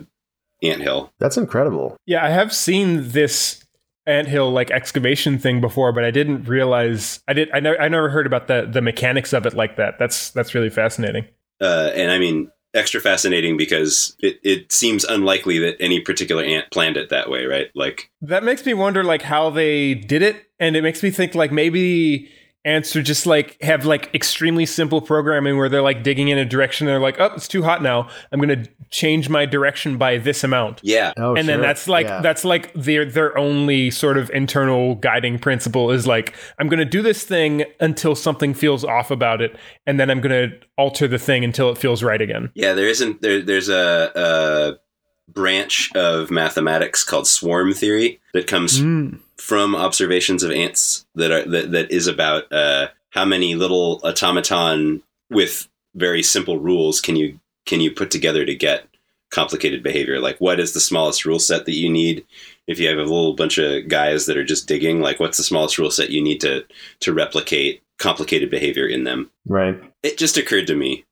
anthill. 0.61 1.11
That's 1.19 1.37
incredible. 1.37 1.97
Yeah, 2.05 2.25
I 2.25 2.29
have 2.29 2.53
seen 2.53 3.09
this 3.09 3.63
anthill 4.05 4.51
like 4.51 4.71
excavation 4.71 5.37
thing 5.39 5.61
before, 5.61 5.91
but 5.93 6.03
I 6.03 6.11
didn't 6.11 6.45
realize 6.45 7.21
I 7.27 7.33
did. 7.33 7.49
I 7.53 7.59
never, 7.59 7.81
I 7.81 7.87
never 7.87 8.09
heard 8.09 8.27
about 8.27 8.47
the 8.47 8.67
the 8.71 8.81
mechanics 8.81 9.33
of 9.33 9.45
it 9.45 9.53
like 9.53 9.77
that. 9.77 9.99
That's 9.99 10.31
that's 10.31 10.53
really 10.55 10.69
fascinating. 10.69 11.25
Uh, 11.61 11.91
and 11.95 12.11
I 12.11 12.19
mean, 12.19 12.51
extra 12.73 12.99
fascinating 12.99 13.55
because 13.57 14.15
it, 14.19 14.39
it 14.43 14.71
seems 14.71 15.03
unlikely 15.03 15.59
that 15.59 15.77
any 15.79 15.99
particular 15.99 16.43
ant 16.43 16.69
planned 16.71 16.97
it 16.97 17.09
that 17.09 17.29
way, 17.29 17.45
right? 17.45 17.67
Like, 17.75 18.11
That 18.21 18.43
makes 18.43 18.65
me 18.65 18.73
wonder 18.73 19.03
like 19.03 19.21
how 19.21 19.49
they 19.49 19.93
did 19.93 20.21
it, 20.21 20.47
and 20.59 20.75
it 20.75 20.81
makes 20.81 21.03
me 21.03 21.11
think 21.11 21.35
like 21.35 21.51
maybe 21.51 22.29
ants 22.65 22.95
are 22.95 23.01
just 23.01 23.25
like 23.25 23.61
have 23.61 23.85
like 23.85 24.13
extremely 24.13 24.65
simple 24.65 25.01
programming 25.01 25.57
where 25.57 25.69
they're 25.69 25.81
like 25.81 26.03
digging 26.03 26.29
in 26.29 26.37
a 26.37 26.45
direction. 26.45 26.87
They're 26.87 26.99
like, 26.99 27.19
oh, 27.19 27.31
it's 27.35 27.47
too 27.47 27.63
hot 27.63 27.81
now. 27.81 28.09
I'm 28.31 28.39
gonna 28.39 28.65
change 28.89 29.27
my 29.27 29.45
direction 29.45 29.97
by 29.97 30.17
this 30.17 30.43
amount. 30.43 30.79
yeah, 30.83 31.13
Oh, 31.17 31.35
and 31.35 31.49
then 31.49 31.61
that's 31.61 31.87
like 31.87 32.05
Yeah. 32.05 32.21
that's 32.21 32.45
like 32.45 32.71
their 32.73 33.05
their 33.05 33.35
only 33.37 33.89
sort 33.89 34.17
of 34.17 34.29
internal 34.29 34.95
guiding 34.95 35.39
principle 35.39 35.89
is 35.91 36.05
like 36.05 36.35
I'm 36.59 36.67
going 36.69 36.79
to 36.79 36.85
do 36.85 37.01
this 37.01 37.23
thing 37.23 37.65
until 37.79 38.13
something 38.13 38.53
feels 38.53 38.83
off 38.83 39.09
about 39.09 39.41
it 39.41 39.55
and 39.87 39.99
then 39.99 40.11
I'm 40.11 40.21
going 40.21 40.49
to 40.49 40.57
alter 40.77 41.07
the 41.07 41.17
thing 41.17 41.43
until 41.43 41.71
it 41.71 41.77
feels 41.77 42.03
right 42.03 42.21
again. 42.21 42.51
yeah. 42.53 42.73
There 42.73 42.87
isn't 42.87 43.21
there. 43.21 43.41
There's 43.41 43.69
a, 43.69 44.11
a 44.15 45.31
branch 45.31 45.91
of 45.95 46.29
mathematics 46.29 47.03
called 47.03 47.25
swarm 47.27 47.73
theory 47.73 48.19
that 48.33 48.45
comes 48.45 48.79
hmm. 48.79 49.15
From 49.37 49.75
observations 49.75 50.43
of 50.43 50.51
ants 50.51 51.05
that 51.15 51.31
are 51.31 51.45
that, 51.45 51.71
that 51.71 51.91
is 51.91 52.07
about 52.07 52.51
uh, 52.51 52.87
how 53.09 53.25
many 53.25 53.55
little 53.55 53.99
automaton 54.03 55.01
with 55.29 55.67
very 55.95 56.23
simple 56.23 56.59
rules 56.59 57.01
can 57.01 57.15
you 57.15 57.39
can 57.65 57.79
you 57.79 57.91
put 57.91 58.11
together 58.11 58.45
to 58.45 58.55
get 58.55 58.87
complicated 59.31 59.81
behavior? 59.81 60.19
Like 60.19 60.37
what 60.39 60.59
is 60.59 60.73
the 60.73 60.79
smallest 60.79 61.25
rule 61.25 61.39
set 61.39 61.65
that 61.65 61.75
you 61.75 61.89
need? 61.89 62.25
If 62.67 62.79
you 62.79 62.87
have 62.87 62.97
a 62.97 63.01
little 63.01 63.33
bunch 63.33 63.57
of 63.57 63.87
guys 63.87 64.25
that 64.25 64.37
are 64.37 64.43
just 64.43 64.67
digging 64.67 65.01
like 65.01 65.19
what's 65.19 65.37
the 65.37 65.43
smallest 65.43 65.77
rule 65.77 65.91
set 65.91 66.09
you 66.09 66.21
need 66.21 66.39
to 66.41 66.65
to 67.01 67.13
replicate 67.13 67.81
complicated 67.97 68.49
behavior 68.49 68.87
in 68.87 69.03
them? 69.03 69.29
Right. 69.47 69.79
it 70.01 70.17
just 70.17 70.37
occurred 70.37 70.67
to 70.67 70.75
me. 70.75 71.05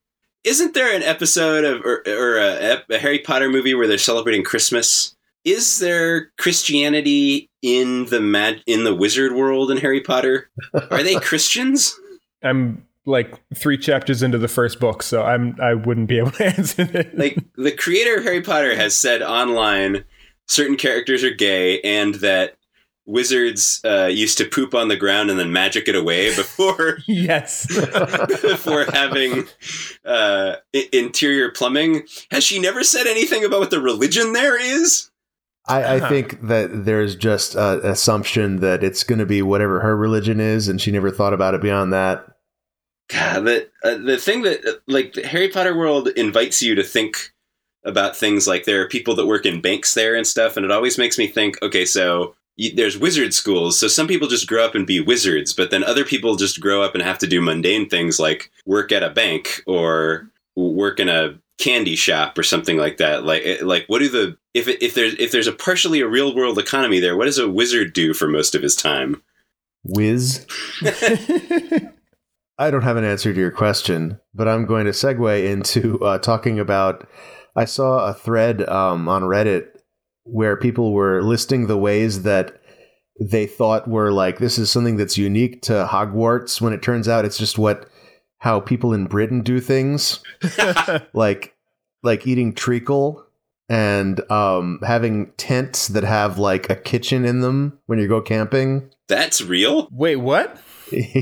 Isn't 0.43 0.73
there 0.73 0.95
an 0.95 1.03
episode 1.03 1.63
of 1.63 1.81
or, 1.85 2.01
or 2.07 2.37
a, 2.37 2.83
a 2.89 2.97
harry 2.97 3.19
potter 3.19 3.49
movie 3.49 3.75
where 3.75 3.87
they're 3.87 3.97
celebrating 3.97 4.43
christmas 4.43 5.15
is 5.43 5.79
there 5.79 6.31
christianity 6.37 7.49
in 7.61 8.05
the 8.05 8.19
mag- 8.21 8.61
in 8.67 8.83
the 8.83 8.93
wizard 8.95 9.33
world 9.33 9.71
in 9.71 9.77
harry 9.77 10.01
potter 10.01 10.49
are 10.89 11.03
they 11.03 11.15
christians 11.19 11.97
I'm 12.43 12.85
like 13.05 13.39
3 13.55 13.77
chapters 13.77 14.21
into 14.23 14.37
the 14.37 14.47
first 14.47 14.79
book 14.79 15.01
so 15.03 15.23
I'm 15.23 15.55
I 15.61 15.73
wouldn't 15.73 16.07
be 16.07 16.17
able 16.19 16.31
to 16.31 16.45
answer 16.57 16.83
this. 16.83 17.07
like 17.13 17.37
the 17.55 17.71
creator 17.71 18.15
of 18.17 18.23
harry 18.23 18.41
potter 18.41 18.75
has 18.75 18.95
said 18.95 19.21
online 19.21 20.03
certain 20.47 20.75
characters 20.75 21.23
are 21.23 21.31
gay 21.31 21.81
and 21.81 22.15
that 22.15 22.57
wizards 23.07 23.81
uh, 23.83 24.05
used 24.05 24.37
to 24.37 24.45
poop 24.45 24.73
on 24.75 24.87
the 24.87 24.95
ground 24.95 25.29
and 25.31 25.39
then 25.39 25.51
magic 25.51 25.87
it 25.87 25.95
away 25.95 26.33
before 26.35 26.99
yes. 27.07 27.65
before 27.67 28.85
having 28.93 29.45
uh, 30.05 30.55
i- 30.73 30.89
interior 30.93 31.49
plumbing. 31.51 32.03
Has 32.29 32.43
she 32.43 32.59
never 32.59 32.83
said 32.83 33.07
anything 33.07 33.43
about 33.43 33.59
what 33.59 33.71
the 33.71 33.81
religion 33.81 34.33
there 34.33 34.57
is? 34.59 35.09
I, 35.67 35.95
I 35.95 36.09
think 36.09 36.47
that 36.47 36.85
there's 36.85 37.15
just 37.15 37.55
an 37.55 37.85
assumption 37.85 38.61
that 38.61 38.83
it's 38.83 39.03
going 39.03 39.19
to 39.19 39.25
be 39.25 39.41
whatever 39.41 39.79
her 39.81 39.95
religion 39.95 40.39
is, 40.39 40.67
and 40.67 40.81
she 40.81 40.91
never 40.91 41.11
thought 41.11 41.33
about 41.33 41.53
it 41.53 41.61
beyond 41.61 41.93
that. 41.93 42.25
God, 43.09 43.45
the 43.45 43.69
uh, 43.83 43.97
the 43.97 44.17
thing 44.17 44.41
that 44.43 44.65
uh, 44.65 44.73
like 44.87 45.13
the 45.13 45.27
Harry 45.27 45.49
Potter 45.49 45.77
world 45.77 46.07
invites 46.09 46.61
you 46.61 46.75
to 46.75 46.83
think 46.83 47.31
about 47.83 48.15
things 48.15 48.47
like 48.47 48.65
there 48.65 48.81
are 48.81 48.87
people 48.87 49.15
that 49.15 49.27
work 49.27 49.45
in 49.45 49.61
banks 49.61 49.93
there 49.93 50.15
and 50.15 50.25
stuff, 50.25 50.57
and 50.57 50.65
it 50.65 50.71
always 50.71 50.97
makes 50.97 51.17
me 51.17 51.27
think. 51.27 51.61
Okay, 51.61 51.85
so 51.85 52.35
you, 52.55 52.73
there's 52.73 52.97
wizard 52.97 53.33
schools, 53.33 53.79
so 53.79 53.87
some 53.87 54.07
people 54.07 54.27
just 54.27 54.47
grow 54.47 54.65
up 54.65 54.75
and 54.75 54.87
be 54.87 54.99
wizards, 54.99 55.53
but 55.53 55.71
then 55.71 55.83
other 55.83 56.05
people 56.05 56.35
just 56.37 56.59
grow 56.59 56.81
up 56.81 56.95
and 56.95 57.03
have 57.03 57.17
to 57.19 57.27
do 57.27 57.41
mundane 57.41 57.87
things 57.87 58.19
like 58.19 58.49
work 58.65 58.91
at 58.91 59.03
a 59.03 59.09
bank 59.09 59.61
or 59.67 60.29
work 60.55 60.99
in 60.99 61.09
a 61.09 61.37
candy 61.61 61.95
shop 61.95 62.37
or 62.37 62.43
something 62.43 62.77
like 62.77 62.97
that. 62.97 63.23
Like 63.23 63.61
like 63.61 63.85
what 63.87 63.99
do 63.99 64.09
the 64.09 64.37
if 64.53 64.67
it, 64.67 64.81
if 64.81 64.95
there's 64.95 65.13
if 65.15 65.31
there's 65.31 65.47
a 65.47 65.53
partially 65.53 66.01
a 66.01 66.07
real 66.07 66.35
world 66.35 66.57
economy 66.57 66.99
there, 66.99 67.15
what 67.15 67.25
does 67.25 67.37
a 67.37 67.49
wizard 67.49 67.93
do 67.93 68.13
for 68.13 68.27
most 68.27 68.55
of 68.55 68.61
his 68.61 68.75
time? 68.75 69.21
Whiz. 69.83 70.45
I 72.57 72.69
don't 72.69 72.83
have 72.83 72.97
an 72.97 73.05
answer 73.05 73.33
to 73.33 73.39
your 73.39 73.51
question, 73.51 74.19
but 74.35 74.47
I'm 74.47 74.65
going 74.65 74.85
to 74.85 74.91
segue 74.91 75.51
into 75.51 75.99
uh, 76.03 76.19
talking 76.19 76.59
about. 76.59 77.07
I 77.55 77.65
saw 77.65 78.07
a 78.07 78.13
thread 78.13 78.67
um, 78.69 79.09
on 79.09 79.23
Reddit 79.23 79.67
where 80.23 80.55
people 80.55 80.93
were 80.93 81.21
listing 81.21 81.67
the 81.67 81.77
ways 81.77 82.23
that 82.23 82.61
they 83.19 83.45
thought 83.45 83.87
were 83.87 84.11
like 84.11 84.39
this 84.39 84.57
is 84.57 84.69
something 84.71 84.97
that's 84.97 85.17
unique 85.17 85.61
to 85.63 85.87
Hogwarts 85.89 86.61
when 86.61 86.73
it 86.73 86.81
turns 86.81 87.07
out 87.07 87.25
it's 87.25 87.37
just 87.37 87.57
what 87.57 87.87
how 88.39 88.59
people 88.59 88.93
in 88.93 89.05
Britain 89.05 89.41
do 89.41 89.59
things 89.59 90.23
like 91.13 91.50
like 92.03 92.25
eating 92.27 92.53
treacle 92.53 93.25
and 93.69 94.19
um, 94.31 94.79
having 94.85 95.31
tents 95.37 95.87
that 95.89 96.03
have 96.03 96.37
like 96.37 96.69
a 96.69 96.75
kitchen 96.75 97.23
in 97.25 97.41
them 97.41 97.79
when 97.85 97.99
you 97.99 98.07
go 98.07 98.21
camping. 98.21 98.89
That's 99.07 99.41
real? 99.41 99.87
Wait, 99.91 100.17
what? 100.17 100.57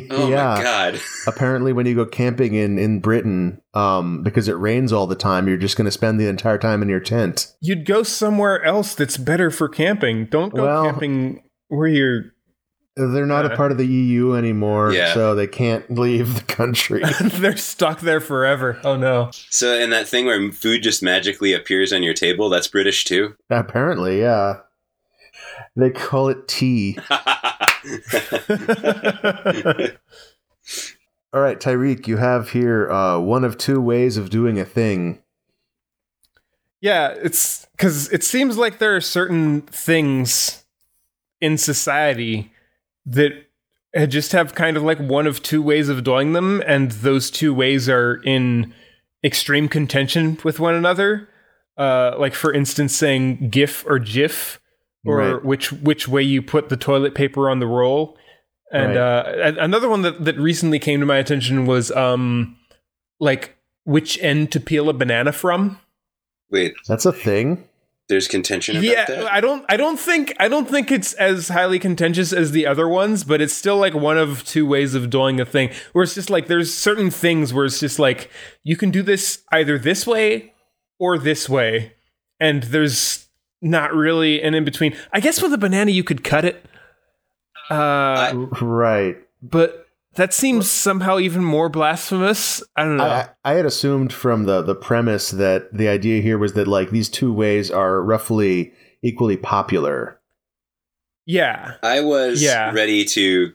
Oh 0.10 0.28
yeah. 0.30 0.56
my 0.58 0.64
god. 0.64 1.00
Apparently, 1.28 1.74
when 1.74 1.86
you 1.86 1.94
go 1.94 2.04
camping 2.08 2.56
in 2.56 2.80
in 2.80 3.00
Britain, 3.02 3.62
um, 3.76 4.24
because 4.24 4.48
it 4.48 4.54
rains 4.54 4.92
all 4.92 5.06
the 5.06 5.16
time, 5.16 5.48
you're 5.48 5.58
just 5.58 5.78
going 5.78 5.86
to 5.86 5.92
spend 5.92 6.20
the 6.20 6.28
entire 6.28 6.58
time 6.58 6.82
in 6.82 6.90
your 6.90 7.00
tent. 7.00 7.54
You'd 7.62 7.86
go 7.86 8.02
somewhere 8.02 8.64
else 8.64 8.96
that's 8.96 9.16
better 9.18 9.52
for 9.52 9.70
camping. 9.70 10.26
Don't 10.26 10.56
go 10.56 10.64
Well- 10.64 10.86
camping 10.86 11.44
where 11.68 11.88
you're. 11.88 12.34
They're 13.08 13.26
not 13.26 13.46
a 13.46 13.56
part 13.56 13.72
of 13.72 13.78
the 13.78 13.88
EU 13.88 14.34
anymore, 14.34 14.92
Yeah. 14.92 15.14
so 15.14 15.34
they 15.34 15.48
can't 15.48 15.90
leave 15.90 16.36
the 16.36 16.42
country. 16.44 17.02
they're 17.22 17.56
stuck 17.56 18.02
there 18.02 18.20
forever. 18.20 18.78
Oh 18.84 18.98
no. 18.98 19.30
So 19.50 19.74
and 19.80 19.94
that 19.94 20.08
thing 20.08 20.26
where 20.26 20.52
food 20.52 20.84
just 20.84 21.02
magically 21.02 21.54
appears 21.54 21.94
on 21.94 22.04
your 22.04 22.14
table, 22.14 22.50
that's 22.50 22.68
British 22.68 23.06
too. 23.06 23.36
Apparently, 23.50 24.20
yeah. 24.20 24.58
They 25.78 25.92
call 25.92 26.28
it 26.28 26.48
tea. 26.48 26.98
All 31.32 31.42
right, 31.42 31.60
Tyriq, 31.60 32.08
you 32.08 32.18
have 32.18 32.50
here 32.52 32.90
uh, 32.92 33.20
one 33.20 33.44
of 33.44 33.58
two 33.58 33.80
ways 33.80 34.18
of 34.18 34.30
doing 34.30 34.60
a 34.60 34.66
thing. 34.66 35.20
Yeah, 36.82 37.10
it's 37.10 37.68
because 37.78 38.12
it 38.12 38.24
seems 38.24 38.58
like 38.58 38.80
there 38.80 38.96
are 38.96 39.02
certain 39.02 39.62
things 39.62 40.66
in 41.40 41.58
society 41.58 42.52
that 43.10 43.32
just 44.08 44.32
have 44.34 44.54
kind 44.56 44.78
of 44.78 44.84
like 44.84 45.00
one 45.00 45.28
of 45.28 45.42
two 45.42 45.62
ways 45.62 45.90
of 45.90 46.04
doing 46.04 46.34
them, 46.34 46.62
and 46.66 46.92
those 46.92 47.32
two 47.32 47.54
ways 47.54 47.90
are 47.90 48.22
in 48.24 48.74
extreme 49.24 49.68
contention 49.68 50.38
with 50.44 50.60
one 50.60 50.76
another. 50.76 51.28
Uh, 51.78 52.14
like 52.20 52.34
for 52.36 52.54
instance, 52.54 52.94
saying 52.96 53.50
GIF 53.50 53.86
or 53.88 54.00
GIF, 54.00 54.60
or 55.06 55.18
Right. 55.18 55.46
which 55.46 55.72
which 55.72 56.08
way 56.10 56.22
you 56.24 56.42
put 56.42 56.68
the 56.70 56.76
toilet 56.78 57.16
paper 57.16 57.50
on 57.50 57.60
the 57.60 57.68
roll. 57.68 58.18
And 58.72 58.96
Right. 58.96 58.98
uh, 58.98 59.54
another 59.60 59.88
one 59.90 60.02
that, 60.04 60.26
that 60.26 60.38
recently 60.38 60.78
came 60.78 61.00
to 61.00 61.06
my 61.06 61.18
attention 61.18 61.66
was 61.66 61.90
um, 61.92 62.58
like 63.20 63.56
which 63.86 64.22
end 64.22 64.52
to 64.52 64.60
peel 64.60 64.90
a 64.90 64.94
banana 64.94 65.32
from. 65.32 65.80
Wait, 66.52 66.74
That's 66.88 67.06
a 67.06 67.14
thing. 67.14 67.69
There's 68.10 68.28
contention 68.28 68.76
about 68.76 68.86
Yeah, 68.86 69.06
that? 69.06 69.32
I 69.32 69.40
don't 69.40 69.64
I 69.70 69.78
don't 69.78 70.00
think 70.00 70.34
I 70.40 70.48
don't 70.50 70.68
think 70.70 70.92
it's 70.92 71.14
as 71.14 71.48
highly 71.50 71.80
contentious 71.80 72.34
as 72.34 72.52
the 72.52 72.66
other 72.68 72.88
ones, 72.88 73.24
but 73.24 73.40
it's 73.40 73.54
still 73.54 73.78
like 73.78 73.94
one 73.94 74.18
of 74.18 74.44
two 74.44 74.66
ways 74.66 74.96
of 74.96 75.10
doing 75.10 75.40
a 75.40 75.46
thing. 75.46 75.70
Where 75.94 76.04
it's 76.04 76.16
just 76.16 76.30
like 76.30 76.48
there's 76.48 76.74
certain 76.74 77.12
things 77.12 77.54
where 77.54 77.66
it's 77.66 77.80
just 77.80 78.00
like 78.00 78.30
you 78.64 78.76
can 78.76 78.92
do 78.92 79.02
this 79.04 79.44
either 79.52 79.78
this 79.80 80.06
way 80.08 80.54
or 81.00 81.18
this 81.18 81.48
way, 81.48 81.94
and 82.40 82.64
there's 82.64 83.28
not 83.62 83.94
really 83.94 84.42
an 84.42 84.54
in 84.56 84.66
between. 84.66 84.96
I 85.14 85.20
guess 85.20 85.42
with 85.42 85.54
a 85.54 85.58
banana 85.58 85.92
you 85.92 86.04
could 86.04 86.24
cut 86.24 86.46
it, 86.46 86.66
uh, 87.70 88.34
Right. 88.62 89.18
but 89.42 89.86
that 90.20 90.34
seems 90.34 90.70
somehow 90.70 91.18
even 91.18 91.44
more 91.44 91.70
blasphemous. 91.70 92.62
I 92.76 92.84
don't 92.84 92.98
know. 92.98 93.06
I, 93.06 93.30
I 93.46 93.54
had 93.54 93.66
assumed 93.66 94.12
from 94.14 94.44
the 94.44 94.62
the 94.62 94.76
premise 94.76 95.32
that 95.32 95.74
the 95.74 95.88
idea 95.88 96.22
here 96.22 96.38
was 96.38 96.54
that 96.54 96.68
like 96.68 96.92
these 96.92 97.08
two 97.10 97.32
ways 97.34 97.72
are 97.72 98.02
roughly 98.04 98.74
equally 99.02 99.38
popular. 99.38 100.20
yeah, 101.26 101.76
I 101.84 102.02
was 102.02 102.42
Yeah. 102.42 102.72
ready 102.74 103.06
to 103.06 103.54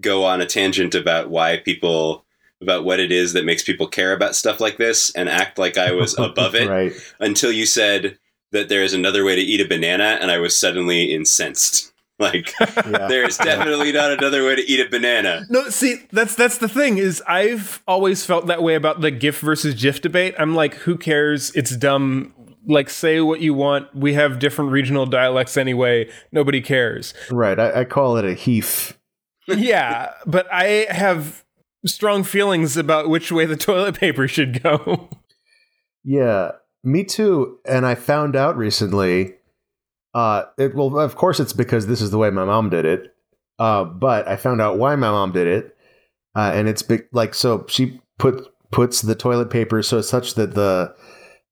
go 0.00 0.24
on 0.24 0.40
a 0.40 0.46
tangent 0.46 0.94
about 0.94 1.30
why 1.30 1.58
people 1.58 2.24
about 2.60 2.84
what 2.84 2.98
it 2.98 3.12
is 3.12 3.32
that 3.34 3.44
makes 3.44 3.62
people 3.62 3.86
care 3.86 4.12
about 4.12 4.34
stuff 4.34 4.60
like 4.60 4.76
this 4.78 5.10
and 5.14 5.28
act 5.28 5.58
like 5.58 5.78
I 5.78 5.92
was 5.92 6.18
above 6.18 6.54
it 6.56 6.68
right. 6.68 6.92
until 7.20 7.52
you 7.52 7.66
said 7.66 8.18
that 8.52 8.68
there 8.68 8.82
is 8.82 8.94
another 8.94 9.24
way 9.24 9.36
to 9.36 9.40
eat 9.42 9.60
a 9.60 9.68
banana 9.68 10.18
and 10.20 10.30
I 10.30 10.38
was 10.38 10.58
suddenly 10.58 11.12
incensed. 11.14 11.92
Like 12.20 12.52
Yeah. 12.60 13.08
there 13.08 13.26
is 13.26 13.36
definitely 13.38 13.90
not 13.90 14.12
another 14.12 14.44
way 14.46 14.54
to 14.54 14.62
eat 14.62 14.78
a 14.78 14.88
banana. 14.88 15.44
No, 15.50 15.68
see, 15.68 15.96
that's 16.12 16.36
that's 16.36 16.58
the 16.58 16.68
thing 16.68 16.98
is 16.98 17.20
I've 17.26 17.82
always 17.88 18.24
felt 18.24 18.46
that 18.46 18.62
way 18.62 18.76
about 18.76 19.00
the 19.00 19.10
GIF 19.10 19.40
versus 19.40 19.74
GIF 19.74 20.00
debate. 20.00 20.34
I'm 20.38 20.54
like, 20.54 20.74
who 20.74 20.96
cares? 20.96 21.50
It's 21.56 21.76
dumb. 21.76 22.32
Like, 22.66 22.88
say 22.88 23.20
what 23.20 23.40
you 23.40 23.52
want. 23.52 23.94
We 23.96 24.14
have 24.14 24.38
different 24.38 24.70
regional 24.70 25.06
dialects 25.06 25.56
anyway. 25.56 26.08
Nobody 26.30 26.60
cares. 26.60 27.14
Right. 27.32 27.58
I, 27.58 27.80
I 27.80 27.84
call 27.84 28.16
it 28.16 28.24
a 28.24 28.34
heaf. 28.36 28.96
yeah, 29.48 30.12
but 30.24 30.46
I 30.52 30.86
have 30.90 31.44
strong 31.84 32.22
feelings 32.22 32.76
about 32.76 33.08
which 33.10 33.30
way 33.32 33.44
the 33.44 33.56
toilet 33.68 33.98
paper 33.98 34.28
should 34.28 34.62
go. 34.62 35.10
Yeah, 36.04 36.52
me 36.84 37.02
too. 37.04 37.58
And 37.66 37.84
I 37.84 37.96
found 37.96 38.36
out 38.36 38.56
recently. 38.56 39.34
Uh, 40.14 40.44
it 40.58 40.74
well, 40.74 40.98
of 40.98 41.16
course, 41.16 41.40
it's 41.40 41.52
because 41.52 41.86
this 41.86 42.00
is 42.00 42.10
the 42.10 42.18
way 42.18 42.30
my 42.30 42.44
mom 42.44 42.70
did 42.70 42.84
it. 42.84 43.14
Uh, 43.58 43.84
but 43.84 44.26
I 44.28 44.36
found 44.36 44.60
out 44.60 44.78
why 44.78 44.94
my 44.96 45.10
mom 45.10 45.32
did 45.32 45.46
it, 45.46 45.76
uh, 46.36 46.52
and 46.54 46.68
it's 46.68 46.82
big. 46.82 47.06
Like, 47.12 47.34
so 47.34 47.64
she 47.68 48.00
put 48.18 48.46
puts 48.70 49.02
the 49.02 49.14
toilet 49.14 49.50
paper 49.50 49.82
so 49.82 50.00
such 50.00 50.34
that 50.34 50.54
the 50.54 50.94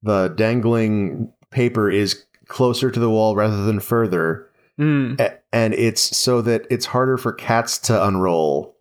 the 0.01 0.29
dangling 0.29 1.31
paper 1.51 1.89
is 1.89 2.25
closer 2.47 2.91
to 2.91 2.99
the 2.99 3.09
wall 3.09 3.35
rather 3.35 3.63
than 3.63 3.79
further, 3.79 4.49
Mm. 4.79 5.19
a- 5.19 5.37
and 5.53 5.73
it's 5.73 6.17
so 6.17 6.41
that 6.41 6.65
it's 6.69 6.87
harder 6.87 7.17
for 7.17 7.31
cats 7.31 7.77
to 7.79 8.05
unroll. 8.05 8.75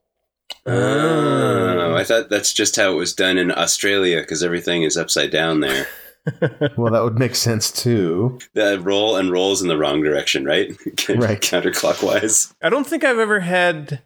Oh, 0.66 1.94
I 1.96 2.04
thought 2.04 2.28
that's 2.30 2.52
just 2.52 2.76
how 2.76 2.92
it 2.92 2.96
was 2.96 3.14
done 3.14 3.38
in 3.38 3.50
Australia 3.50 4.20
because 4.20 4.42
everything 4.42 4.82
is 4.82 4.96
upside 4.96 5.30
down 5.30 5.60
there. 5.60 5.86
Well, 6.76 6.92
that 6.92 7.02
would 7.02 7.18
make 7.18 7.34
sense 7.34 7.70
too. 7.70 8.38
The 8.54 8.78
roll 8.80 9.16
and 9.16 9.30
rolls 9.32 9.60
in 9.60 9.68
the 9.68 9.76
wrong 9.76 10.02
direction, 10.02 10.44
right? 10.44 10.68
Right. 11.08 11.40
Counterclockwise. 11.40 12.54
I 12.62 12.68
don't 12.70 12.86
think 12.86 13.02
I've 13.04 13.18
ever 13.18 13.40
had 13.40 14.02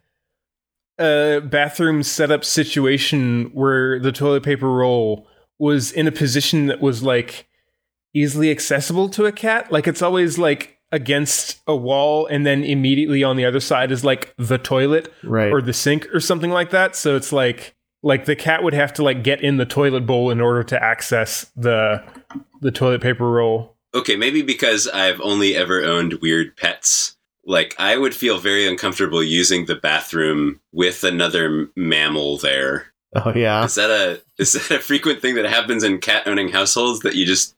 a 0.99 1.41
bathroom 1.43 2.01
setup 2.03 2.43
situation 2.43 3.51
where 3.53 3.99
the 3.99 4.11
toilet 4.11 4.43
paper 4.43 4.69
roll 4.71 5.27
was 5.59 5.91
in 5.91 6.07
a 6.07 6.11
position 6.11 6.65
that 6.67 6.81
was 6.81 7.03
like 7.03 7.47
easily 8.13 8.49
accessible 8.49 9.09
to 9.09 9.25
a 9.25 9.31
cat. 9.31 9.71
Like 9.71 9.87
it's 9.87 10.01
always 10.01 10.37
like 10.39 10.79
against 10.91 11.61
a 11.67 11.75
wall 11.75 12.25
and 12.27 12.45
then 12.45 12.63
immediately 12.63 13.23
on 13.23 13.37
the 13.37 13.45
other 13.45 13.59
side 13.59 13.91
is 13.91 14.03
like 14.03 14.33
the 14.37 14.57
toilet 14.57 15.11
Right. 15.23 15.51
or 15.51 15.61
the 15.61 15.73
sink 15.73 16.07
or 16.13 16.19
something 16.19 16.49
like 16.49 16.71
that. 16.71 16.95
So 16.95 17.15
it's 17.15 17.31
like 17.31 17.75
like 18.07 18.23
the 18.23 18.37
cat 18.37 18.63
would 18.63 18.73
have 18.73 18.93
to 18.93 19.03
like 19.03 19.21
get 19.21 19.41
in 19.41 19.57
the 19.57 19.65
toilet 19.65 20.05
bowl 20.05 20.31
in 20.31 20.39
order 20.39 20.63
to 20.63 20.81
access 20.81 21.51
the 21.57 22.01
the 22.61 22.71
toilet 22.71 23.01
paper 23.01 23.29
roll. 23.29 23.75
Okay, 23.93 24.15
maybe 24.15 24.41
because 24.41 24.87
I've 24.87 25.19
only 25.19 25.55
ever 25.57 25.83
owned 25.83 26.13
weird 26.21 26.55
pets. 26.55 27.17
Like, 27.45 27.75
I 27.77 27.97
would 27.97 28.15
feel 28.15 28.37
very 28.39 28.67
uncomfortable 28.67 29.23
using 29.23 29.65
the 29.65 29.75
bathroom 29.75 30.59
with 30.71 31.03
another 31.03 31.45
m- 31.45 31.71
mammal 31.75 32.37
there. 32.37 32.87
oh 33.15 33.33
yeah. 33.35 33.65
Is 33.65 33.75
that 33.75 33.89
a 33.89 34.21
is 34.37 34.53
that 34.53 34.71
a 34.71 34.79
frequent 34.79 35.21
thing 35.21 35.35
that 35.35 35.45
happens 35.45 35.83
in 35.83 35.99
cat 35.99 36.23
owning 36.27 36.49
households 36.49 37.01
that 37.01 37.15
you 37.15 37.25
just 37.25 37.55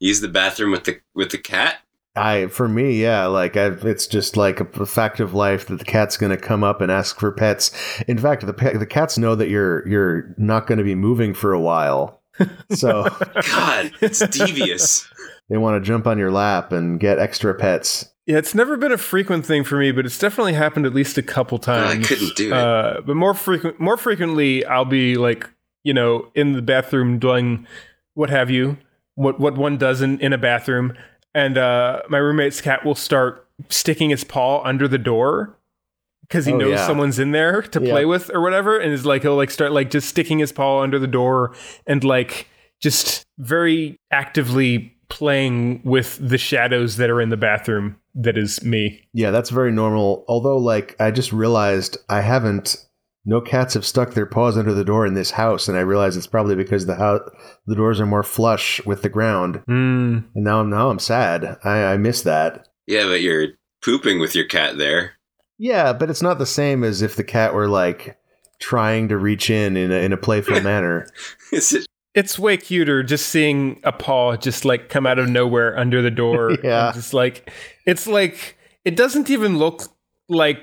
use 0.00 0.20
the 0.20 0.28
bathroom 0.28 0.72
with 0.72 0.82
the 0.84 1.00
with 1.14 1.30
the 1.30 1.38
cat? 1.38 1.78
I 2.16 2.46
for 2.48 2.68
me, 2.68 3.00
yeah, 3.00 3.26
like 3.26 3.56
I've, 3.56 3.84
it's 3.84 4.06
just 4.06 4.36
like 4.36 4.60
a, 4.60 4.66
a 4.80 4.86
fact 4.86 5.20
of 5.20 5.34
life 5.34 5.66
that 5.66 5.78
the 5.78 5.84
cat's 5.84 6.16
going 6.16 6.30
to 6.30 6.36
come 6.36 6.64
up 6.64 6.80
and 6.80 6.90
ask 6.90 7.18
for 7.18 7.30
pets. 7.32 7.70
In 8.08 8.18
fact, 8.18 8.46
the 8.46 8.54
pe- 8.54 8.76
the 8.76 8.86
cats 8.86 9.18
know 9.18 9.34
that 9.34 9.48
you're 9.48 9.86
you're 9.88 10.34
not 10.38 10.66
going 10.66 10.78
to 10.78 10.84
be 10.84 10.94
moving 10.94 11.34
for 11.34 11.52
a 11.52 11.60
while, 11.60 12.22
so 12.70 13.04
God, 13.50 13.92
it's 14.00 14.26
devious. 14.28 15.08
they 15.48 15.56
want 15.56 15.82
to 15.82 15.86
jump 15.86 16.06
on 16.06 16.18
your 16.18 16.30
lap 16.30 16.72
and 16.72 16.98
get 16.98 17.18
extra 17.18 17.54
pets. 17.54 18.12
Yeah, 18.26 18.38
it's 18.38 18.54
never 18.54 18.76
been 18.76 18.92
a 18.92 18.98
frequent 18.98 19.46
thing 19.46 19.62
for 19.62 19.78
me, 19.78 19.92
but 19.92 20.04
it's 20.04 20.18
definitely 20.18 20.54
happened 20.54 20.84
at 20.84 20.92
least 20.92 21.16
a 21.16 21.22
couple 21.22 21.58
times. 21.58 22.04
I 22.04 22.08
couldn't 22.08 22.36
do 22.36 22.48
it. 22.48 22.52
Uh, 22.52 23.00
but 23.06 23.14
more 23.14 23.34
frequent, 23.34 23.78
more 23.78 23.96
frequently, 23.96 24.64
I'll 24.64 24.84
be 24.84 25.14
like, 25.14 25.48
you 25.84 25.94
know, 25.94 26.32
in 26.34 26.54
the 26.54 26.62
bathroom 26.62 27.20
doing 27.20 27.68
what 28.14 28.30
have 28.30 28.50
you, 28.50 28.78
what 29.14 29.38
what 29.38 29.56
one 29.56 29.76
does 29.76 30.02
in, 30.02 30.18
in 30.18 30.32
a 30.32 30.38
bathroom, 30.38 30.96
and 31.36 31.56
uh, 31.58 32.00
my 32.08 32.18
roommate's 32.18 32.60
cat 32.60 32.84
will 32.84 32.94
start 32.96 33.46
sticking 33.68 34.10
its 34.10 34.24
paw 34.24 34.62
under 34.64 34.88
the 34.88 34.98
door 34.98 35.56
because 36.22 36.46
he 36.46 36.52
Oh, 36.52 36.56
knows 36.56 36.70
yeah. 36.72 36.86
someone's 36.86 37.18
in 37.18 37.30
there 37.30 37.62
to 37.62 37.80
Yeah. 37.80 37.90
play 37.92 38.04
with 38.04 38.30
or 38.34 38.40
whatever, 38.40 38.78
and 38.78 38.92
is 38.92 39.06
like 39.06 39.22
he'll 39.22 39.36
like 39.36 39.50
start 39.50 39.70
like 39.72 39.90
just 39.90 40.08
sticking 40.08 40.38
his 40.40 40.50
paw 40.52 40.80
under 40.82 40.98
the 40.98 41.06
door 41.06 41.54
and 41.86 42.02
like 42.02 42.48
just 42.80 43.24
very 43.38 43.98
actively 44.10 44.92
playing 45.08 45.80
with 45.84 46.18
the 46.20 46.38
shadows 46.38 46.96
that 46.96 47.10
are 47.10 47.20
in 47.20 47.28
the 47.28 47.36
bathroom. 47.36 47.96
That 48.14 48.36
is 48.36 48.62
me. 48.64 49.06
Yeah, 49.12 49.30
that's 49.30 49.50
very 49.50 49.70
normal. 49.70 50.24
Although, 50.26 50.56
like, 50.58 50.96
I 50.98 51.10
just 51.10 51.32
realized 51.32 51.98
I 52.08 52.22
haven't. 52.22 52.76
No 53.28 53.40
cats 53.40 53.74
have 53.74 53.84
stuck 53.84 54.14
their 54.14 54.24
paws 54.24 54.56
under 54.56 54.72
the 54.72 54.84
door 54.84 55.04
in 55.04 55.14
this 55.14 55.32
house, 55.32 55.66
and 55.66 55.76
I 55.76 55.80
realize 55.80 56.16
it's 56.16 56.28
probably 56.28 56.54
because 56.54 56.86
the 56.86 56.94
house, 56.94 57.28
the 57.66 57.74
doors 57.74 58.00
are 58.00 58.06
more 58.06 58.22
flush 58.22 58.80
with 58.86 59.02
the 59.02 59.08
ground. 59.08 59.62
Mm. 59.68 60.24
And 60.32 60.44
now, 60.44 60.62
now 60.62 60.90
I'm 60.90 61.00
sad. 61.00 61.58
I, 61.64 61.84
I 61.84 61.96
miss 61.96 62.22
that. 62.22 62.68
Yeah, 62.86 63.04
but 63.06 63.22
you're 63.22 63.48
pooping 63.84 64.20
with 64.20 64.36
your 64.36 64.44
cat 64.44 64.78
there. 64.78 65.14
Yeah, 65.58 65.92
but 65.92 66.08
it's 66.08 66.22
not 66.22 66.38
the 66.38 66.46
same 66.46 66.84
as 66.84 67.02
if 67.02 67.16
the 67.16 67.24
cat 67.24 67.52
were 67.52 67.68
like 67.68 68.16
trying 68.58 69.08
to 69.08 69.16
reach 69.16 69.50
in 69.50 69.76
in 69.76 69.90
a, 69.90 69.96
in 69.96 70.12
a 70.12 70.16
playful 70.16 70.60
manner. 70.62 71.08
Is 71.52 71.72
it? 71.72 71.86
It's 72.14 72.38
way 72.38 72.56
cuter 72.56 73.02
just 73.02 73.28
seeing 73.28 73.78
a 73.84 73.92
paw 73.92 74.36
just 74.36 74.64
like 74.64 74.88
come 74.88 75.06
out 75.06 75.18
of 75.18 75.28
nowhere 75.28 75.78
under 75.78 76.00
the 76.00 76.10
door. 76.10 76.56
Yeah. 76.64 76.86
And 76.86 76.94
just 76.94 77.12
like 77.12 77.50
it's 77.84 78.06
like 78.06 78.56
it 78.84 78.96
doesn't 78.96 79.28
even 79.30 79.58
look 79.58 79.82
like 80.28 80.60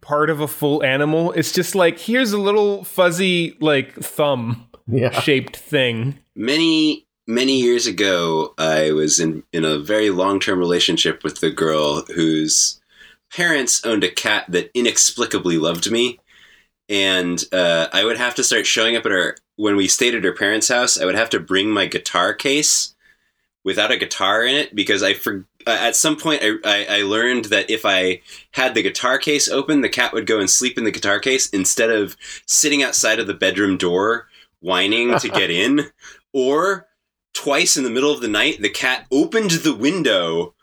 part 0.00 0.30
of 0.30 0.40
a 0.40 0.48
full 0.48 0.82
animal. 0.82 1.32
It's 1.32 1.52
just 1.52 1.74
like 1.74 1.98
here's 1.98 2.32
a 2.32 2.38
little 2.38 2.84
fuzzy 2.84 3.56
like 3.60 3.94
thumb 3.94 4.68
Yeah, 4.86 5.10
shaped 5.20 5.56
thing. 5.56 6.18
Many 6.34 7.06
many 7.26 7.60
years 7.60 7.86
ago, 7.86 8.54
I 8.58 8.92
was 8.92 9.18
in 9.20 9.42
in 9.52 9.64
a 9.64 9.78
very 9.78 10.10
long 10.10 10.40
term 10.40 10.58
relationship 10.58 11.24
with 11.24 11.40
the 11.40 11.50
girl 11.50 12.02
whose 12.14 12.80
parents 13.32 13.84
owned 13.84 14.04
a 14.04 14.10
cat 14.10 14.44
that 14.48 14.70
inexplicably 14.74 15.58
loved 15.58 15.90
me, 15.90 16.20
and 16.88 17.42
uh, 17.52 17.88
I 17.92 18.04
would 18.04 18.18
have 18.18 18.34
to 18.36 18.44
start 18.44 18.66
showing 18.66 18.96
up 18.96 19.06
at 19.06 19.12
her 19.12 19.36
when 19.56 19.76
we 19.76 19.88
stayed 19.88 20.14
at 20.14 20.24
her 20.24 20.32
parents' 20.32 20.68
house. 20.68 21.00
I 21.00 21.04
would 21.04 21.16
have 21.16 21.30
to 21.30 21.40
bring 21.40 21.70
my 21.70 21.86
guitar 21.86 22.32
case 22.34 22.94
without 23.64 23.90
a 23.90 23.96
guitar 23.96 24.44
in 24.44 24.54
it 24.54 24.74
because 24.74 25.02
I 25.02 25.14
for 25.14 25.44
uh, 25.66 25.76
at 25.80 25.96
some 25.96 26.16
point 26.16 26.42
I, 26.42 26.52
I, 26.64 26.98
I 26.98 27.02
learned 27.02 27.46
that 27.46 27.70
if 27.70 27.84
I 27.84 28.20
had 28.52 28.74
the 28.74 28.82
guitar 28.82 29.18
case 29.18 29.48
open, 29.48 29.80
the 29.80 29.88
cat 29.88 30.12
would 30.12 30.26
go 30.26 30.38
and 30.38 30.48
sleep 30.48 30.78
in 30.78 30.84
the 30.84 30.90
guitar 30.90 31.18
case 31.18 31.48
instead 31.50 31.90
of 31.90 32.16
sitting 32.46 32.82
outside 32.82 33.18
of 33.18 33.26
the 33.26 33.34
bedroom 33.34 33.76
door 33.76 34.28
whining 34.60 35.18
to 35.18 35.28
get 35.28 35.50
in. 35.50 35.90
Or 36.32 36.86
twice 37.34 37.76
in 37.76 37.84
the 37.84 37.90
middle 37.90 38.12
of 38.12 38.20
the 38.20 38.28
night, 38.28 38.60
the 38.60 38.68
cat 38.68 39.06
opened 39.10 39.50
the 39.50 39.74
window 39.74 40.54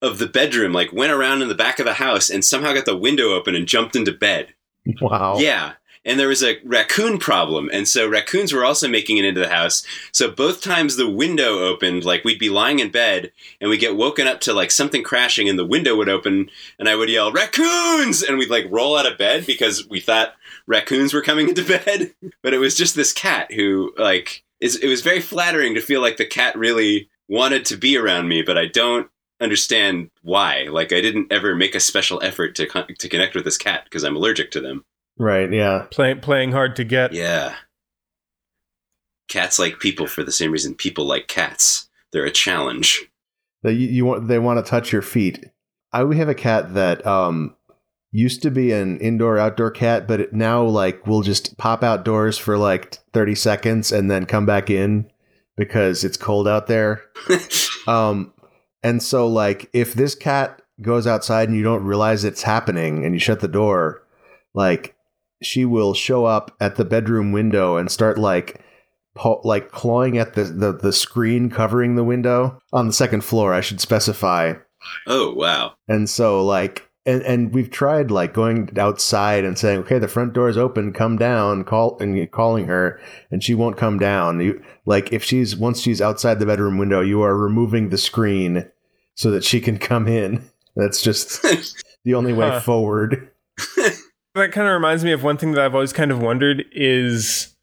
of 0.00 0.18
the 0.18 0.26
bedroom, 0.26 0.72
like 0.72 0.92
went 0.92 1.12
around 1.12 1.42
in 1.42 1.48
the 1.48 1.54
back 1.54 1.78
of 1.78 1.86
the 1.86 1.94
house 1.94 2.30
and 2.30 2.44
somehow 2.44 2.72
got 2.72 2.84
the 2.84 2.96
window 2.96 3.34
open 3.34 3.54
and 3.54 3.66
jumped 3.66 3.96
into 3.96 4.12
bed. 4.12 4.54
wow. 5.00 5.36
Yeah. 5.38 5.72
And 6.04 6.20
there 6.20 6.28
was 6.28 6.42
a 6.42 6.58
raccoon 6.64 7.18
problem. 7.18 7.70
And 7.72 7.88
so 7.88 8.06
raccoons 8.06 8.52
were 8.52 8.64
also 8.64 8.88
making 8.88 9.16
it 9.16 9.24
into 9.24 9.40
the 9.40 9.48
house. 9.48 9.86
So 10.12 10.30
both 10.30 10.60
times 10.60 10.96
the 10.96 11.08
window 11.08 11.60
opened, 11.60 12.04
like 12.04 12.24
we'd 12.24 12.38
be 12.38 12.50
lying 12.50 12.78
in 12.78 12.90
bed 12.90 13.32
and 13.60 13.70
we'd 13.70 13.80
get 13.80 13.96
woken 13.96 14.26
up 14.26 14.40
to 14.42 14.52
like 14.52 14.70
something 14.70 15.02
crashing 15.02 15.48
and 15.48 15.58
the 15.58 15.64
window 15.64 15.96
would 15.96 16.08
open 16.08 16.50
and 16.78 16.88
I 16.88 16.96
would 16.96 17.08
yell, 17.08 17.32
raccoons! 17.32 18.22
And 18.22 18.36
we'd 18.38 18.50
like 18.50 18.66
roll 18.70 18.96
out 18.96 19.10
of 19.10 19.18
bed 19.18 19.46
because 19.46 19.88
we 19.88 20.00
thought 20.00 20.34
raccoons 20.66 21.14
were 21.14 21.22
coming 21.22 21.48
into 21.48 21.64
bed. 21.64 22.14
But 22.42 22.52
it 22.52 22.58
was 22.58 22.74
just 22.74 22.94
this 22.94 23.12
cat 23.12 23.52
who 23.52 23.94
like, 23.96 24.44
is, 24.60 24.76
it 24.76 24.88
was 24.88 25.00
very 25.00 25.20
flattering 25.20 25.74
to 25.74 25.80
feel 25.80 26.02
like 26.02 26.18
the 26.18 26.26
cat 26.26 26.56
really 26.58 27.08
wanted 27.28 27.64
to 27.66 27.76
be 27.76 27.96
around 27.96 28.28
me, 28.28 28.42
but 28.42 28.58
I 28.58 28.66
don't 28.66 29.08
understand 29.40 30.10
why. 30.22 30.66
Like 30.70 30.92
I 30.92 31.00
didn't 31.00 31.32
ever 31.32 31.54
make 31.54 31.74
a 31.74 31.80
special 31.80 32.22
effort 32.22 32.54
to, 32.56 32.66
con- 32.66 32.86
to 32.98 33.08
connect 33.08 33.34
with 33.34 33.44
this 33.44 33.58
cat 33.58 33.84
because 33.84 34.04
I'm 34.04 34.16
allergic 34.16 34.50
to 34.52 34.60
them. 34.60 34.84
Right. 35.18 35.52
Yeah. 35.52 35.86
Playing 35.90 36.20
playing 36.20 36.52
hard 36.52 36.76
to 36.76 36.84
get. 36.84 37.12
Yeah. 37.12 37.54
Cats 39.28 39.58
like 39.58 39.78
people 39.78 40.06
for 40.06 40.22
the 40.22 40.32
same 40.32 40.50
reason 40.50 40.74
people 40.74 41.06
like 41.06 41.28
cats. 41.28 41.88
They're 42.12 42.24
a 42.24 42.30
challenge. 42.30 43.04
They 43.62 43.72
you, 43.72 43.88
you 43.88 44.04
want 44.04 44.28
they 44.28 44.38
want 44.38 44.64
to 44.64 44.68
touch 44.68 44.92
your 44.92 45.02
feet. 45.02 45.46
I 45.92 46.04
we 46.04 46.18
have 46.18 46.28
a 46.28 46.34
cat 46.34 46.74
that 46.74 47.06
um 47.06 47.56
used 48.12 48.42
to 48.42 48.50
be 48.50 48.72
an 48.72 48.98
indoor 49.00 49.38
outdoor 49.38 49.70
cat, 49.70 50.06
but 50.06 50.20
it 50.20 50.32
now 50.32 50.62
like 50.62 51.06
will 51.06 51.22
just 51.22 51.56
pop 51.56 51.82
outdoors 51.82 52.38
for 52.38 52.58
like 52.58 52.98
thirty 53.12 53.34
seconds 53.34 53.92
and 53.92 54.10
then 54.10 54.26
come 54.26 54.46
back 54.46 54.70
in 54.70 55.10
because 55.56 56.04
it's 56.04 56.16
cold 56.16 56.48
out 56.48 56.66
there. 56.66 57.02
Um, 57.86 58.32
and 58.82 59.02
so 59.02 59.26
like 59.26 59.68
if 59.72 59.92
this 59.92 60.14
cat 60.14 60.62
goes 60.80 61.06
outside 61.06 61.48
and 61.48 61.56
you 61.56 61.62
don't 61.62 61.84
realize 61.84 62.24
it's 62.24 62.42
happening 62.42 63.04
and 63.04 63.14
you 63.14 63.20
shut 63.20 63.40
the 63.40 63.46
door, 63.48 64.06
like 64.54 64.93
she 65.44 65.64
will 65.64 65.94
show 65.94 66.24
up 66.24 66.54
at 66.60 66.76
the 66.76 66.84
bedroom 66.84 67.32
window 67.32 67.76
and 67.76 67.90
start 67.90 68.18
like 68.18 68.60
paw- 69.14 69.40
like 69.44 69.70
clawing 69.70 70.18
at 70.18 70.34
the, 70.34 70.44
the 70.44 70.72
the 70.72 70.92
screen 70.92 71.50
covering 71.50 71.94
the 71.96 72.04
window 72.04 72.58
on 72.72 72.86
the 72.86 72.92
second 72.92 73.22
floor. 73.24 73.52
I 73.54 73.60
should 73.60 73.80
specify. 73.80 74.54
oh, 75.06 75.32
wow. 75.34 75.74
And 75.88 76.08
so 76.10 76.44
like 76.44 76.88
and 77.06 77.22
and 77.22 77.52
we've 77.52 77.70
tried 77.70 78.10
like 78.10 78.32
going 78.32 78.70
outside 78.78 79.44
and 79.44 79.58
saying, 79.58 79.80
okay, 79.80 79.98
the 79.98 80.08
front 80.08 80.32
door 80.32 80.48
is 80.48 80.56
open, 80.56 80.92
come 80.92 81.16
down, 81.18 81.64
call 81.64 81.98
and 82.00 82.30
calling 82.30 82.66
her, 82.66 82.98
and 83.30 83.42
she 83.44 83.54
won't 83.54 83.76
come 83.76 83.98
down. 83.98 84.40
You 84.40 84.62
like 84.86 85.12
if 85.12 85.22
she's 85.22 85.54
once 85.56 85.80
she's 85.80 86.00
outside 86.00 86.38
the 86.38 86.46
bedroom 86.46 86.78
window, 86.78 87.00
you 87.02 87.20
are 87.22 87.36
removing 87.36 87.90
the 87.90 87.98
screen 87.98 88.70
so 89.14 89.30
that 89.30 89.44
she 89.44 89.60
can 89.60 89.78
come 89.78 90.08
in. 90.08 90.44
That's 90.76 91.02
just 91.02 91.42
the 92.04 92.14
only 92.14 92.32
way 92.32 92.48
Huh. 92.48 92.60
forward. 92.60 93.30
That 94.34 94.50
kind 94.52 94.66
of 94.66 94.72
reminds 94.74 95.04
me 95.04 95.12
of 95.12 95.22
one 95.22 95.36
thing 95.36 95.52
that 95.52 95.64
I've 95.64 95.74
always 95.74 95.92
kind 95.92 96.10
of 96.10 96.20
wondered 96.20 96.64
is 96.72 97.54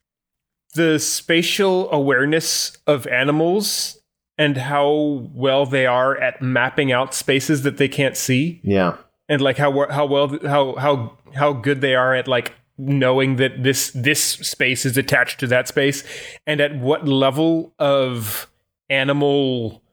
the 0.74 1.00
spatial 1.00 1.92
awareness 1.92 2.78
of 2.88 3.06
animals 3.08 3.98
and 4.38 4.56
how 4.56 5.28
well 5.34 5.66
they 5.66 5.86
are 5.86 6.18
at 6.18 6.42
mapping 6.42 6.92
out 6.92 7.14
spaces 7.14 7.64
that 7.64 7.78
they 7.78 7.90
can't 7.90 8.16
see 8.16 8.62
Yeah. 8.64 8.96
and 9.28 9.42
like 9.42 9.58
how 9.58 9.88
how 9.90 10.06
well 10.06 10.40
how 10.48 10.76
how 10.76 11.18
how 11.36 11.52
good 11.54 11.82
they 11.82 11.94
are 11.94 12.16
at 12.16 12.28
like 12.30 12.54
knowing 12.78 13.36
that 13.36 13.64
this 13.64 13.92
this 13.94 14.22
space 14.24 14.86
is 14.86 14.98
attached 14.98 15.42
to 15.42 15.48
that 15.48 15.68
space 15.68 16.06
and 16.48 16.62
at 16.62 16.76
what 16.78 17.06
level 17.06 17.74
of 17.78 18.50
animal 18.90 19.84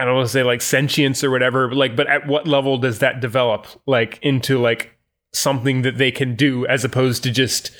I 0.00 0.04
don't 0.04 0.14
want 0.16 0.26
to 0.26 0.32
say 0.32 0.42
like 0.42 0.62
sentience 0.62 1.24
or 1.24 1.30
whatever, 1.30 1.66
but 1.68 1.76
like, 1.76 1.96
but 1.96 2.06
at 2.06 2.26
what 2.28 2.46
level 2.46 2.78
does 2.78 3.00
that 3.00 3.20
develop 3.20 3.66
like 3.86 4.20
into 4.22 4.60
like 4.60 4.96
something 5.32 5.82
that 5.82 5.98
they 5.98 6.10
can 6.10 6.34
do 6.34 6.66
as 6.66 6.84
opposed 6.84 7.22
to 7.22 7.30
just 7.30 7.70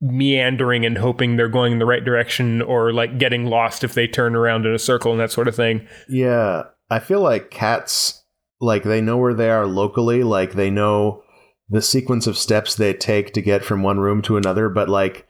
meandering 0.00 0.86
and 0.86 0.98
hoping 0.98 1.36
they're 1.36 1.48
going 1.48 1.72
in 1.72 1.78
the 1.78 1.86
right 1.86 2.04
direction 2.04 2.62
or 2.62 2.92
like 2.92 3.18
getting 3.18 3.46
lost 3.46 3.84
if 3.84 3.94
they 3.94 4.06
turn 4.06 4.34
around 4.34 4.64
in 4.64 4.74
a 4.74 4.78
circle 4.78 5.12
and 5.12 5.20
that 5.20 5.30
sort 5.30 5.48
of 5.48 5.54
thing. 5.54 5.86
Yeah. 6.08 6.64
I 6.90 6.98
feel 6.98 7.20
like 7.20 7.50
cats 7.50 8.22
like 8.60 8.84
they 8.84 9.00
know 9.00 9.18
where 9.18 9.34
they 9.34 9.50
are 9.50 9.66
locally, 9.66 10.22
like 10.22 10.52
they 10.52 10.70
know 10.70 11.22
the 11.68 11.82
sequence 11.82 12.26
of 12.26 12.38
steps 12.38 12.74
they 12.74 12.94
take 12.94 13.32
to 13.34 13.42
get 13.42 13.64
from 13.64 13.82
one 13.82 14.00
room 14.00 14.22
to 14.22 14.36
another, 14.36 14.68
but 14.68 14.88
like 14.88 15.26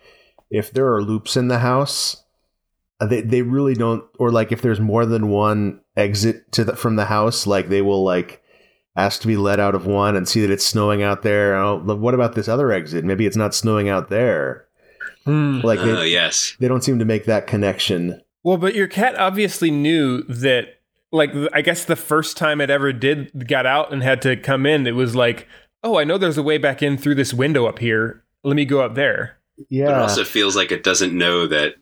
if 0.51 0.71
there 0.71 0.93
are 0.95 1.03
loops 1.03 1.37
in 1.37 1.49
the 1.49 1.59
house, 1.59 2.23
uh, 3.01 3.07
they 3.07 3.21
they 3.21 3.43
really 3.43 3.75
don't 3.75 4.05
or 4.19 4.31
like 4.31 4.53
if 4.53 4.63
there's 4.63 4.81
more 4.81 5.05
than 5.07 5.29
one 5.29 5.81
exit 5.97 6.51
to 6.53 6.65
the 6.65 6.77
from 6.77 6.97
the 6.97 7.07
house, 7.07 7.47
like 7.47 7.69
they 7.69 7.83
will 7.83 8.05
like 8.05 8.43
ask 8.97 9.21
to 9.21 9.27
be 9.27 9.37
let 9.37 9.61
out 9.61 9.75
of 9.75 9.87
one 9.87 10.17
and 10.17 10.29
see 10.29 10.41
that 10.41 10.51
it's 10.51 10.65
snowing 10.65 11.03
out 11.03 11.23
there. 11.23 11.55
Oh, 11.57 11.79
what 11.79 12.15
about 12.15 12.35
this 12.35 12.49
other 12.49 12.73
exit? 12.73 13.05
Maybe 13.05 13.27
it's 13.27 13.37
not 13.37 13.55
snowing 13.55 13.89
out 13.89 14.09
there. 14.09 14.67
Like 15.27 15.81
oh, 15.81 15.97
they, 15.97 16.09
yes. 16.09 16.57
they 16.61 16.69
don't 16.69 16.85
seem 16.85 17.01
to 17.01 17.05
make 17.05 17.25
that 17.25 17.49
connection. 17.49 18.23
Well, 18.45 18.59
but 18.59 18.77
your 18.77 18.87
cat 18.87 19.19
obviously 19.19 19.73
knew 19.73 20.23
that, 20.29 20.81
like, 21.11 21.33
I 21.53 21.63
guess 21.63 21.85
the 21.85 21.97
first 21.97 22.37
time 22.37 22.61
it 22.61 22.71
ever 22.71 22.93
did 22.93 23.49
got 23.49 23.67
out 23.67 23.93
and 23.93 24.05
had 24.05 24.23
to 24.23 24.37
come 24.37 24.67
in, 24.67 24.87
it 24.87 24.95
was 24.95 25.17
like, 25.17 25.49
oh, 25.83 25.99
I 25.99 26.05
know 26.05 26.17
there's 26.17 26.39
a 26.39 26.45
way 26.45 26.59
back 26.59 26.81
in 26.81 26.97
through 26.97 27.17
this 27.17 27.35
window 27.35 27.67
up 27.67 27.81
here. 27.81 28.23
Let 28.45 28.55
me 28.55 28.65
go 28.65 28.81
up 28.83 28.95
there. 28.95 29.39
Yeah. 29.69 29.87
But 29.87 29.95
it 29.95 30.03
also 30.03 30.25
feels 30.25 30.55
like 30.55 30.71
it 30.71 30.85
doesn't 30.85 31.13
know 31.17 31.49
that 31.49 31.75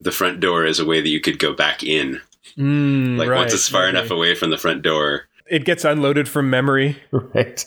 the 0.00 0.12
front 0.12 0.40
door 0.40 0.66
is 0.66 0.78
a 0.78 0.84
way 0.84 1.00
that 1.00 1.08
you 1.08 1.20
could 1.20 1.38
go 1.38 1.54
back 1.54 1.82
in. 1.82 2.20
Mm, 2.58 3.16
Like 3.16 3.30
right, 3.30 3.38
once 3.38 3.54
it's 3.54 3.68
far 3.68 3.84
right. 3.84 3.90
enough 3.90 4.10
away 4.10 4.34
from 4.34 4.50
the 4.50 4.58
front 4.58 4.82
door. 4.82 5.22
It 5.50 5.64
gets 5.64 5.84
unloaded 5.84 6.28
from 6.28 6.50
memory. 6.50 6.96
Right. 7.12 7.64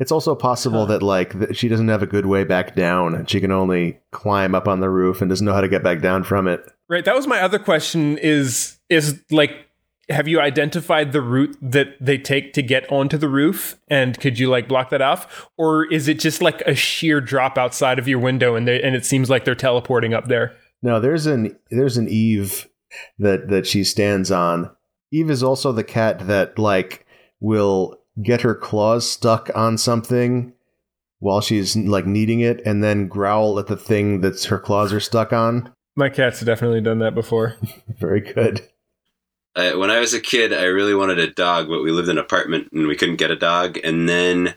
It's 0.00 0.12
also 0.12 0.36
possible 0.36 0.86
that 0.86 1.02
like 1.02 1.34
she 1.52 1.66
doesn't 1.66 1.88
have 1.88 2.04
a 2.04 2.06
good 2.06 2.26
way 2.26 2.44
back 2.44 2.76
down, 2.76 3.16
and 3.16 3.28
she 3.28 3.40
can 3.40 3.50
only 3.50 3.98
climb 4.12 4.54
up 4.54 4.68
on 4.68 4.78
the 4.78 4.88
roof 4.88 5.20
and 5.20 5.28
doesn't 5.28 5.44
know 5.44 5.52
how 5.52 5.60
to 5.60 5.68
get 5.68 5.82
back 5.82 6.00
down 6.00 6.22
from 6.22 6.46
it. 6.46 6.64
Right. 6.88 7.04
That 7.04 7.16
was 7.16 7.26
my 7.26 7.40
other 7.40 7.58
question. 7.58 8.16
Is 8.18 8.78
is 8.88 9.20
like, 9.32 9.66
have 10.08 10.28
you 10.28 10.40
identified 10.40 11.10
the 11.10 11.20
route 11.20 11.56
that 11.60 11.96
they 12.00 12.16
take 12.16 12.52
to 12.52 12.62
get 12.62 12.90
onto 12.92 13.18
the 13.18 13.28
roof, 13.28 13.76
and 13.88 14.18
could 14.20 14.38
you 14.38 14.48
like 14.48 14.68
block 14.68 14.90
that 14.90 15.02
off, 15.02 15.48
or 15.56 15.84
is 15.92 16.06
it 16.06 16.20
just 16.20 16.40
like 16.40 16.60
a 16.60 16.76
sheer 16.76 17.20
drop 17.20 17.58
outside 17.58 17.98
of 17.98 18.06
your 18.06 18.20
window, 18.20 18.54
and 18.54 18.68
they 18.68 18.80
and 18.80 18.94
it 18.94 19.04
seems 19.04 19.28
like 19.28 19.44
they're 19.44 19.56
teleporting 19.56 20.14
up 20.14 20.28
there? 20.28 20.56
No, 20.80 21.00
there's 21.00 21.26
an 21.26 21.58
there's 21.72 21.96
an 21.96 22.08
eave 22.08 22.68
that 23.18 23.48
that 23.48 23.66
she 23.66 23.82
stands 23.82 24.30
on. 24.30 24.70
Eve 25.10 25.30
is 25.30 25.42
also 25.42 25.72
the 25.72 25.84
cat 25.84 26.26
that 26.28 26.56
like 26.56 27.04
will 27.40 27.98
get 28.22 28.42
her 28.42 28.54
claws 28.54 29.08
stuck 29.08 29.50
on 29.54 29.78
something 29.78 30.52
while 31.20 31.40
she's 31.40 31.76
like 31.76 32.06
kneading 32.06 32.40
it 32.40 32.60
and 32.64 32.82
then 32.82 33.08
growl 33.08 33.58
at 33.58 33.66
the 33.66 33.76
thing 33.76 34.20
that's 34.20 34.46
her 34.46 34.58
claws 34.58 34.92
are 34.92 35.00
stuck 35.00 35.32
on. 35.32 35.72
My 35.96 36.08
cat's 36.08 36.40
definitely 36.40 36.80
done 36.80 37.00
that 37.00 37.14
before. 37.14 37.56
Very 37.98 38.20
good. 38.20 38.62
Uh, 39.56 39.72
when 39.72 39.90
I 39.90 39.98
was 39.98 40.14
a 40.14 40.20
kid, 40.20 40.52
I 40.52 40.64
really 40.64 40.94
wanted 40.94 41.18
a 41.18 41.32
dog, 41.32 41.68
but 41.68 41.82
we 41.82 41.90
lived 41.90 42.08
in 42.08 42.18
an 42.18 42.24
apartment 42.24 42.68
and 42.72 42.86
we 42.86 42.94
couldn't 42.94 43.16
get 43.16 43.32
a 43.32 43.36
dog. 43.36 43.78
And 43.82 44.08
then 44.08 44.54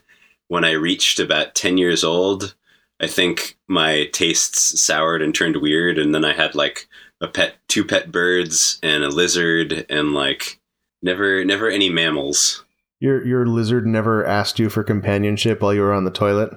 when 0.48 0.64
I 0.64 0.72
reached 0.72 1.20
about 1.20 1.56
10 1.56 1.80
years 1.80 2.04
old, 2.04 2.54
I 3.00 3.08
think 3.08 3.58
my 3.68 4.10
tastes 4.14 4.80
soured 4.80 5.24
and 5.24 5.34
turned 5.34 5.58
weird. 5.58 5.98
And 5.98 6.14
then 6.14 6.24
I 6.24 6.34
had 6.34 6.54
like 6.54 6.88
a 7.20 7.28
pet, 7.28 7.56
two 7.68 7.84
pet 7.84 8.12
birds 8.12 8.78
and 8.84 9.04
a 9.04 9.10
lizard 9.10 9.88
and 9.90 10.14
like 10.14 10.60
never, 11.02 11.44
never 11.44 11.68
any 11.70 11.90
mammals. 11.90 12.64
Your 13.02 13.26
your 13.26 13.48
lizard 13.48 13.88
never 13.88 14.24
asked 14.24 14.60
you 14.60 14.70
for 14.70 14.84
companionship 14.84 15.60
while 15.60 15.74
you 15.74 15.82
were 15.82 15.92
on 15.92 16.06
the 16.06 16.12
toilet. 16.12 16.52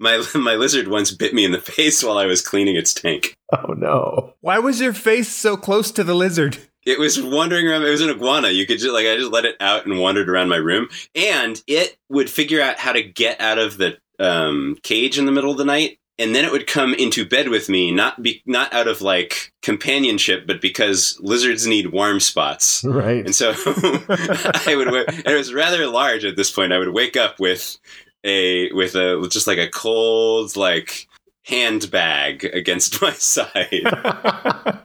My 0.00 0.22
my 0.34 0.56
lizard 0.56 0.88
once 0.88 1.12
bit 1.12 1.32
me 1.32 1.44
in 1.44 1.52
the 1.52 1.60
face 1.60 2.02
while 2.02 2.18
I 2.18 2.26
was 2.26 2.42
cleaning 2.42 2.74
its 2.74 2.92
tank. 2.92 3.36
Oh 3.52 3.72
no! 3.72 4.34
Why 4.40 4.58
was 4.58 4.80
your 4.80 4.92
face 4.92 5.28
so 5.28 5.56
close 5.56 5.92
to 5.92 6.02
the 6.02 6.14
lizard? 6.14 6.58
It 6.84 6.98
was 6.98 7.22
wandering 7.22 7.68
around. 7.68 7.84
It 7.84 7.90
was 7.90 8.00
an 8.00 8.10
iguana. 8.10 8.48
You 8.48 8.66
could 8.66 8.80
just 8.80 8.92
like 8.92 9.06
I 9.06 9.16
just 9.16 9.30
let 9.30 9.44
it 9.44 9.56
out 9.60 9.86
and 9.86 10.00
wandered 10.00 10.28
around 10.28 10.48
my 10.48 10.56
room, 10.56 10.88
and 11.14 11.62
it 11.68 11.96
would 12.08 12.28
figure 12.28 12.60
out 12.60 12.78
how 12.78 12.92
to 12.92 13.02
get 13.02 13.40
out 13.40 13.58
of 13.58 13.78
the 13.78 13.96
um, 14.18 14.76
cage 14.82 15.18
in 15.18 15.26
the 15.26 15.32
middle 15.32 15.52
of 15.52 15.58
the 15.58 15.64
night 15.64 16.00
and 16.18 16.34
then 16.34 16.44
it 16.44 16.50
would 16.50 16.66
come 16.66 16.94
into 16.94 17.24
bed 17.24 17.48
with 17.48 17.68
me 17.68 17.92
not 17.92 18.22
be 18.22 18.42
not 18.44 18.72
out 18.74 18.88
of 18.88 19.00
like 19.00 19.52
companionship 19.62 20.46
but 20.46 20.60
because 20.60 21.18
lizards 21.20 21.66
need 21.66 21.92
warm 21.92 22.20
spots. 22.20 22.84
Right. 22.84 23.24
And 23.24 23.34
so 23.34 23.50
i 23.56 24.74
would 24.76 24.88
and 24.88 25.26
it 25.26 25.36
was 25.36 25.54
rather 25.54 25.86
large 25.86 26.24
at 26.24 26.36
this 26.36 26.50
point. 26.50 26.72
I 26.72 26.78
would 26.78 26.92
wake 26.92 27.16
up 27.16 27.38
with 27.38 27.78
a 28.24 28.72
with 28.72 28.94
a 28.94 29.26
just 29.30 29.46
like 29.46 29.58
a 29.58 29.68
cold 29.70 30.56
like 30.56 31.08
handbag 31.44 32.44
against 32.44 33.00
my 33.02 33.12
side. 33.12 34.84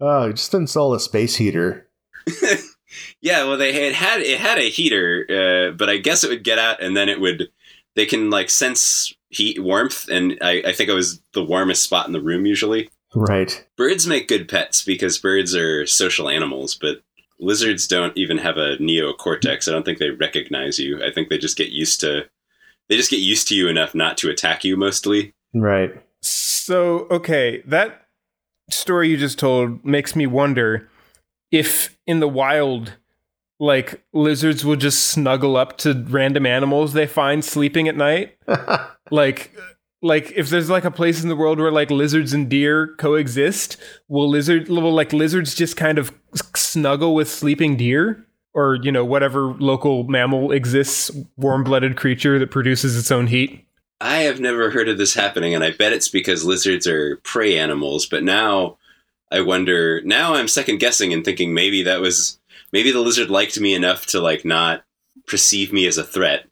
Oh 0.00 0.32
just 0.32 0.52
install 0.52 0.92
a 0.92 1.00
space 1.00 1.36
heater. 1.36 1.88
Yeah 3.22 3.44
well 3.44 3.56
they 3.56 3.72
had 3.72 3.94
had 3.94 4.20
it 4.20 4.40
had 4.40 4.58
a 4.58 4.68
heater 4.68 5.24
uh, 5.30 5.72
but 5.72 5.88
i 5.88 5.96
guess 5.96 6.24
it 6.24 6.30
would 6.30 6.42
get 6.44 6.58
out 6.58 6.82
and 6.82 6.96
then 6.96 7.08
it 7.08 7.20
would 7.20 7.48
they 7.94 8.04
can 8.04 8.28
like 8.28 8.50
sense 8.50 9.14
heat 9.34 9.62
warmth 9.62 10.08
and 10.08 10.38
I, 10.40 10.62
I 10.66 10.72
think 10.72 10.88
it 10.88 10.94
was 10.94 11.20
the 11.32 11.44
warmest 11.44 11.82
spot 11.82 12.06
in 12.06 12.12
the 12.12 12.20
room 12.20 12.46
usually. 12.46 12.90
Right. 13.14 13.64
Birds 13.76 14.06
make 14.06 14.28
good 14.28 14.48
pets 14.48 14.84
because 14.84 15.18
birds 15.18 15.54
are 15.54 15.86
social 15.86 16.28
animals 16.28 16.74
but 16.74 17.02
lizards 17.38 17.86
don't 17.86 18.16
even 18.16 18.38
have 18.38 18.56
a 18.56 18.76
neocortex. 18.78 19.68
I 19.68 19.72
don't 19.72 19.84
think 19.84 19.98
they 19.98 20.10
recognize 20.10 20.78
you. 20.78 21.02
I 21.04 21.10
think 21.10 21.28
they 21.28 21.38
just 21.38 21.56
get 21.56 21.70
used 21.70 22.00
to 22.00 22.26
they 22.88 22.96
just 22.96 23.10
get 23.10 23.20
used 23.20 23.48
to 23.48 23.54
you 23.54 23.68
enough 23.68 23.94
not 23.94 24.18
to 24.18 24.30
attack 24.30 24.64
you 24.64 24.76
mostly. 24.76 25.34
Right. 25.54 25.92
So 26.22 27.06
okay 27.10 27.62
that 27.66 28.06
story 28.70 29.08
you 29.08 29.16
just 29.16 29.38
told 29.38 29.84
makes 29.84 30.16
me 30.16 30.26
wonder 30.26 30.88
if 31.50 31.96
in 32.06 32.20
the 32.20 32.28
wild 32.28 32.94
like 33.60 34.02
lizards 34.12 34.64
will 34.64 34.76
just 34.76 35.06
snuggle 35.06 35.56
up 35.56 35.78
to 35.78 36.04
random 36.08 36.46
animals 36.46 36.92
they 36.92 37.06
find 37.06 37.44
sleeping 37.44 37.88
at 37.88 37.96
night 37.96 38.36
like 39.14 39.52
like 40.02 40.32
if 40.36 40.50
there's 40.50 40.68
like 40.68 40.84
a 40.84 40.90
place 40.90 41.22
in 41.22 41.28
the 41.28 41.36
world 41.36 41.58
where 41.58 41.72
like 41.72 41.90
lizards 41.90 42.32
and 42.32 42.48
deer 42.48 42.94
coexist 42.98 43.76
will 44.08 44.28
lizard 44.28 44.68
will 44.68 44.92
like 44.92 45.12
lizards 45.12 45.54
just 45.54 45.76
kind 45.76 45.98
of 45.98 46.12
snuggle 46.54 47.14
with 47.14 47.28
sleeping 47.28 47.76
deer 47.76 48.26
or 48.52 48.78
you 48.82 48.92
know 48.92 49.04
whatever 49.04 49.54
local 49.54 50.04
mammal 50.04 50.52
exists 50.52 51.10
warm-blooded 51.36 51.96
creature 51.96 52.38
that 52.38 52.50
produces 52.50 52.98
its 52.98 53.10
own 53.10 53.26
heat 53.26 53.66
i 54.00 54.18
have 54.18 54.40
never 54.40 54.70
heard 54.70 54.88
of 54.88 54.98
this 54.98 55.14
happening 55.14 55.54
and 55.54 55.64
i 55.64 55.70
bet 55.70 55.92
it's 55.92 56.08
because 56.08 56.44
lizards 56.44 56.86
are 56.86 57.16
prey 57.18 57.58
animals 57.58 58.04
but 58.04 58.22
now 58.22 58.76
i 59.30 59.40
wonder 59.40 60.02
now 60.02 60.34
i'm 60.34 60.48
second 60.48 60.78
guessing 60.78 61.12
and 61.12 61.24
thinking 61.24 61.54
maybe 61.54 61.82
that 61.82 62.00
was 62.00 62.38
maybe 62.72 62.90
the 62.90 63.00
lizard 63.00 63.30
liked 63.30 63.58
me 63.58 63.74
enough 63.74 64.04
to 64.06 64.20
like 64.20 64.44
not 64.44 64.84
perceive 65.26 65.72
me 65.72 65.86
as 65.86 65.98
a 65.98 66.04
threat. 66.04 66.46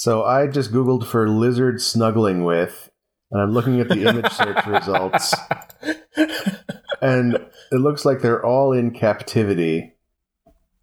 So 0.00 0.24
I 0.24 0.46
just 0.46 0.72
googled 0.72 1.04
for 1.04 1.28
lizard 1.28 1.82
snuggling 1.82 2.42
with, 2.42 2.90
and 3.30 3.38
I'm 3.38 3.52
looking 3.52 3.80
at 3.80 3.90
the 3.90 4.08
image 4.08 4.32
search 4.32 4.66
results, 4.66 5.34
and 7.02 7.34
it 7.70 7.76
looks 7.76 8.06
like 8.06 8.22
they're 8.22 8.42
all 8.42 8.72
in 8.72 8.92
captivity. 8.92 9.92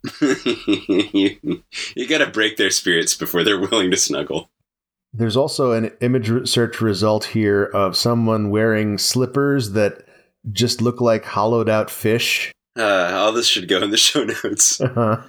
you, 0.21 1.63
you 1.95 2.07
got 2.07 2.19
to 2.19 2.29
break 2.31 2.57
their 2.57 2.69
spirits 2.69 3.15
before 3.15 3.43
they're 3.43 3.59
willing 3.59 3.89
to 3.89 3.97
snuggle. 3.97 4.51
There's 5.11 5.35
also 5.35 5.71
an 5.71 5.91
image 5.99 6.47
search 6.47 6.79
result 6.79 7.25
here 7.25 7.63
of 7.63 7.97
someone 7.97 8.51
wearing 8.51 8.99
slippers 8.99 9.71
that 9.71 10.05
just 10.51 10.79
look 10.79 11.01
like 11.01 11.25
hollowed 11.25 11.69
out 11.69 11.89
fish. 11.89 12.53
Uh, 12.77 13.09
all 13.15 13.31
this 13.31 13.47
should 13.47 13.67
go 13.67 13.81
in 13.81 13.89
the 13.89 13.97
show 13.97 14.25
notes. 14.25 14.79
Uh-huh. 14.79 15.23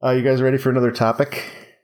Uh, 0.00 0.10
you 0.12 0.22
guys 0.22 0.40
ready 0.40 0.56
for 0.56 0.70
another 0.70 0.92
topic? 0.92 1.42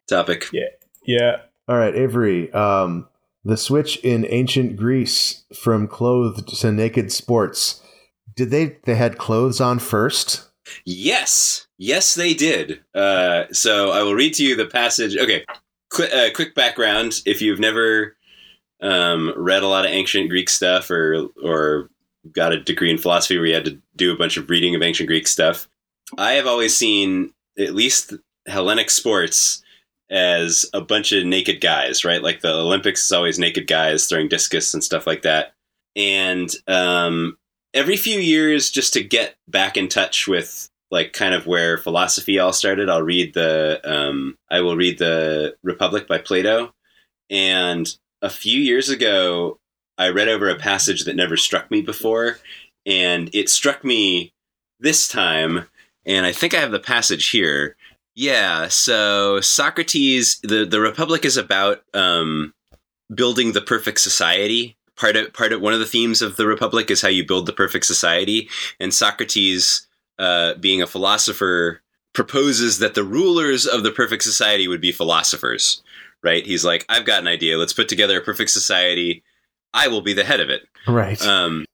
Topic. 0.08 0.46
Yeah. 0.52 0.68
Yeah. 1.09 1.38
All 1.66 1.76
right, 1.76 1.94
Avery. 1.94 2.52
Um, 2.52 3.09
the 3.42 3.56
switch 3.56 3.96
in 4.04 4.26
ancient 4.28 4.76
Greece 4.76 5.44
from 5.59 5.88
clothed 5.88 6.46
to 6.48 6.70
naked 6.70 7.11
sports. 7.11 7.82
Did 8.36 8.50
they 8.50 8.76
they 8.84 8.94
had 8.94 9.16
clothes 9.16 9.59
on 9.61 9.78
first? 9.78 10.44
Yes, 10.84 11.66
yes, 11.78 12.14
they 12.14 12.34
did. 12.34 12.80
Uh, 12.94 13.44
so 13.52 13.90
I 13.90 14.02
will 14.02 14.14
read 14.14 14.34
to 14.34 14.44
you 14.44 14.54
the 14.54 14.66
passage. 14.66 15.16
Okay, 15.16 15.46
Qu- 15.90 16.04
uh, 16.04 16.28
quick 16.34 16.54
background: 16.54 17.22
if 17.24 17.40
you've 17.40 17.59
never 17.59 18.14
um, 18.82 19.32
read 19.34 19.62
a 19.62 19.68
lot 19.68 19.86
of 19.86 19.90
ancient 19.90 20.28
Greek 20.28 20.50
stuff 20.50 20.90
or 20.90 21.28
or 21.42 21.88
got 22.32 22.52
a 22.52 22.61
degree 22.62 22.90
in 22.90 22.98
philosophy 22.98 23.38
where 23.38 23.46
you 23.46 23.54
had 23.54 23.64
to 23.64 23.80
do 23.96 24.12
a 24.12 24.18
bunch 24.18 24.36
of 24.36 24.50
reading 24.50 24.74
of 24.74 24.82
ancient 24.82 25.06
Greek 25.06 25.26
stuff. 25.26 25.68
I 26.18 26.32
have 26.32 26.46
always 26.46 26.76
seen 26.76 27.32
at 27.59 27.74
least 27.74 28.12
Hellenic 28.46 28.90
sports 28.90 29.62
as 30.11 30.66
a 30.72 30.80
bunch 30.80 31.12
of 31.12 31.24
naked 31.24 31.61
guys, 31.61 32.04
right? 32.04 32.22
Like 32.22 32.40
the 32.40 32.52
Olympics 32.52 33.04
is 33.04 33.12
always 33.12 33.38
naked 33.38 33.66
guys 33.66 34.06
throwing 34.06 34.28
discus 34.28 34.72
and 34.72 34.82
stuff 34.82 35.06
like 35.06 35.22
that. 35.22 35.54
And 35.96 36.50
um, 36.66 37.36
every 37.74 37.96
few 37.96 38.18
years, 38.18 38.70
just 38.70 38.92
to 38.94 39.02
get 39.02 39.36
back 39.48 39.76
in 39.76 39.88
touch 39.88 40.26
with 40.26 40.70
like 40.90 41.12
kind 41.12 41.34
of 41.34 41.46
where 41.46 41.76
philosophy 41.76 42.38
all 42.38 42.52
started, 42.52 42.88
I'll 42.88 43.02
read 43.02 43.34
the 43.34 43.80
um, 43.84 44.38
I 44.50 44.61
will 44.61 44.76
read 44.76 44.98
the 44.98 45.56
Republic 45.62 46.06
by 46.09 46.18
Plato. 46.18 46.72
And 47.30 47.86
a 48.22 48.30
few 48.30 48.59
years 48.59 48.88
ago, 48.88 49.59
I 49.98 50.09
read 50.09 50.28
over 50.28 50.48
a 50.48 50.56
passage 50.56 51.04
that 51.04 51.16
never 51.16 51.36
struck 51.36 51.70
me 51.70 51.82
before, 51.82 52.38
and 52.86 53.28
it 53.34 53.48
struck 53.50 53.84
me 53.84 54.32
this 54.80 55.09
time. 55.09 55.66
And 56.06 56.24
I 56.24 56.32
think 56.32 56.54
I 56.54 56.61
have 56.61 56.70
the 56.70 56.78
passage 56.78 57.28
here. 57.28 57.76
Yeah, 58.18 58.66
so 58.66 59.40
Socrates, 59.40 60.40
the 60.40 60.64
the 60.64 60.80
Republic 60.80 61.24
is 61.24 61.36
about 61.36 61.82
um, 61.94 62.52
building 63.14 63.52
the 63.52 63.60
perfect 63.60 64.00
society. 64.00 64.76
Part 64.96 65.14
of 65.14 65.32
part 65.32 65.52
of 65.52 65.60
one 65.60 65.72
of 65.72 65.78
the 65.78 65.86
themes 65.86 66.20
of 66.20 66.34
the 66.34 66.46
Republic 66.46 66.90
is 66.90 67.00
how 67.00 67.08
you 67.08 67.24
build 67.24 67.46
the 67.46 67.52
perfect 67.52 67.84
society, 67.84 68.48
and 68.80 68.92
Socrates, 68.92 69.86
uh, 70.18 70.54
being 70.54 70.82
a 70.82 70.86
philosopher, 70.88 71.80
proposes 72.12 72.80
that 72.80 72.94
the 72.94 73.04
rulers 73.04 73.66
of 73.66 73.84
the 73.84 73.92
perfect 73.92 74.24
society 74.24 74.66
would 74.66 74.80
be 74.80 74.90
philosophers. 74.90 75.80
Right? 76.20 76.44
He's 76.44 76.64
like, 76.64 76.84
I've 76.88 77.06
got 77.06 77.20
an 77.20 77.28
idea. 77.28 77.56
Let's 77.56 77.72
put 77.72 77.88
together 77.88 78.18
a 78.18 78.24
perfect 78.24 78.50
society 78.50 79.22
I 79.74 79.88
will 79.88 80.00
be 80.00 80.12
the 80.12 80.24
head 80.24 80.40
of 80.40 80.50
it. 80.50 80.62
Right. 80.86 81.20
Um, 81.24 81.66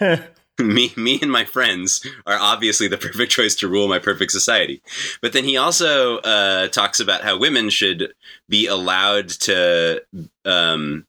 me, 0.64 0.92
me, 0.96 1.18
and 1.20 1.30
my 1.30 1.44
friends 1.44 2.06
are 2.26 2.38
obviously 2.38 2.88
the 2.88 2.98
perfect 2.98 3.32
choice 3.32 3.54
to 3.56 3.68
rule 3.68 3.88
my 3.88 3.98
perfect 3.98 4.32
society. 4.32 4.82
But 5.20 5.32
then 5.32 5.44
he 5.44 5.56
also 5.56 6.18
uh, 6.18 6.68
talks 6.68 7.00
about 7.00 7.22
how 7.22 7.38
women 7.38 7.70
should 7.70 8.12
be 8.48 8.66
allowed 8.66 9.28
to 9.28 10.02
um, 10.44 11.06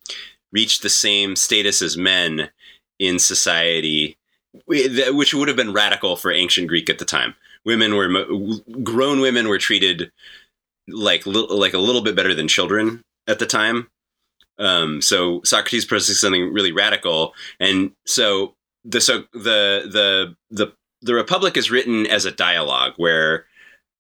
reach 0.52 0.80
the 0.80 0.90
same 0.90 1.36
status 1.36 1.82
as 1.82 1.98
men 1.98 2.50
in 3.00 3.20
society, 3.20 4.18
which 4.66 5.34
would 5.34 5.48
have 5.48 5.58
been 5.58 5.74
radical 5.74 6.16
for 6.16 6.32
ancient 6.32 6.68
Greek 6.68 6.90
at 6.90 7.00
the 7.00 7.06
time. 7.06 7.36
Women 7.64 7.96
were 7.96 8.10
grown 8.84 9.22
women 9.22 9.48
were 9.48 9.60
treated 9.60 10.12
like 10.88 11.26
like 11.26 11.74
a 11.74 11.78
little 11.80 12.02
bit 12.02 12.16
better 12.16 12.34
than 12.34 12.48
children 12.48 13.04
at 13.28 13.38
the 13.40 13.46
time 13.46 13.88
um, 14.62 15.02
so 15.02 15.42
Socrates 15.44 15.86
proposes 15.86 16.22
something 16.22 16.54
really 16.54 16.72
radical, 16.72 17.34
and 17.60 17.92
so 18.06 18.54
the 18.84 19.02
so 19.02 19.24
the 19.34 19.88
the 19.92 20.36
the 20.50 20.74
the 21.02 21.14
Republic 21.14 21.58
is 21.58 21.72
written 21.72 22.06
as 22.08 22.26
a 22.26 22.32
dialogue 22.32 22.94
where 22.98 23.46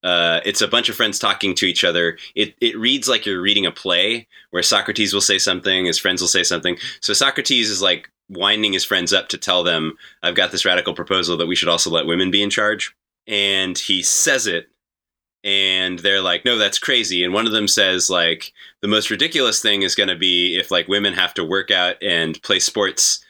uh, 0.03 0.39
it's 0.45 0.61
a 0.61 0.67
bunch 0.67 0.89
of 0.89 0.95
friends 0.95 1.19
talking 1.19 1.53
to 1.55 1.65
each 1.65 1.83
other. 1.83 2.17
It 2.35 2.55
it 2.61 2.77
reads 2.77 3.07
like 3.07 3.25
you're 3.25 3.41
reading 3.41 3.65
a 3.65 3.71
play 3.71 4.27
where 4.51 4.63
Socrates 4.63 5.13
will 5.13 5.21
say 5.21 5.37
something, 5.37 5.85
his 5.85 5.99
friends 5.99 6.21
will 6.21 6.27
say 6.27 6.43
something. 6.43 6.77
So 7.01 7.13
Socrates 7.13 7.69
is 7.69 7.81
like 7.81 8.09
winding 8.29 8.73
his 8.73 8.85
friends 8.85 9.13
up 9.13 9.29
to 9.29 9.37
tell 9.37 9.63
them, 9.63 9.97
"I've 10.23 10.35
got 10.35 10.51
this 10.51 10.65
radical 10.65 10.93
proposal 10.93 11.37
that 11.37 11.47
we 11.47 11.55
should 11.55 11.69
also 11.69 11.89
let 11.89 12.05
women 12.05 12.31
be 12.31 12.43
in 12.43 12.49
charge." 12.49 12.95
And 13.27 13.77
he 13.77 14.01
says 14.01 14.47
it, 14.47 14.69
and 15.43 15.99
they're 15.99 16.21
like, 16.21 16.45
no, 16.45 16.57
that's 16.57 16.79
crazy. 16.79 17.23
And 17.23 17.33
one 17.33 17.45
of 17.45 17.51
them 17.51 17.67
says 17.67 18.09
like 18.09 18.53
the 18.81 18.87
most 18.87 19.09
ridiculous 19.09 19.61
thing 19.61 19.81
is 19.81 19.95
going 19.95 20.09
to 20.09 20.15
be 20.15 20.57
if 20.57 20.71
like 20.71 20.87
women 20.87 21.13
have 21.13 21.33
to 21.35 21.43
work 21.43 21.71
out 21.71 21.95
and 22.01 22.41
play 22.43 22.59
sports 22.59 23.23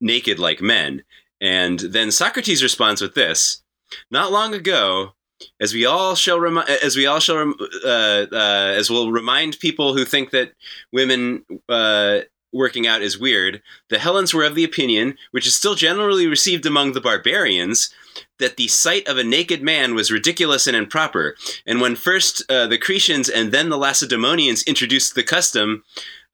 naked 0.00 0.38
like 0.38 0.60
men. 0.60 1.02
And 1.40 1.78
then 1.80 2.10
Socrates 2.10 2.62
responds 2.62 3.00
with 3.02 3.14
this: 3.14 3.62
Not 4.10 4.32
long 4.32 4.54
ago, 4.54 5.14
as 5.60 5.74
we 5.74 5.84
all 5.84 6.14
shall 6.14 6.40
remi- 6.40 6.64
as 6.82 6.96
we 6.96 7.06
all 7.06 7.20
shall 7.20 7.36
rem- 7.36 7.54
uh, 7.84 8.26
uh, 8.32 8.74
as 8.76 8.90
will 8.90 9.12
remind 9.12 9.58
people 9.58 9.94
who 9.94 10.04
think 10.04 10.30
that 10.30 10.52
women 10.92 11.44
uh, 11.68 12.20
working 12.52 12.86
out 12.86 13.02
is 13.02 13.18
weird, 13.18 13.62
the 13.90 13.98
Hellenes 13.98 14.32
were 14.32 14.44
of 14.44 14.54
the 14.54 14.64
opinion, 14.64 15.16
which 15.30 15.46
is 15.46 15.54
still 15.54 15.74
generally 15.74 16.26
received 16.26 16.64
among 16.64 16.92
the 16.92 17.00
barbarians, 17.00 17.90
that 18.38 18.56
the 18.56 18.68
sight 18.68 19.06
of 19.06 19.18
a 19.18 19.24
naked 19.24 19.62
man 19.62 19.94
was 19.94 20.10
ridiculous 20.10 20.66
and 20.66 20.76
improper. 20.76 21.36
And 21.66 21.80
when 21.80 21.96
first 21.96 22.42
uh, 22.50 22.66
the 22.66 22.78
Cretians 22.78 23.30
and 23.32 23.52
then 23.52 23.68
the 23.68 23.78
Lacedaemonians 23.78 24.62
introduced 24.62 25.14
the 25.14 25.22
custom, 25.22 25.84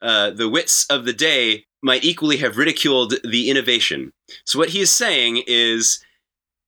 uh, 0.01 0.31
the 0.31 0.49
wits 0.49 0.87
of 0.87 1.05
the 1.05 1.13
day 1.13 1.67
might 1.83 2.05
equally 2.05 2.37
have 2.39 2.57
ridiculed 2.57 3.15
the 3.25 3.51
innovation. 3.51 4.13
So 4.45 4.59
what 4.59 4.71
he 4.71 4.81
is 4.81 4.91
saying 4.91 5.43
is 5.47 6.03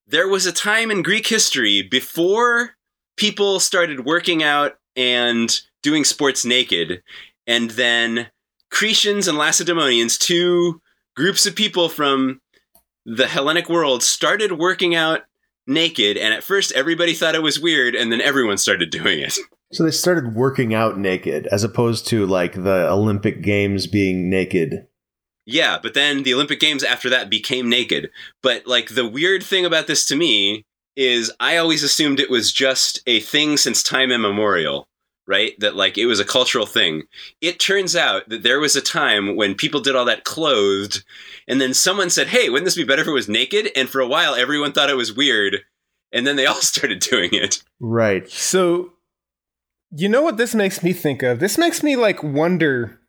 there 0.07 0.29
was 0.29 0.47
a 0.47 0.53
time 0.53 0.91
in 0.91 1.03
Greek 1.03 1.27
history 1.27 1.83
before 1.83 2.77
people 3.17 3.61
started 3.61 4.05
working 4.05 4.43
out 4.43 4.77
and 4.97 5.61
doing 5.83 6.05
sports 6.05 6.45
naked, 6.45 7.03
and 7.47 7.71
then 7.71 8.29
Cretians 8.73 9.29
and 9.29 9.39
Lacedaemonians, 9.39 10.19
two 10.19 10.81
groups 11.15 11.47
of 11.47 11.55
people 11.55 11.89
from 11.89 12.41
the 13.07 13.27
Hellenic 13.27 13.69
world, 13.69 14.03
started 14.03 14.53
working 14.59 14.95
out 14.95 15.23
naked, 15.67 16.17
and 16.17 16.35
at 16.35 16.43
first 16.43 16.73
everybody 16.73 17.15
thought 17.15 17.35
it 17.35 17.43
was 17.43 17.61
weird, 17.61 17.95
and 17.95 18.11
then 18.11 18.21
everyone 18.21 18.59
started 18.59 18.91
doing 18.91 19.21
it. 19.21 19.37
So 19.73 19.83
they 19.83 19.91
started 19.91 20.37
working 20.37 20.73
out 20.73 20.99
naked 20.99 21.49
as 21.49 21.65
opposed 21.65 22.07
to 22.09 22.27
like 22.27 22.53
the 22.53 22.89
Olympic 22.89 23.43
Games 23.43 23.89
being 23.89 24.31
naked. 24.31 24.87
Yeah, 25.47 25.79
but 25.83 25.95
then 25.95 26.23
the 26.23 26.35
Olympic 26.35 26.61
Games 26.61 26.83
after 26.83 27.11
that 27.11 27.29
became 27.29 27.69
naked. 27.69 28.11
But 28.43 28.67
like 28.67 28.91
the 28.91 29.07
weird 29.07 29.43
thing 29.43 29.65
about 29.67 29.87
this 29.87 30.07
to 30.07 30.17
me 30.17 30.65
is 30.97 31.33
I 31.41 31.57
always 31.57 31.83
assumed 31.83 32.21
it 32.21 32.31
was 32.31 32.53
just 32.53 33.01
a 33.07 33.21
thing 33.21 33.57
since 33.57 33.83
time 33.83 34.11
immemorial, 34.11 34.89
right? 35.27 35.59
That 35.59 35.77
like 35.77 35.99
it 35.99 36.07
was 36.07 36.21
a 36.21 36.25
cultural 36.25 36.67
thing. 36.67 37.03
It 37.41 37.59
turns 37.59 37.95
out 37.95 38.29
that 38.29 38.43
there 38.43 38.61
was 38.61 38.77
a 38.77 38.81
time 38.81 39.37
when 39.37 39.55
people 39.55 39.81
did 39.81 39.97
all 39.97 40.05
that 40.07 40.25
clothed, 40.25 41.05
and 41.49 41.61
then 41.61 41.75
someone 41.75 42.11
said, 42.11 42.29
"Hey, 42.29 42.49
wouldn't 42.49 42.65
this 42.65 42.77
be 42.77 42.85
better 42.85 43.03
if 43.03 43.09
it 43.09 43.13
was 43.13 43.29
naked?" 43.29 43.71
And 43.77 43.89
for 43.89 44.01
a 44.01 44.09
while, 44.09 44.35
everyone 44.35 44.73
thought 44.73 44.91
it 44.91 44.97
was 44.97 45.13
weird, 45.15 45.59
and 46.13 46.27
then 46.27 46.37
they 46.37 46.47
all 46.47 46.55
started 46.55 47.01
doing 47.01 47.31
it. 47.33 47.63
Right. 47.81 48.31
So, 48.31 48.93
you 49.91 50.09
know 50.09 50.23
what 50.23 50.37
this 50.37 50.55
makes 50.55 50.83
me 50.83 50.93
think 50.93 51.23
of? 51.23 51.41
This 51.41 51.59
makes 51.59 51.83
me 51.83 51.97
like 51.97 52.23
wonder 52.23 53.01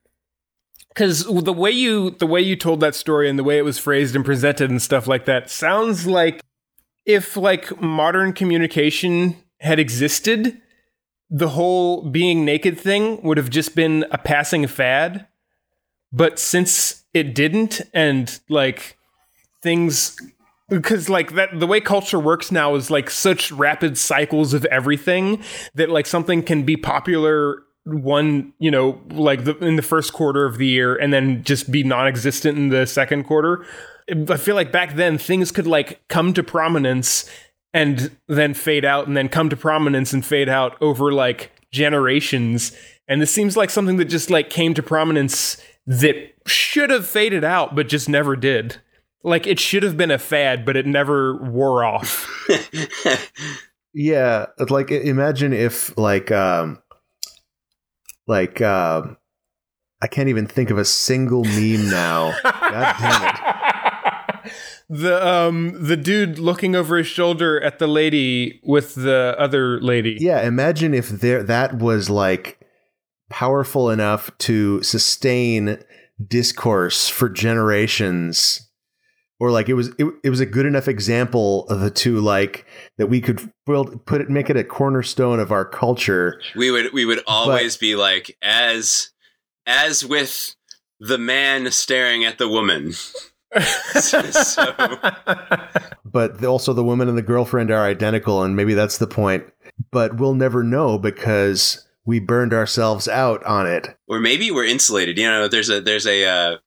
because 0.96 1.26
the 1.26 1.54
way 1.54 1.72
you 1.72 2.12
the 2.12 2.26
way 2.26 2.42
you 2.42 2.56
told 2.56 2.80
that 2.80 2.96
story 2.96 3.30
and 3.30 3.38
the 3.38 3.44
way 3.44 3.58
it 3.58 3.66
was 3.66 3.78
phrased 3.78 4.16
and 4.16 4.26
presented 4.26 4.72
and 4.72 4.82
stuff 4.82 5.06
like 5.06 5.26
that 5.26 5.50
sounds 5.50 6.08
like 6.08 6.42
if 7.06 7.38
like 7.38 7.80
modern 7.80 8.34
communication 8.34 9.36
had 9.60 9.78
existed 9.78 10.60
the 11.30 11.50
whole 11.50 12.10
being 12.10 12.46
naked 12.46 12.80
thing 12.80 13.22
would 13.24 13.38
have 13.38 13.50
just 13.50 13.76
been 13.76 14.06
a 14.12 14.18
passing 14.18 14.68
fad. 14.68 15.28
But 16.12 16.40
since 16.40 17.04
it 17.14 17.36
didn't 17.36 17.82
and 17.94 18.40
like 18.48 18.98
things 19.62 20.16
because 20.70 21.10
like 21.10 21.34
that 21.36 21.60
the 21.60 21.68
way 21.68 21.82
culture 21.82 22.20
works 22.20 22.52
now 22.52 22.76
is 22.76 22.90
like 22.90 23.10
such 23.10 23.52
rapid 23.52 23.98
cycles 23.98 24.54
of 24.54 24.66
everything 24.66 25.44
that 25.74 25.90
like 25.90 26.06
something 26.06 26.42
can 26.42 26.64
be 26.64 26.78
popular 26.78 27.64
one, 27.86 28.54
you 28.60 28.72
know, 28.72 29.00
like 29.12 29.44
the, 29.44 29.58
in 29.60 29.76
the 29.76 29.82
first 29.82 30.12
quarter 30.12 30.46
of 30.46 30.58
the 30.58 30.66
year 30.66 30.96
and 30.96 31.14
then 31.14 31.44
just 31.44 31.72
be 31.72 31.84
non-existent 31.84 32.58
in 32.58 32.70
the 32.70 32.86
second 32.86 33.24
quarter. 33.26 33.66
I 34.10 34.38
feel 34.38 34.56
like 34.56 34.72
back 34.72 34.96
then 34.96 35.18
things 35.18 35.52
could 35.52 35.68
like 35.68 36.06
come 36.08 36.34
to 36.34 36.44
prominence 36.44 37.30
and 37.74 38.16
then 38.28 38.54
fade 38.54 38.86
out 38.86 39.08
and 39.08 39.16
then 39.16 39.30
come 39.30 39.50
to 39.50 39.58
prominence 39.58 40.14
and 40.14 40.26
fade 40.26 40.50
out 40.50 40.82
over 40.82 41.12
like 41.12 41.52
generations. 41.72 42.72
And 43.08 43.22
this 43.22 43.32
seems 43.32 43.56
like 43.56 43.70
something 43.70 43.98
that 43.98 44.06
just 44.06 44.30
like 44.30 44.50
came 44.50 44.74
to 44.74 44.84
prominence 44.84 45.62
that 45.86 46.34
should 46.48 46.90
have 46.90 47.06
faded 47.06 47.44
out 47.44 47.76
but 47.76 47.88
just 47.88 48.10
never 48.10 48.36
did. 48.36 48.78
Like 49.24 49.46
it 49.46 49.60
should 49.60 49.84
have 49.84 49.98
been 49.98 50.12
a 50.12 50.18
fad 50.18 50.66
but 50.66 50.76
it 50.76 50.88
never 50.88 51.38
wore 51.38 51.84
off. 51.84 52.28
yeah, 53.94 54.48
like 54.70 54.90
imagine 54.92 55.54
if 55.54 55.96
like 55.98 56.32
um 56.32 56.80
like 58.28 58.62
uh, 58.62 59.04
I 60.02 60.08
can't 60.08 60.30
even 60.30 60.48
think 60.48 60.70
of 60.70 60.78
a 60.78 60.86
single 60.86 61.44
meme 61.44 61.90
now. 61.90 62.36
God 62.44 62.96
damn 63.00 63.30
it. 63.30 64.52
The 64.88 65.28
um 65.28 65.88
the 65.88 65.98
dude 65.98 66.38
looking 66.38 66.76
over 66.76 66.98
his 66.98 67.08
shoulder 67.08 67.60
at 67.60 67.80
the 67.80 67.88
lady 67.88 68.62
with 68.64 68.94
the 68.94 69.36
other 69.40 69.82
lady. 69.82 70.18
Yeah, 70.20 70.46
imagine 70.46 70.94
if 70.94 71.10
there 71.10 71.42
that 71.42 71.80
was 71.80 72.10
like 72.10 72.60
powerful 73.30 73.90
enough 73.90 74.30
to 74.40 74.84
sustain 74.84 75.80
discourse 76.28 77.10
for 77.10 77.30
generations 77.30 78.65
or 79.40 79.52
like 79.52 79.70
it 79.70 79.74
was 79.74 79.90
it, 79.98 80.06
it 80.24 80.30
was 80.30 80.40
a 80.40 80.46
good 80.46 80.66
enough 80.66 80.88
example 80.88 81.68
of 81.68 81.80
the 81.80 81.92
two 81.92 82.20
like 82.20 82.66
that 82.98 83.08
we 83.08 83.22
could 83.22 83.52
build 83.66 84.06
put 84.06 84.22
it 84.22 84.30
make 84.30 84.50
it 84.50 84.58
a 84.58 84.64
cornerstone 84.64 85.40
of 85.40 85.52
our 85.52 85.66
culture. 85.66 86.42
We 86.56 86.72
would 86.72 86.94
we 86.94 87.06
would 87.06 87.22
always 87.28 87.76
but, 87.76 87.82
be 87.82 87.96
like 87.96 88.38
as 88.42 89.12
as 89.66 90.06
with 90.06 90.56
the 91.00 91.18
man 91.18 91.72
staring 91.72 92.24
at 92.24 92.38
the 92.38 92.50
woman. 92.50 92.94
So. 94.02 94.76
but 96.04 96.44
also 96.44 96.74
the 96.74 96.84
woman 96.84 97.08
and 97.08 97.18
the 97.18 97.22
girlfriend 97.22 97.72
are 97.72 97.86
identical 97.86 98.44
and 98.44 98.54
maybe 98.54 98.74
that's 98.74 98.98
the 98.98 99.08
point. 99.08 99.46
But 99.92 100.18
we'll 100.18 100.34
never 100.34 100.62
know 100.62 100.98
because 100.98 101.88
we 102.06 102.20
burned 102.20 102.54
ourselves 102.54 103.08
out 103.08 103.42
on 103.46 103.66
it. 103.66 103.96
Or 104.10 104.20
maybe 104.20 104.52
we're 104.52 104.66
insulated. 104.66 105.18
You 105.18 105.28
know 105.28 105.48
there's 105.48 105.70
a 105.70 105.80
there's 105.80 106.06
a 106.06 106.26
uh, 106.26 106.58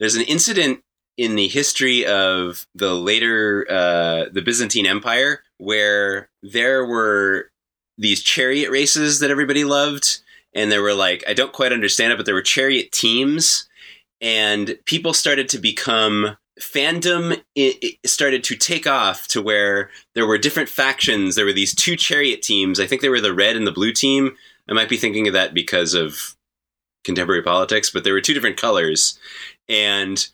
there's 0.00 0.16
an 0.16 0.22
incident 0.22 0.83
in 1.16 1.36
the 1.36 1.48
history 1.48 2.04
of 2.04 2.66
the 2.74 2.94
later 2.94 3.66
uh, 3.70 4.26
the 4.32 4.42
Byzantine 4.42 4.86
Empire, 4.86 5.42
where 5.58 6.28
there 6.42 6.84
were 6.84 7.50
these 7.96 8.22
chariot 8.22 8.70
races 8.70 9.20
that 9.20 9.30
everybody 9.30 9.64
loved, 9.64 10.18
and 10.54 10.70
there 10.70 10.82
were 10.82 10.94
like 10.94 11.24
I 11.28 11.34
don't 11.34 11.52
quite 11.52 11.72
understand 11.72 12.12
it, 12.12 12.16
but 12.16 12.26
there 12.26 12.34
were 12.34 12.42
chariot 12.42 12.92
teams, 12.92 13.68
and 14.20 14.78
people 14.86 15.14
started 15.14 15.48
to 15.50 15.58
become 15.58 16.36
fandom 16.60 17.40
it, 17.56 17.98
started 18.06 18.44
to 18.44 18.56
take 18.56 18.86
off 18.86 19.26
to 19.28 19.42
where 19.42 19.90
there 20.14 20.26
were 20.26 20.38
different 20.38 20.68
factions. 20.68 21.34
There 21.34 21.44
were 21.44 21.52
these 21.52 21.74
two 21.74 21.96
chariot 21.96 22.42
teams. 22.42 22.78
I 22.78 22.86
think 22.86 23.02
they 23.02 23.08
were 23.08 23.20
the 23.20 23.34
red 23.34 23.56
and 23.56 23.66
the 23.66 23.72
blue 23.72 23.92
team. 23.92 24.36
I 24.68 24.72
might 24.72 24.88
be 24.88 24.96
thinking 24.96 25.26
of 25.26 25.34
that 25.34 25.52
because 25.52 25.94
of 25.94 26.36
contemporary 27.04 27.42
politics 27.42 27.90
but 27.90 28.02
there 28.02 28.14
were 28.14 28.20
two 28.20 28.34
different 28.34 28.56
colors. 28.56 29.18
And 29.68 30.26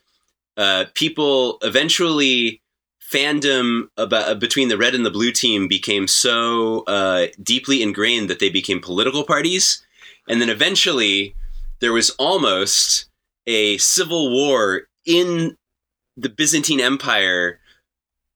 uh, 0.60 0.84
people 0.92 1.56
eventually 1.62 2.60
fandom 3.10 3.88
about 3.96 4.28
uh, 4.28 4.34
between 4.34 4.68
the 4.68 4.76
red 4.76 4.94
and 4.94 5.06
the 5.06 5.10
blue 5.10 5.32
team 5.32 5.66
became 5.66 6.06
so 6.06 6.80
uh, 6.80 7.28
deeply 7.42 7.82
ingrained 7.82 8.28
that 8.28 8.40
they 8.40 8.50
became 8.50 8.78
political 8.78 9.24
parties, 9.24 9.82
and 10.28 10.38
then 10.38 10.50
eventually 10.50 11.34
there 11.80 11.94
was 11.94 12.10
almost 12.10 13.06
a 13.46 13.78
civil 13.78 14.30
war 14.30 14.82
in 15.06 15.56
the 16.14 16.28
Byzantine 16.28 16.80
Empire 16.80 17.58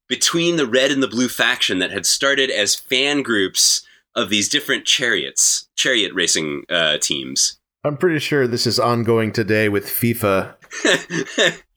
between 0.09 0.57
the 0.57 0.67
red 0.67 0.91
and 0.91 1.03
the 1.03 1.09
blue 1.09 1.29
faction 1.29 1.79
that 1.79 1.91
had 1.91 2.07
started 2.07 2.51
as 2.51 2.75
fan 2.75 3.21
groups 3.23 3.87
of 4.17 4.31
these 4.31 4.49
different 4.49 4.87
chariots, 4.87 5.69
chariot 5.77 6.15
racing 6.15 6.65
uh, 6.71 6.97
teams. 6.97 7.59
I'm 7.85 7.99
pretty 7.99 8.19
sure 8.19 8.47
this 8.47 8.67
is 8.67 8.79
ongoing 8.79 9.31
today 9.31 9.69
with 9.69 9.85
FIFA. 9.85 10.55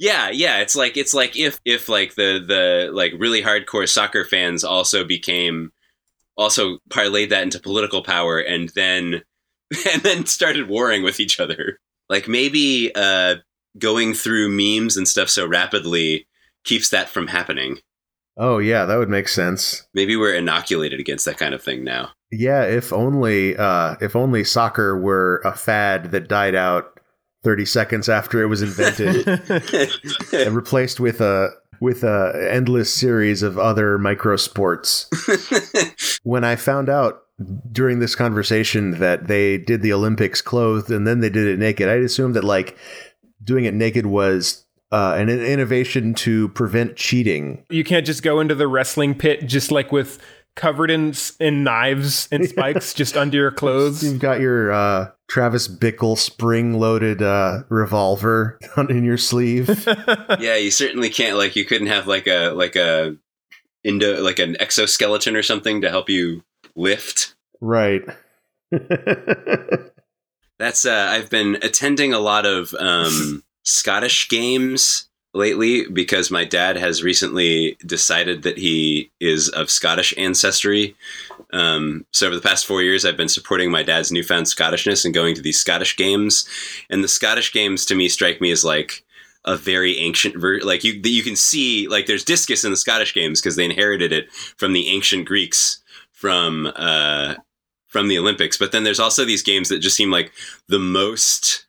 yeah 0.00 0.30
yeah 0.30 0.58
it's 0.60 0.74
like 0.76 0.96
it's 0.96 1.14
like 1.14 1.36
if 1.36 1.60
if 1.64 1.88
like 1.88 2.14
the 2.14 2.42
the 2.46 2.90
like 2.92 3.12
really 3.18 3.42
hardcore 3.42 3.88
soccer 3.88 4.24
fans 4.24 4.64
also 4.64 5.04
became 5.04 5.70
also 6.36 6.78
parlayed 6.90 7.30
that 7.30 7.42
into 7.42 7.58
political 7.58 8.02
power 8.02 8.38
and 8.38 8.70
then 8.70 9.22
and 9.92 10.02
then 10.02 10.26
started 10.26 10.68
warring 10.68 11.02
with 11.02 11.20
each 11.20 11.40
other. 11.40 11.78
Like 12.08 12.28
maybe 12.28 12.92
uh 12.94 13.36
going 13.78 14.14
through 14.14 14.48
memes 14.48 14.96
and 14.96 15.06
stuff 15.06 15.28
so 15.28 15.46
rapidly 15.46 16.26
keeps 16.64 16.90
that 16.90 17.08
from 17.08 17.26
happening. 17.26 17.78
Oh 18.36 18.58
yeah 18.58 18.84
that 18.84 18.96
would 18.96 19.08
make 19.08 19.28
sense. 19.28 19.86
Maybe 19.94 20.16
we're 20.16 20.34
inoculated 20.34 21.00
against 21.00 21.24
that 21.24 21.38
kind 21.38 21.54
of 21.54 21.62
thing 21.62 21.84
now. 21.84 22.10
Yeah 22.30 22.64
if 22.64 22.92
only 22.92 23.56
uh 23.56 23.96
if 24.00 24.14
only 24.14 24.44
soccer 24.44 24.98
were 24.98 25.40
a 25.44 25.52
fad 25.52 26.12
that 26.12 26.28
died 26.28 26.54
out 26.54 26.95
30 27.46 27.64
seconds 27.64 28.08
after 28.08 28.42
it 28.42 28.46
was 28.46 28.60
invented 28.60 29.24
and 30.32 30.56
replaced 30.56 30.98
with 30.98 31.20
a 31.20 31.50
with 31.80 32.02
a 32.02 32.48
endless 32.50 32.92
series 32.92 33.40
of 33.44 33.56
other 33.56 33.98
micro 33.98 34.34
sports. 34.34 35.08
when 36.24 36.42
I 36.42 36.56
found 36.56 36.88
out 36.88 37.22
during 37.70 38.00
this 38.00 38.16
conversation 38.16 38.98
that 38.98 39.28
they 39.28 39.58
did 39.58 39.82
the 39.82 39.92
Olympics 39.92 40.42
clothed 40.42 40.90
and 40.90 41.06
then 41.06 41.20
they 41.20 41.30
did 41.30 41.46
it 41.46 41.60
naked. 41.60 41.88
I'd 41.88 42.02
assume 42.02 42.32
that 42.32 42.42
like 42.42 42.76
doing 43.44 43.64
it 43.64 43.74
naked 43.74 44.06
was 44.06 44.66
uh, 44.90 45.14
an 45.16 45.28
innovation 45.28 46.14
to 46.14 46.48
prevent 46.48 46.96
cheating. 46.96 47.64
You 47.70 47.84
can't 47.84 48.04
just 48.04 48.24
go 48.24 48.40
into 48.40 48.56
the 48.56 48.66
wrestling 48.66 49.14
pit 49.14 49.46
just 49.46 49.70
like 49.70 49.92
with 49.92 50.18
covered 50.56 50.90
in 50.90 51.14
in 51.38 51.62
knives 51.62 52.28
and 52.32 52.48
spikes 52.48 52.92
just 52.92 53.16
under 53.16 53.36
your 53.36 53.52
clothes. 53.52 54.02
You've 54.02 54.18
got 54.18 54.40
your 54.40 54.72
uh, 54.72 55.10
Travis 55.28 55.68
Bickle 55.68 56.18
spring-loaded 56.18 57.22
uh, 57.22 57.62
revolver 57.68 58.58
in 58.88 59.04
your 59.04 59.18
sleeve. 59.18 59.86
yeah, 60.40 60.56
you 60.56 60.72
certainly 60.72 61.10
can't. 61.10 61.36
Like, 61.36 61.54
you 61.54 61.64
couldn't 61.64 61.86
have 61.86 62.08
like 62.08 62.26
a 62.26 62.50
like 62.50 62.74
a 62.74 63.16
indo 63.84 64.20
like 64.22 64.40
an 64.40 64.60
exoskeleton 64.60 65.36
or 65.36 65.42
something 65.42 65.82
to 65.82 65.90
help 65.90 66.08
you 66.08 66.42
lift. 66.74 67.36
Right. 67.60 68.02
That's 70.58 70.84
uh, 70.86 71.08
I've 71.10 71.30
been 71.30 71.56
attending 71.62 72.12
a 72.12 72.18
lot 72.18 72.46
of 72.46 72.74
um, 72.74 73.44
Scottish 73.62 74.28
games 74.28 75.05
lately 75.36 75.86
because 75.88 76.30
my 76.30 76.44
dad 76.44 76.76
has 76.76 77.02
recently 77.02 77.76
decided 77.84 78.42
that 78.42 78.58
he 78.58 79.10
is 79.20 79.48
of 79.50 79.70
Scottish 79.70 80.14
ancestry. 80.16 80.96
Um, 81.52 82.06
so 82.12 82.26
over 82.26 82.36
the 82.36 82.42
past 82.42 82.66
four 82.66 82.82
years, 82.82 83.04
I've 83.04 83.16
been 83.16 83.28
supporting 83.28 83.70
my 83.70 83.82
dad's 83.82 84.10
newfound 84.10 84.46
Scottishness 84.46 85.04
and 85.04 85.14
going 85.14 85.34
to 85.34 85.42
these 85.42 85.60
Scottish 85.60 85.96
games. 85.96 86.48
And 86.90 87.04
the 87.04 87.08
Scottish 87.08 87.52
games 87.52 87.84
to 87.86 87.94
me 87.94 88.08
strike 88.08 88.40
me 88.40 88.50
as 88.50 88.64
like 88.64 89.04
a 89.44 89.56
very 89.56 89.98
ancient 89.98 90.36
ver- 90.36 90.60
like 90.62 90.82
you 90.82 91.00
you 91.04 91.22
can 91.22 91.36
see 91.36 91.86
like 91.86 92.06
there's 92.06 92.24
discus 92.24 92.64
in 92.64 92.72
the 92.72 92.76
Scottish 92.76 93.14
games 93.14 93.40
because 93.40 93.54
they 93.54 93.64
inherited 93.64 94.12
it 94.12 94.32
from 94.32 94.72
the 94.72 94.88
ancient 94.88 95.26
Greeks 95.26 95.82
from 96.10 96.72
uh, 96.74 97.34
from 97.86 98.08
the 98.08 98.18
Olympics. 98.18 98.56
But 98.56 98.72
then 98.72 98.84
there's 98.84 98.98
also 98.98 99.24
these 99.24 99.42
games 99.42 99.68
that 99.68 99.78
just 99.78 99.96
seem 99.96 100.10
like 100.10 100.32
the 100.68 100.80
most 100.80 101.65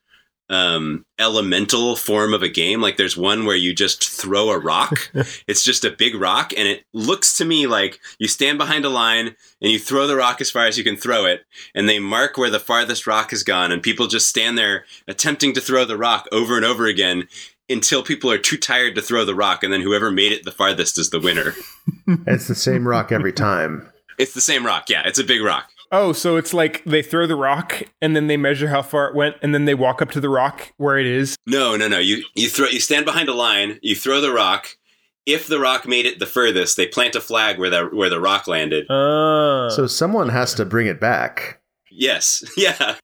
um, 0.49 1.05
elemental 1.19 1.95
form 1.95 2.33
of 2.33 2.41
a 2.41 2.49
game. 2.49 2.81
Like 2.81 2.97
there's 2.97 3.17
one 3.17 3.45
where 3.45 3.55
you 3.55 3.73
just 3.73 4.09
throw 4.09 4.49
a 4.49 4.59
rock. 4.59 5.11
it's 5.47 5.63
just 5.63 5.83
a 5.83 5.91
big 5.91 6.15
rock, 6.15 6.53
and 6.55 6.67
it 6.67 6.85
looks 6.93 7.37
to 7.37 7.45
me 7.45 7.67
like 7.67 7.99
you 8.19 8.27
stand 8.27 8.57
behind 8.57 8.85
a 8.85 8.89
line 8.89 9.35
and 9.61 9.71
you 9.71 9.79
throw 9.79 10.07
the 10.07 10.15
rock 10.15 10.41
as 10.41 10.51
far 10.51 10.65
as 10.65 10.77
you 10.77 10.83
can 10.83 10.97
throw 10.97 11.25
it, 11.25 11.41
and 11.75 11.87
they 11.87 11.99
mark 11.99 12.37
where 12.37 12.49
the 12.49 12.59
farthest 12.59 13.07
rock 13.07 13.31
has 13.31 13.43
gone, 13.43 13.71
and 13.71 13.83
people 13.83 14.07
just 14.07 14.29
stand 14.29 14.57
there 14.57 14.85
attempting 15.07 15.53
to 15.53 15.61
throw 15.61 15.85
the 15.85 15.97
rock 15.97 16.27
over 16.31 16.55
and 16.55 16.65
over 16.65 16.85
again 16.85 17.27
until 17.69 18.01
people 18.01 18.31
are 18.31 18.37
too 18.37 18.57
tired 18.57 18.95
to 18.95 19.01
throw 19.01 19.25
the 19.25 19.35
rock, 19.35 19.63
and 19.63 19.73
then 19.73 19.81
whoever 19.81 20.11
made 20.11 20.31
it 20.31 20.45
the 20.45 20.51
farthest 20.51 20.97
is 20.97 21.09
the 21.09 21.19
winner. 21.19 21.53
it's 22.25 22.47
the 22.47 22.55
same 22.55 22.87
rock 22.87 23.11
every 23.11 23.33
time. 23.33 23.91
It's 24.17 24.33
the 24.33 24.41
same 24.41 24.65
rock. 24.65 24.89
Yeah, 24.89 25.03
it's 25.05 25.19
a 25.19 25.23
big 25.23 25.41
rock. 25.41 25.69
Oh, 25.91 26.11
so 26.13 26.35
it's 26.37 26.53
like 26.53 26.83
they 26.85 27.01
throw 27.01 27.27
the 27.27 27.35
rock 27.35 27.83
and 28.01 28.15
then 28.15 28.27
they 28.27 28.37
measure 28.37 28.67
how 28.67 28.81
far 28.81 29.07
it 29.07 29.15
went 29.15 29.35
and 29.41 29.53
then 29.53 29.65
they 29.65 29.73
walk 29.73 30.01
up 30.01 30.11
to 30.11 30.19
the 30.19 30.29
rock 30.29 30.73
where 30.77 30.97
it 30.97 31.05
is. 31.05 31.35
No, 31.45 31.75
no, 31.77 31.87
no. 31.87 31.99
You 31.99 32.23
you 32.35 32.49
throw 32.49 32.67
you 32.67 32.79
stand 32.79 33.05
behind 33.05 33.29
a 33.29 33.33
line, 33.33 33.79
you 33.81 33.95
throw 33.95 34.19
the 34.21 34.33
rock. 34.33 34.77
If 35.25 35.47
the 35.47 35.59
rock 35.59 35.87
made 35.87 36.05
it 36.05 36.19
the 36.19 36.25
furthest, 36.25 36.77
they 36.77 36.87
plant 36.87 37.15
a 37.15 37.21
flag 37.21 37.57
where 37.59 37.69
the 37.69 37.85
where 37.85 38.09
the 38.09 38.19
rock 38.19 38.47
landed. 38.47 38.89
Uh. 38.89 39.69
So 39.69 39.87
someone 39.87 40.29
has 40.29 40.53
to 40.55 40.65
bring 40.65 40.87
it 40.87 40.99
back. 40.99 41.59
Yes. 41.89 42.43
Yeah. 42.57 42.95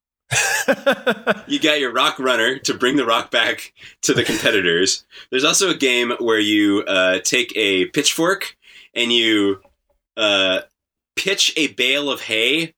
you 1.48 1.60
got 1.60 1.80
your 1.80 1.92
rock 1.92 2.18
runner 2.18 2.58
to 2.60 2.74
bring 2.74 2.96
the 2.96 3.06
rock 3.06 3.30
back 3.30 3.74
to 4.02 4.14
the 4.14 4.24
competitors. 4.24 5.06
There's 5.30 5.44
also 5.44 5.70
a 5.70 5.76
game 5.76 6.14
where 6.20 6.40
you 6.40 6.84
uh, 6.88 7.20
take 7.20 7.54
a 7.56 7.86
pitchfork 7.88 8.56
and 8.96 9.12
you 9.12 9.62
uh, 10.18 10.62
pitch 11.16 11.54
a 11.56 11.68
bale 11.68 12.10
of 12.10 12.22
hay 12.22 12.74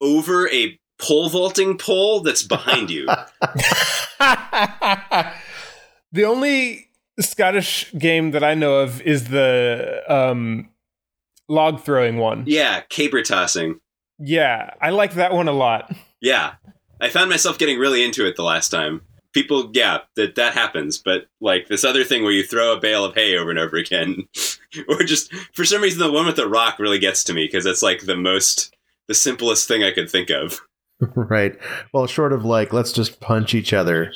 over 0.00 0.48
a 0.50 0.78
pole 0.98 1.28
vaulting 1.28 1.78
pole 1.78 2.20
that's 2.20 2.42
behind 2.42 2.90
you. 2.90 3.06
the 6.12 6.24
only 6.24 6.90
Scottish 7.18 7.92
game 7.98 8.30
that 8.32 8.44
I 8.44 8.54
know 8.54 8.76
of 8.76 9.00
is 9.02 9.28
the 9.28 10.02
um, 10.08 10.70
log 11.48 11.82
throwing 11.82 12.18
one. 12.18 12.44
Yeah, 12.46 12.80
caber 12.88 13.22
tossing. 13.22 13.80
Yeah, 14.18 14.70
I 14.80 14.90
like 14.90 15.14
that 15.14 15.32
one 15.32 15.48
a 15.48 15.52
lot. 15.52 15.94
Yeah, 16.20 16.54
I 17.00 17.08
found 17.08 17.30
myself 17.30 17.58
getting 17.58 17.78
really 17.78 18.04
into 18.04 18.26
it 18.26 18.36
the 18.36 18.42
last 18.42 18.68
time. 18.68 19.02
People, 19.32 19.70
yeah, 19.72 19.98
that 20.16 20.34
that 20.34 20.54
happens, 20.54 20.98
but 20.98 21.26
like 21.40 21.68
this 21.68 21.84
other 21.84 22.04
thing 22.04 22.22
where 22.22 22.32
you 22.32 22.42
throw 22.42 22.72
a 22.72 22.80
bale 22.80 23.04
of 23.04 23.14
hay 23.14 23.36
over 23.36 23.50
and 23.50 23.58
over 23.58 23.76
again, 23.76 24.28
or 24.88 25.02
just 25.04 25.32
for 25.52 25.64
some 25.64 25.82
reason 25.82 26.00
the 26.00 26.10
one 26.10 26.26
with 26.26 26.36
the 26.36 26.48
rock 26.48 26.78
really 26.78 26.98
gets 26.98 27.22
to 27.24 27.34
me 27.34 27.46
because 27.46 27.66
it's 27.66 27.82
like 27.82 28.06
the 28.06 28.16
most, 28.16 28.74
the 29.08 29.14
simplest 29.14 29.68
thing 29.68 29.84
I 29.84 29.92
could 29.92 30.10
think 30.10 30.30
of. 30.30 30.60
right. 31.14 31.56
Well, 31.92 32.06
short 32.06 32.32
of 32.32 32.44
like 32.44 32.72
let's 32.72 32.92
just 32.92 33.20
punch 33.20 33.54
each 33.54 33.72
other. 33.72 34.12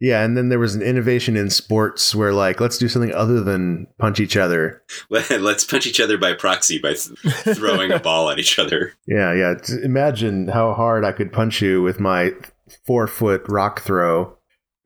Yeah, 0.00 0.24
and 0.24 0.34
then 0.34 0.48
there 0.48 0.58
was 0.58 0.74
an 0.74 0.80
innovation 0.80 1.36
in 1.36 1.50
sports 1.50 2.14
where 2.14 2.32
like 2.32 2.58
let's 2.58 2.78
do 2.78 2.88
something 2.88 3.12
other 3.12 3.42
than 3.42 3.86
punch 3.98 4.18
each 4.18 4.36
other. 4.36 4.82
Let's 5.10 5.64
punch 5.64 5.86
each 5.86 6.00
other 6.00 6.16
by 6.16 6.32
proxy 6.32 6.78
by 6.78 6.94
throwing 6.94 7.92
a 7.92 7.98
ball 8.02 8.30
at 8.30 8.38
each 8.38 8.58
other. 8.58 8.94
Yeah, 9.06 9.34
yeah. 9.34 9.54
Imagine 9.82 10.48
how 10.48 10.72
hard 10.72 11.04
I 11.04 11.12
could 11.12 11.32
punch 11.32 11.60
you 11.60 11.82
with 11.82 12.00
my 12.00 12.32
four 12.86 13.06
foot 13.06 13.44
rock 13.46 13.82
throw. 13.82 14.36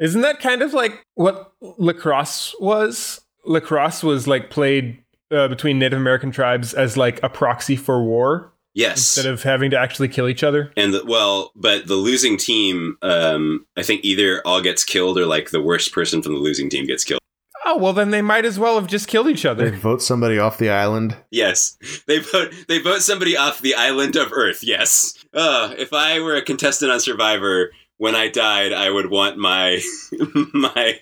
Isn't 0.05 0.21
that 0.21 0.39
kind 0.39 0.61
of 0.61 0.75
like 0.75 1.03
what 1.15 1.55
lacrosse 1.61 2.55
was? 2.61 3.23
Lacrosse 3.47 4.03
was 4.03 4.29
like 4.29 4.51
played 4.51 5.03
uh, 5.31 5.49
between 5.49 5.79
Native 5.79 5.99
American 5.99 6.31
tribes 6.31 6.75
as 6.75 6.99
like 6.99 7.23
a 7.23 7.31
proxy 7.31 7.75
for 7.75 8.05
war. 8.05 8.53
Yes. 8.75 8.99
Instead 8.99 9.33
of 9.33 9.43
having 9.43 9.71
to 9.71 9.79
actually 9.79 10.09
kill 10.09 10.29
each 10.29 10.45
other. 10.45 10.73
And 10.77 10.93
the, 10.93 11.05
well, 11.07 11.53
but 11.57 11.87
the 11.87 11.95
losing 11.95 12.37
team, 12.37 12.99
um, 13.01 13.65
I 13.79 13.83
think 13.83 14.05
either 14.05 14.43
all 14.45 14.61
gets 14.61 14.85
killed 14.85 15.17
or 15.17 15.25
like 15.25 15.51
the 15.51 15.63
worst 15.63 15.93
person 15.93 16.21
from 16.21 16.35
the 16.35 16.41
losing 16.41 16.69
team 16.69 16.87
gets 16.87 17.03
killed. 17.05 17.21
Oh 17.65 17.79
well, 17.79 17.95
then 17.95 18.11
they 18.11 18.21
might 18.21 18.45
as 18.45 18.59
well 18.59 18.75
have 18.75 18.89
just 18.89 19.09
killed 19.09 19.29
each 19.29 19.47
other. 19.47 19.71
They 19.71 19.79
vote 19.79 20.03
somebody 20.03 20.39
off 20.39 20.59
the 20.59 20.69
island. 20.69 21.17
Yes, 21.31 21.79
they 22.07 22.19
vote. 22.19 22.53
They 22.69 22.79
vote 22.79 23.01
somebody 23.01 23.39
off 23.39 23.63
the 23.63 23.75
island 23.75 24.17
of 24.17 24.33
Earth. 24.33 24.63
Yes. 24.63 25.15
Uh, 25.33 25.75
if 25.79 25.95
I 25.95 26.21
were 26.21 26.35
a 26.35 26.43
contestant 26.43 26.93
on 26.93 27.01
Survivor, 27.01 27.71
when 28.05 28.15
I 28.15 28.29
died, 28.29 28.75
I 28.75 28.91
would 28.91 29.11
want 29.11 29.39
my 29.39 29.81
my 30.53 31.01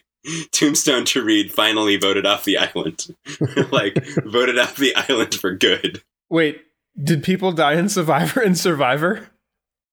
tombstone 0.52 1.04
to 1.06 1.24
read 1.24 1.50
"Finally 1.50 1.96
voted 1.96 2.24
off 2.24 2.44
the 2.44 2.58
island," 2.58 3.16
like 3.72 4.06
voted 4.24 4.56
off 4.56 4.76
the 4.76 4.94
island 4.94 5.34
for 5.34 5.52
good. 5.52 6.00
Wait, 6.30 6.62
did 7.02 7.24
people 7.24 7.50
die 7.50 7.72
in 7.72 7.88
Survivor 7.88 8.40
in 8.40 8.54
Survivor? 8.54 9.30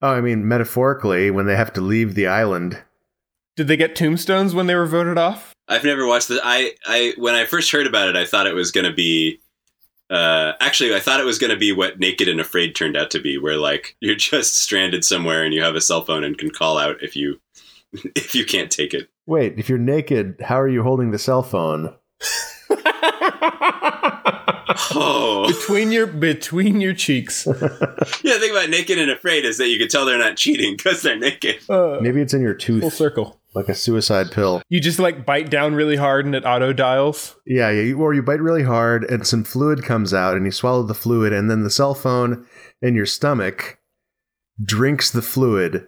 Oh, 0.04 0.12
I 0.12 0.22
mean, 0.22 0.48
metaphorically, 0.48 1.32
when 1.32 1.48
they 1.48 1.56
have 1.56 1.74
to 1.74 1.82
leave 1.82 2.14
the 2.14 2.28
island. 2.28 2.78
Did 3.58 3.68
they 3.68 3.76
get 3.76 3.96
tombstones 3.96 4.54
when 4.54 4.68
they 4.68 4.76
were 4.76 4.86
voted 4.86 5.18
off? 5.18 5.56
I've 5.68 5.84
never 5.84 6.06
watched 6.06 6.28
the. 6.28 6.40
I 6.44 6.74
I 6.86 7.16
when 7.18 7.34
I 7.34 7.46
first 7.46 7.72
heard 7.72 7.88
about 7.88 8.08
it, 8.08 8.18
I 8.18 8.26
thought 8.26 8.46
it 8.46 8.54
was 8.54 8.70
going 8.70 8.86
to 8.86 8.94
be. 8.94 9.40
Uh, 10.10 10.54
actually, 10.60 10.96
I 10.96 11.00
thought 11.00 11.20
it 11.20 11.26
was 11.26 11.38
going 11.38 11.52
to 11.52 11.58
be 11.58 11.72
what 11.72 12.00
Naked 12.00 12.28
and 12.28 12.40
Afraid 12.40 12.76
turned 12.76 12.98
out 12.98 13.12
to 13.12 13.20
be, 13.20 13.38
where 13.38 13.58
like 13.58 13.96
you're 14.02 14.16
just 14.16 14.62
stranded 14.62 15.06
somewhere 15.06 15.44
and 15.44 15.54
you 15.54 15.62
have 15.62 15.76
a 15.76 15.82
cell 15.82 16.04
phone 16.04 16.24
and 16.24 16.38
can 16.38 16.50
call 16.50 16.78
out 16.78 17.04
if 17.04 17.16
you 17.16 17.40
if 18.16 18.36
you 18.36 18.46
can't 18.46 18.72
take 18.72 18.94
it. 18.94 19.10
Wait, 19.26 19.60
if 19.60 19.70
you're 19.70 19.78
naked, 19.78 20.36
how 20.44 20.60
are 20.60 20.68
you 20.68 20.84
holding 20.84 21.12
the 21.12 21.20
cell 21.20 21.44
phone? 21.44 21.94
oh, 24.96 25.46
between 25.48 25.92
your 25.92 26.08
between 26.08 26.82
your 26.82 26.94
cheeks. 26.94 27.46
yeah, 27.48 27.54
the 27.62 28.40
thing 28.40 28.52
about 28.52 28.70
naked 28.70 28.98
and 28.98 29.12
afraid 29.12 29.46
is 29.46 29.58
that 29.58 29.68
you 29.68 29.78
can 29.78 29.88
tell 29.88 30.06
they're 30.06 30.18
not 30.18 30.38
cheating 30.38 30.76
because 30.76 31.02
they're 31.02 31.18
naked. 31.18 31.58
Uh, 31.70 32.00
Maybe 32.02 32.22
it's 32.22 32.34
in 32.34 32.42
your 32.42 32.54
tooth. 32.54 32.82
Full 32.82 32.90
circle. 32.90 33.39
Like 33.56 33.68
a 33.68 33.76
suicide 33.76 34.32
pill. 34.32 34.62
You 34.70 34.80
just 34.80 35.00
like 35.00 35.26
bite 35.26 35.50
down 35.50 35.74
really 35.74 35.96
hard 35.96 36.26
and 36.26 36.36
it 36.36 36.46
auto 36.46 36.72
dials. 36.72 37.36
Yeah, 37.46 37.72
yeah. 37.72 37.94
Or 37.96 38.14
you 38.14 38.22
bite 38.22 38.42
really 38.42 38.64
hard 38.64 39.04
and 39.10 39.26
some 39.26 39.44
fluid 39.44 39.84
comes 39.84 40.14
out 40.14 40.36
and 40.36 40.46
you 40.46 40.52
swallow 40.52 40.84
the 40.84 40.94
fluid 40.94 41.34
and 41.34 41.50
then 41.50 41.64
the 41.64 41.72
cell 41.72 41.96
phone 41.96 42.46
in 42.82 42.96
your 42.96 43.08
stomach 43.08 43.80
drinks 44.64 45.10
the 45.10 45.22
fluid 45.22 45.88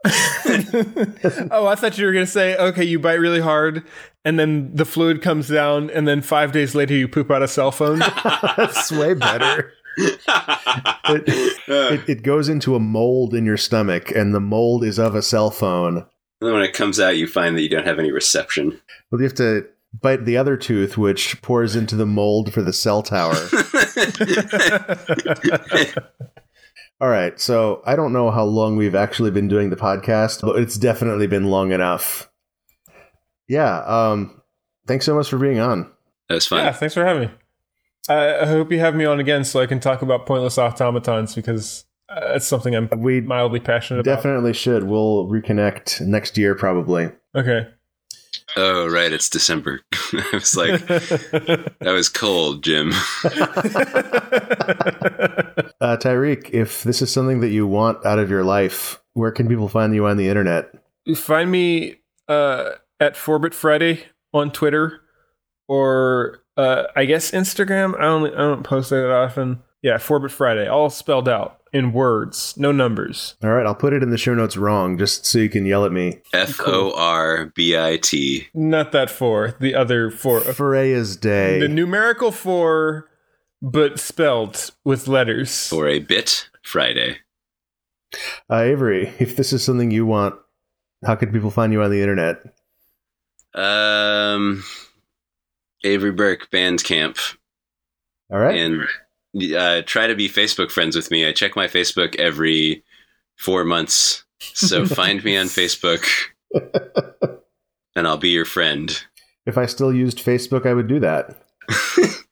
oh, 0.04 1.66
I 1.66 1.74
thought 1.74 1.98
you 1.98 2.06
were 2.06 2.12
going 2.12 2.24
to 2.24 2.30
say, 2.30 2.56
okay, 2.56 2.84
you 2.84 3.00
bite 3.00 3.14
really 3.14 3.40
hard 3.40 3.84
and 4.24 4.38
then 4.38 4.74
the 4.74 4.84
fluid 4.84 5.22
comes 5.22 5.48
down 5.48 5.90
and 5.90 6.06
then 6.06 6.22
five 6.22 6.52
days 6.52 6.74
later 6.74 6.94
you 6.94 7.08
poop 7.08 7.30
out 7.30 7.42
a 7.42 7.48
cell 7.48 7.72
phone. 7.72 7.98
That's 8.56 8.92
way 8.92 9.14
better. 9.14 9.72
it, 9.98 11.58
it, 11.66 12.08
it, 12.08 12.22
goes 12.22 12.48
into 12.48 12.76
a 12.76 12.80
mold 12.80 13.34
in 13.34 13.44
your 13.44 13.56
stomach 13.56 14.12
and 14.12 14.32
the 14.32 14.40
mold 14.40 14.84
is 14.84 15.00
of 15.00 15.16
a 15.16 15.22
cell 15.22 15.50
phone. 15.50 16.06
And 16.40 16.52
when 16.52 16.62
it 16.62 16.72
comes 16.72 17.00
out, 17.00 17.16
you 17.16 17.26
find 17.26 17.56
that 17.56 17.62
you 17.62 17.68
don't 17.68 17.86
have 17.86 17.98
any 17.98 18.12
reception. 18.12 18.80
Well, 19.10 19.20
you 19.20 19.24
have 19.24 19.34
to 19.36 19.66
bite 20.00 20.24
the 20.24 20.36
other 20.36 20.56
tooth, 20.56 20.96
which 20.96 21.40
pours 21.42 21.74
into 21.74 21.96
the 21.96 22.06
mold 22.06 22.52
for 22.52 22.62
the 22.62 22.72
cell 22.72 23.02
tower. 23.02 23.34
All 27.00 27.08
right. 27.08 27.38
So 27.40 27.82
I 27.84 27.96
don't 27.96 28.12
know 28.12 28.30
how 28.30 28.44
long 28.44 28.76
we've 28.76 28.94
actually 28.94 29.30
been 29.30 29.48
doing 29.48 29.70
the 29.70 29.76
podcast, 29.76 30.42
but 30.42 30.58
it's 30.58 30.76
definitely 30.76 31.26
been 31.26 31.44
long 31.44 31.72
enough. 31.72 32.30
Yeah. 33.48 33.80
Um, 33.80 34.40
thanks 34.86 35.06
so 35.06 35.14
much 35.14 35.28
for 35.28 35.38
being 35.38 35.58
on. 35.58 35.90
That 36.28 36.36
was 36.36 36.46
fun. 36.46 36.64
Yeah. 36.64 36.72
Thanks 36.72 36.94
for 36.94 37.04
having 37.04 37.28
me. 37.28 37.34
I, 38.08 38.40
I 38.40 38.46
hope 38.46 38.72
you 38.72 38.80
have 38.80 38.94
me 38.94 39.04
on 39.04 39.20
again 39.20 39.44
so 39.44 39.60
I 39.60 39.66
can 39.66 39.80
talk 39.80 40.02
about 40.02 40.26
pointless 40.26 40.58
automatons 40.58 41.34
because 41.34 41.84
Uh, 42.10 42.32
it's 42.34 42.46
something 42.46 42.74
I'm 42.74 42.88
We 42.96 43.20
mildly 43.20 43.60
passionate 43.60 44.00
about. 44.00 44.16
definitely 44.16 44.52
should. 44.54 44.84
We'll 44.84 45.26
reconnect 45.26 46.00
next 46.06 46.38
year, 46.38 46.54
probably. 46.54 47.10
Okay. 47.36 47.68
Oh, 48.56 48.88
right. 48.88 49.12
It's 49.12 49.28
December. 49.28 49.80
I 50.12 50.30
was 50.32 50.56
like, 50.56 50.86
that 50.86 51.70
was 51.80 52.08
cold, 52.08 52.62
Jim. 52.64 52.92
Uh, 55.80 55.96
Tyriq, 55.96 56.50
if 56.50 56.82
this 56.82 57.00
is 57.00 57.12
something 57.12 57.38
that 57.40 57.50
you 57.50 57.64
want 57.66 58.04
out 58.04 58.18
of 58.18 58.28
your 58.28 58.42
life, 58.42 59.00
where 59.12 59.30
can 59.30 59.46
people 59.48 59.68
find 59.68 59.94
you 59.94 60.06
on 60.06 60.16
the 60.16 60.28
internet? 60.28 60.72
Find 61.14 61.52
me 61.52 62.00
uh, 62.26 62.70
at 62.98 63.14
Fourbit 63.14 63.54
Friday 63.54 64.04
on 64.34 64.50
Twitter, 64.50 65.00
or 65.68 66.40
uh, 66.56 66.84
I 66.96 67.04
guess 67.04 67.30
Instagram. 67.30 67.94
I 67.96 68.02
don't 68.02 68.34
I 68.34 68.38
don't 68.38 68.64
post 68.64 68.90
that 68.90 69.08
often. 69.10 69.62
Yeah, 69.82 69.98
Fourbit 69.98 70.32
Friday, 70.32 70.66
all 70.66 70.90
spelled 70.90 71.28
out 71.28 71.57
in 71.72 71.92
words, 71.92 72.54
no 72.56 72.72
numbers. 72.72 73.36
All 73.42 73.50
right, 73.50 73.66
I'll 73.66 73.74
put 73.74 73.92
it 73.92 74.02
in 74.02 74.10
the 74.10 74.18
show 74.18 74.34
notes 74.34 74.56
wrong 74.56 74.98
just 74.98 75.26
so 75.26 75.38
you 75.38 75.48
can 75.48 75.66
yell 75.66 75.84
at 75.84 75.92
me. 75.92 76.20
F 76.32 76.60
O 76.66 76.94
R 76.96 77.46
B 77.54 77.76
I 77.76 77.96
T. 77.96 78.48
Not 78.54 78.92
that 78.92 79.10
four, 79.10 79.54
the 79.60 79.74
other 79.74 80.10
four. 80.10 80.40
Freya's 80.40 81.16
Day. 81.16 81.60
The 81.60 81.68
numerical 81.68 82.32
four, 82.32 83.08
but 83.60 83.98
spelled 83.98 84.70
with 84.84 85.08
letters. 85.08 85.68
For 85.68 85.88
a 85.88 85.98
bit 85.98 86.48
Friday. 86.62 87.18
Uh, 88.50 88.60
Avery, 88.62 89.12
if 89.18 89.36
this 89.36 89.52
is 89.52 89.62
something 89.62 89.90
you 89.90 90.06
want, 90.06 90.34
how 91.04 91.14
can 91.14 91.32
people 91.32 91.50
find 91.50 91.72
you 91.72 91.82
on 91.82 91.90
the 91.90 92.00
internet? 92.00 92.42
Um, 93.54 94.64
Avery 95.84 96.12
Burke 96.12 96.50
Bandcamp. 96.50 97.36
All 98.30 98.38
right. 98.38 98.58
And 98.58 98.86
uh, 99.36 99.82
try 99.82 100.06
to 100.06 100.14
be 100.14 100.28
Facebook 100.28 100.70
friends 100.70 100.96
with 100.96 101.10
me. 101.10 101.26
I 101.26 101.32
check 101.32 101.56
my 101.56 101.66
Facebook 101.66 102.16
every 102.16 102.84
four 103.36 103.64
months. 103.64 104.24
So 104.40 104.86
find 104.86 105.22
me 105.24 105.36
on 105.36 105.46
Facebook 105.46 106.06
and 107.94 108.06
I'll 108.06 108.16
be 108.18 108.30
your 108.30 108.44
friend. 108.44 109.04
if 109.46 109.58
I 109.58 109.66
still 109.66 109.92
used 109.92 110.18
Facebook, 110.18 110.66
I 110.66 110.74
would 110.74 110.88
do 110.88 111.00
that. 111.00 111.42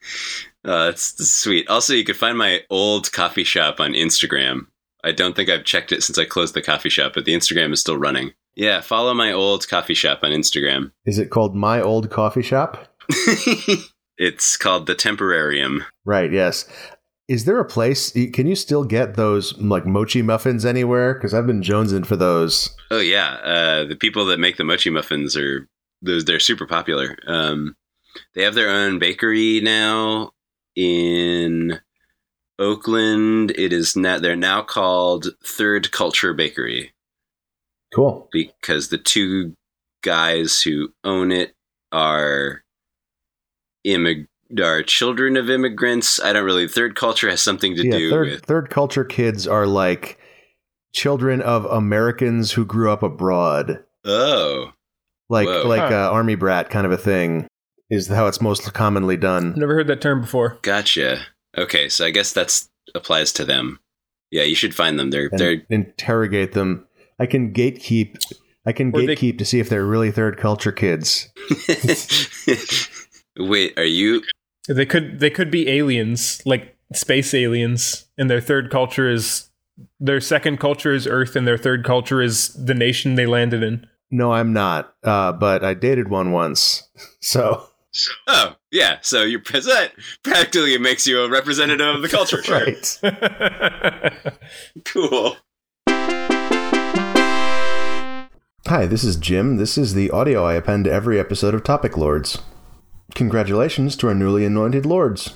Uh, 0.67 0.87
that's, 0.87 1.13
that's 1.13 1.31
sweet. 1.31 1.69
Also, 1.69 1.95
you 1.95 2.03
could 2.05 2.17
find 2.17 2.37
my 2.37 2.61
old 2.71 3.13
coffee 3.13 3.45
shop 3.45 3.79
on 3.79 3.93
Instagram. 3.93 4.63
I 5.05 5.13
don't 5.13 5.37
think 5.37 5.49
I've 5.49 5.63
checked 5.63 5.93
it 5.93 6.03
since 6.03 6.19
I 6.19 6.25
closed 6.25 6.55
the 6.55 6.63
coffee 6.63 6.89
shop, 6.89 7.13
but 7.15 7.25
the 7.25 7.35
Instagram 7.35 7.73
is 7.73 7.81
still 7.81 7.97
running. 7.97 8.33
Yeah, 8.57 8.81
follow 8.81 9.15
my 9.15 9.31
old 9.31 9.69
coffee 9.69 9.95
shop 9.95 10.21
on 10.25 10.33
Instagram. 10.33 10.91
Is 11.05 11.21
it 11.21 11.31
called 11.31 11.55
My 11.55 11.81
Old 11.81 12.11
Coffee 12.11 12.43
Shop? 12.43 12.89
It's 14.19 14.57
called 14.57 14.87
the 14.87 14.95
Temporarium. 14.95 15.85
Right, 16.05 16.33
yes. 16.33 16.69
Is 17.29 17.45
there 17.45 17.59
a 17.59 17.65
place? 17.65 18.13
Can 18.13 18.47
you 18.47 18.55
still 18.55 18.85
get 18.85 19.15
those 19.17 19.57
like 19.59 19.85
mochi 19.85 20.23
muffins 20.23 20.65
anywhere? 20.65 21.15
Because 21.15 21.35
I've 21.35 21.47
been 21.47 21.63
jonesing 21.63 22.07
for 22.07 22.15
those. 22.17 22.71
Oh 22.91 23.01
yeah, 23.01 23.31
uh, 23.43 23.85
the 23.85 23.97
people 23.97 24.27
that 24.27 24.39
make 24.39 24.57
the 24.59 24.65
mochi 24.65 24.91
muffins 24.91 25.37
are 25.37 25.69
those. 26.03 26.25
They're 26.25 26.39
super 26.39 26.67
popular. 26.67 27.17
Um, 27.27 27.75
they 28.35 28.43
have 28.45 28.55
their 28.55 28.71
own 28.71 29.01
bakery 29.01 29.61
now 29.61 30.31
in 30.77 31.81
Oakland. 32.61 33.51
It 33.53 33.73
is 33.73 33.97
now 33.97 34.21
they're 34.21 34.37
now 34.37 34.63
called 34.63 35.27
Third 35.45 35.91
Culture 35.91 36.33
Bakery 36.33 36.93
Cool. 37.93 38.29
because 38.31 38.89
the 38.89 38.99
two 38.99 39.55
guys 40.05 40.63
who 40.63 40.91
own 41.03 41.33
it 41.33 41.55
are 41.91 42.63
immig- 43.87 44.27
are 44.63 44.83
children 44.83 45.37
of 45.37 45.49
immigrants. 45.51 46.21
I 46.21 46.33
don't 46.33 46.45
really. 46.45 46.69
Third 46.69 46.95
Culture 46.97 47.29
has 47.31 47.41
something 47.43 47.75
to 47.77 47.85
yeah, 47.85 47.97
do 47.99 48.11
third 48.11 48.29
with. 48.29 48.45
third 48.45 48.71
culture 48.71 49.05
kids 49.05 49.47
are 49.47 49.67
like 49.67 50.19
children 50.93 51.41
of 51.43 51.65
Americans 51.67 52.53
who 52.53 52.65
grew 52.65 52.91
up 52.91 53.03
abroad, 53.03 53.83
Oh, 54.05 54.73
like 55.29 55.47
Whoa. 55.49 55.67
like 55.67 55.81
Huh. 55.81 56.09
uh, 56.09 56.11
army 56.13 56.35
brat 56.37 56.71
kind 56.71 56.87
of 56.87 56.93
a 56.93 56.97
thing. 56.99 57.47
Is 57.91 58.09
how 58.09 58.27
it's 58.27 58.41
most 58.41 58.73
commonly 58.75 59.17
done. 59.17 59.55
Never 59.57 59.75
heard 59.75 59.87
that 59.89 60.01
term 60.01 60.21
before. 60.21 60.59
gotcha. 60.63 61.25
Okay, 61.57 61.89
so 61.89 62.05
I 62.05 62.11
guess 62.11 62.33
that's 62.33 62.69
applies 62.95 63.33
to 63.35 63.45
them. 63.45 63.79
Yeah, 64.33 64.43
you 64.43 64.55
should 64.57 64.75
find 64.75 64.99
them. 64.99 65.11
They're 65.11 65.29
And 65.31 65.39
they're 65.39 65.63
interrogate 65.71 66.53
them. 66.53 66.87
I 67.21 67.27
can 67.27 67.53
gatekeep. 67.53 68.17
I 68.67 68.73
can 68.73 68.89
Or 68.95 69.01
they- 69.03 69.15
gatekeep 69.15 69.39
to 69.39 69.45
see 69.45 69.61
if 69.61 69.69
they're 69.69 69.87
really 69.87 70.11
third 70.11 70.37
culture 70.37 70.73
kids. 70.73 71.29
Wait, 73.39 73.79
are 73.79 73.85
you? 73.85 74.23
They 74.69 74.87
could 74.87 75.21
they 75.21 75.31
could 75.31 75.51
be 75.51 75.69
aliens, 75.69 76.43
like 76.45 76.77
space 76.93 77.35
aliens, 77.35 78.07
and 78.19 78.29
their 78.31 78.41
third 78.41 78.71
culture 78.71 79.09
is 79.11 79.51
their 80.01 80.21
second 80.21 80.59
culture 80.59 80.93
is 80.93 81.07
Earth, 81.07 81.37
and 81.37 81.47
their 81.47 81.59
third 81.59 81.85
culture 81.85 82.23
is 82.23 82.49
the 82.55 82.75
nation 82.75 83.15
they 83.15 83.27
landed 83.27 83.63
in. 83.63 83.87
No, 84.11 84.33
I'm 84.33 84.53
not. 84.53 84.95
Uh, 85.03 85.33
but 85.33 85.65
I 85.65 85.75
dated 85.75 86.09
one 86.09 86.33
once, 86.33 86.89
so 87.21 87.69
Oh, 88.27 88.57
yeah. 88.71 88.99
So 89.03 89.23
you're 89.23 89.41
present. 89.41 89.93
Practically, 90.23 90.75
it 90.75 90.81
makes 90.81 91.07
you 91.07 91.21
a 91.21 91.31
representative 91.31 91.97
of 91.97 92.03
the 92.03 92.09
culture. 92.09 92.43
Sure. 92.43 92.65
right. 92.65 94.13
Cool. 94.85 95.37
Hi, 98.69 98.85
this 98.87 99.05
is 99.05 99.17
Jim. 99.17 99.57
This 99.57 99.79
is 99.79 99.95
the 99.95 100.11
audio 100.11 100.45
I 100.45 100.55
append 100.55 100.85
to 100.87 100.93
every 100.93 101.19
episode 101.21 101.55
of 101.55 101.63
Topic 101.63 101.97
Lords. 101.97 102.39
Congratulations 103.15 103.97
to 103.97 104.09
our 104.09 104.15
newly 104.15 104.45
anointed 104.45 104.85
lords. 104.85 105.35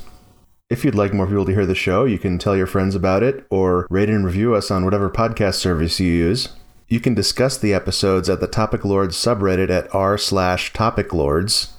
If 0.68 0.84
you'd 0.84 0.94
like 0.94 1.12
more 1.12 1.26
people 1.26 1.44
to 1.46 1.52
hear 1.52 1.66
the 1.66 1.74
show, 1.74 2.04
you 2.04 2.18
can 2.18 2.38
tell 2.38 2.56
your 2.56 2.66
friends 2.66 2.94
about 2.94 3.22
it 3.22 3.44
or 3.50 3.86
rate 3.90 4.08
and 4.08 4.24
review 4.24 4.54
us 4.54 4.70
on 4.70 4.84
whatever 4.84 5.10
podcast 5.10 5.54
service 5.54 5.98
you 5.98 6.12
use. 6.12 6.50
You 6.88 7.00
can 7.00 7.14
discuss 7.14 7.58
the 7.58 7.74
episodes 7.74 8.28
at 8.28 8.40
the 8.40 8.46
Topic 8.46 8.84
Lords 8.84 9.16
subreddit 9.16 9.70
at 9.70 9.92
r 9.94 10.16
slash 10.18 10.72
Topic 10.72 11.12
Lords. 11.12 11.72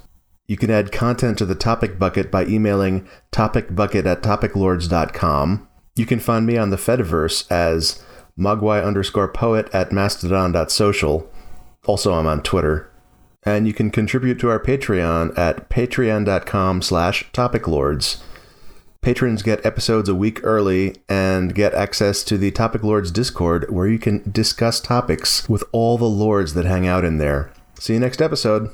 You 0.47 0.57
can 0.57 0.69
add 0.69 0.91
content 0.91 1.37
to 1.37 1.45
the 1.45 1.55
topic 1.55 1.97
bucket 1.97 2.29
by 2.29 2.45
emailing 2.45 3.07
topicbucket 3.31 4.05
at 4.05 4.21
topiclords.com. 4.21 5.67
You 5.95 6.05
can 6.05 6.19
find 6.19 6.45
me 6.45 6.57
on 6.57 6.69
the 6.71 6.77
Fediverse 6.77 7.49
as 7.49 8.03
mogwai 8.37 8.85
underscore 8.85 9.31
poet 9.31 9.69
at 9.73 9.93
mastodon.social. 9.93 11.31
Also, 11.85 12.13
I'm 12.13 12.27
on 12.27 12.43
Twitter. 12.43 12.90
And 13.43 13.65
you 13.65 13.73
can 13.73 13.89
contribute 13.89 14.39
to 14.39 14.49
our 14.49 14.59
Patreon 14.59 15.37
at 15.37 15.69
patreon.com 15.69 16.81
slash 16.81 17.31
topiclords. 17.31 18.21
Patrons 19.01 19.41
get 19.41 19.65
episodes 19.65 20.07
a 20.07 20.13
week 20.13 20.39
early 20.43 20.95
and 21.09 21.55
get 21.55 21.73
access 21.73 22.23
to 22.25 22.37
the 22.37 22.51
Topic 22.51 22.83
Lords 22.83 23.09
Discord 23.09 23.67
where 23.71 23.87
you 23.87 23.97
can 23.97 24.29
discuss 24.29 24.79
topics 24.79 25.49
with 25.49 25.63
all 25.71 25.97
the 25.97 26.05
lords 26.05 26.53
that 26.53 26.65
hang 26.65 26.85
out 26.85 27.03
in 27.03 27.17
there. 27.17 27.51
See 27.79 27.93
you 27.93 27.99
next 27.99 28.21
episode. 28.21 28.69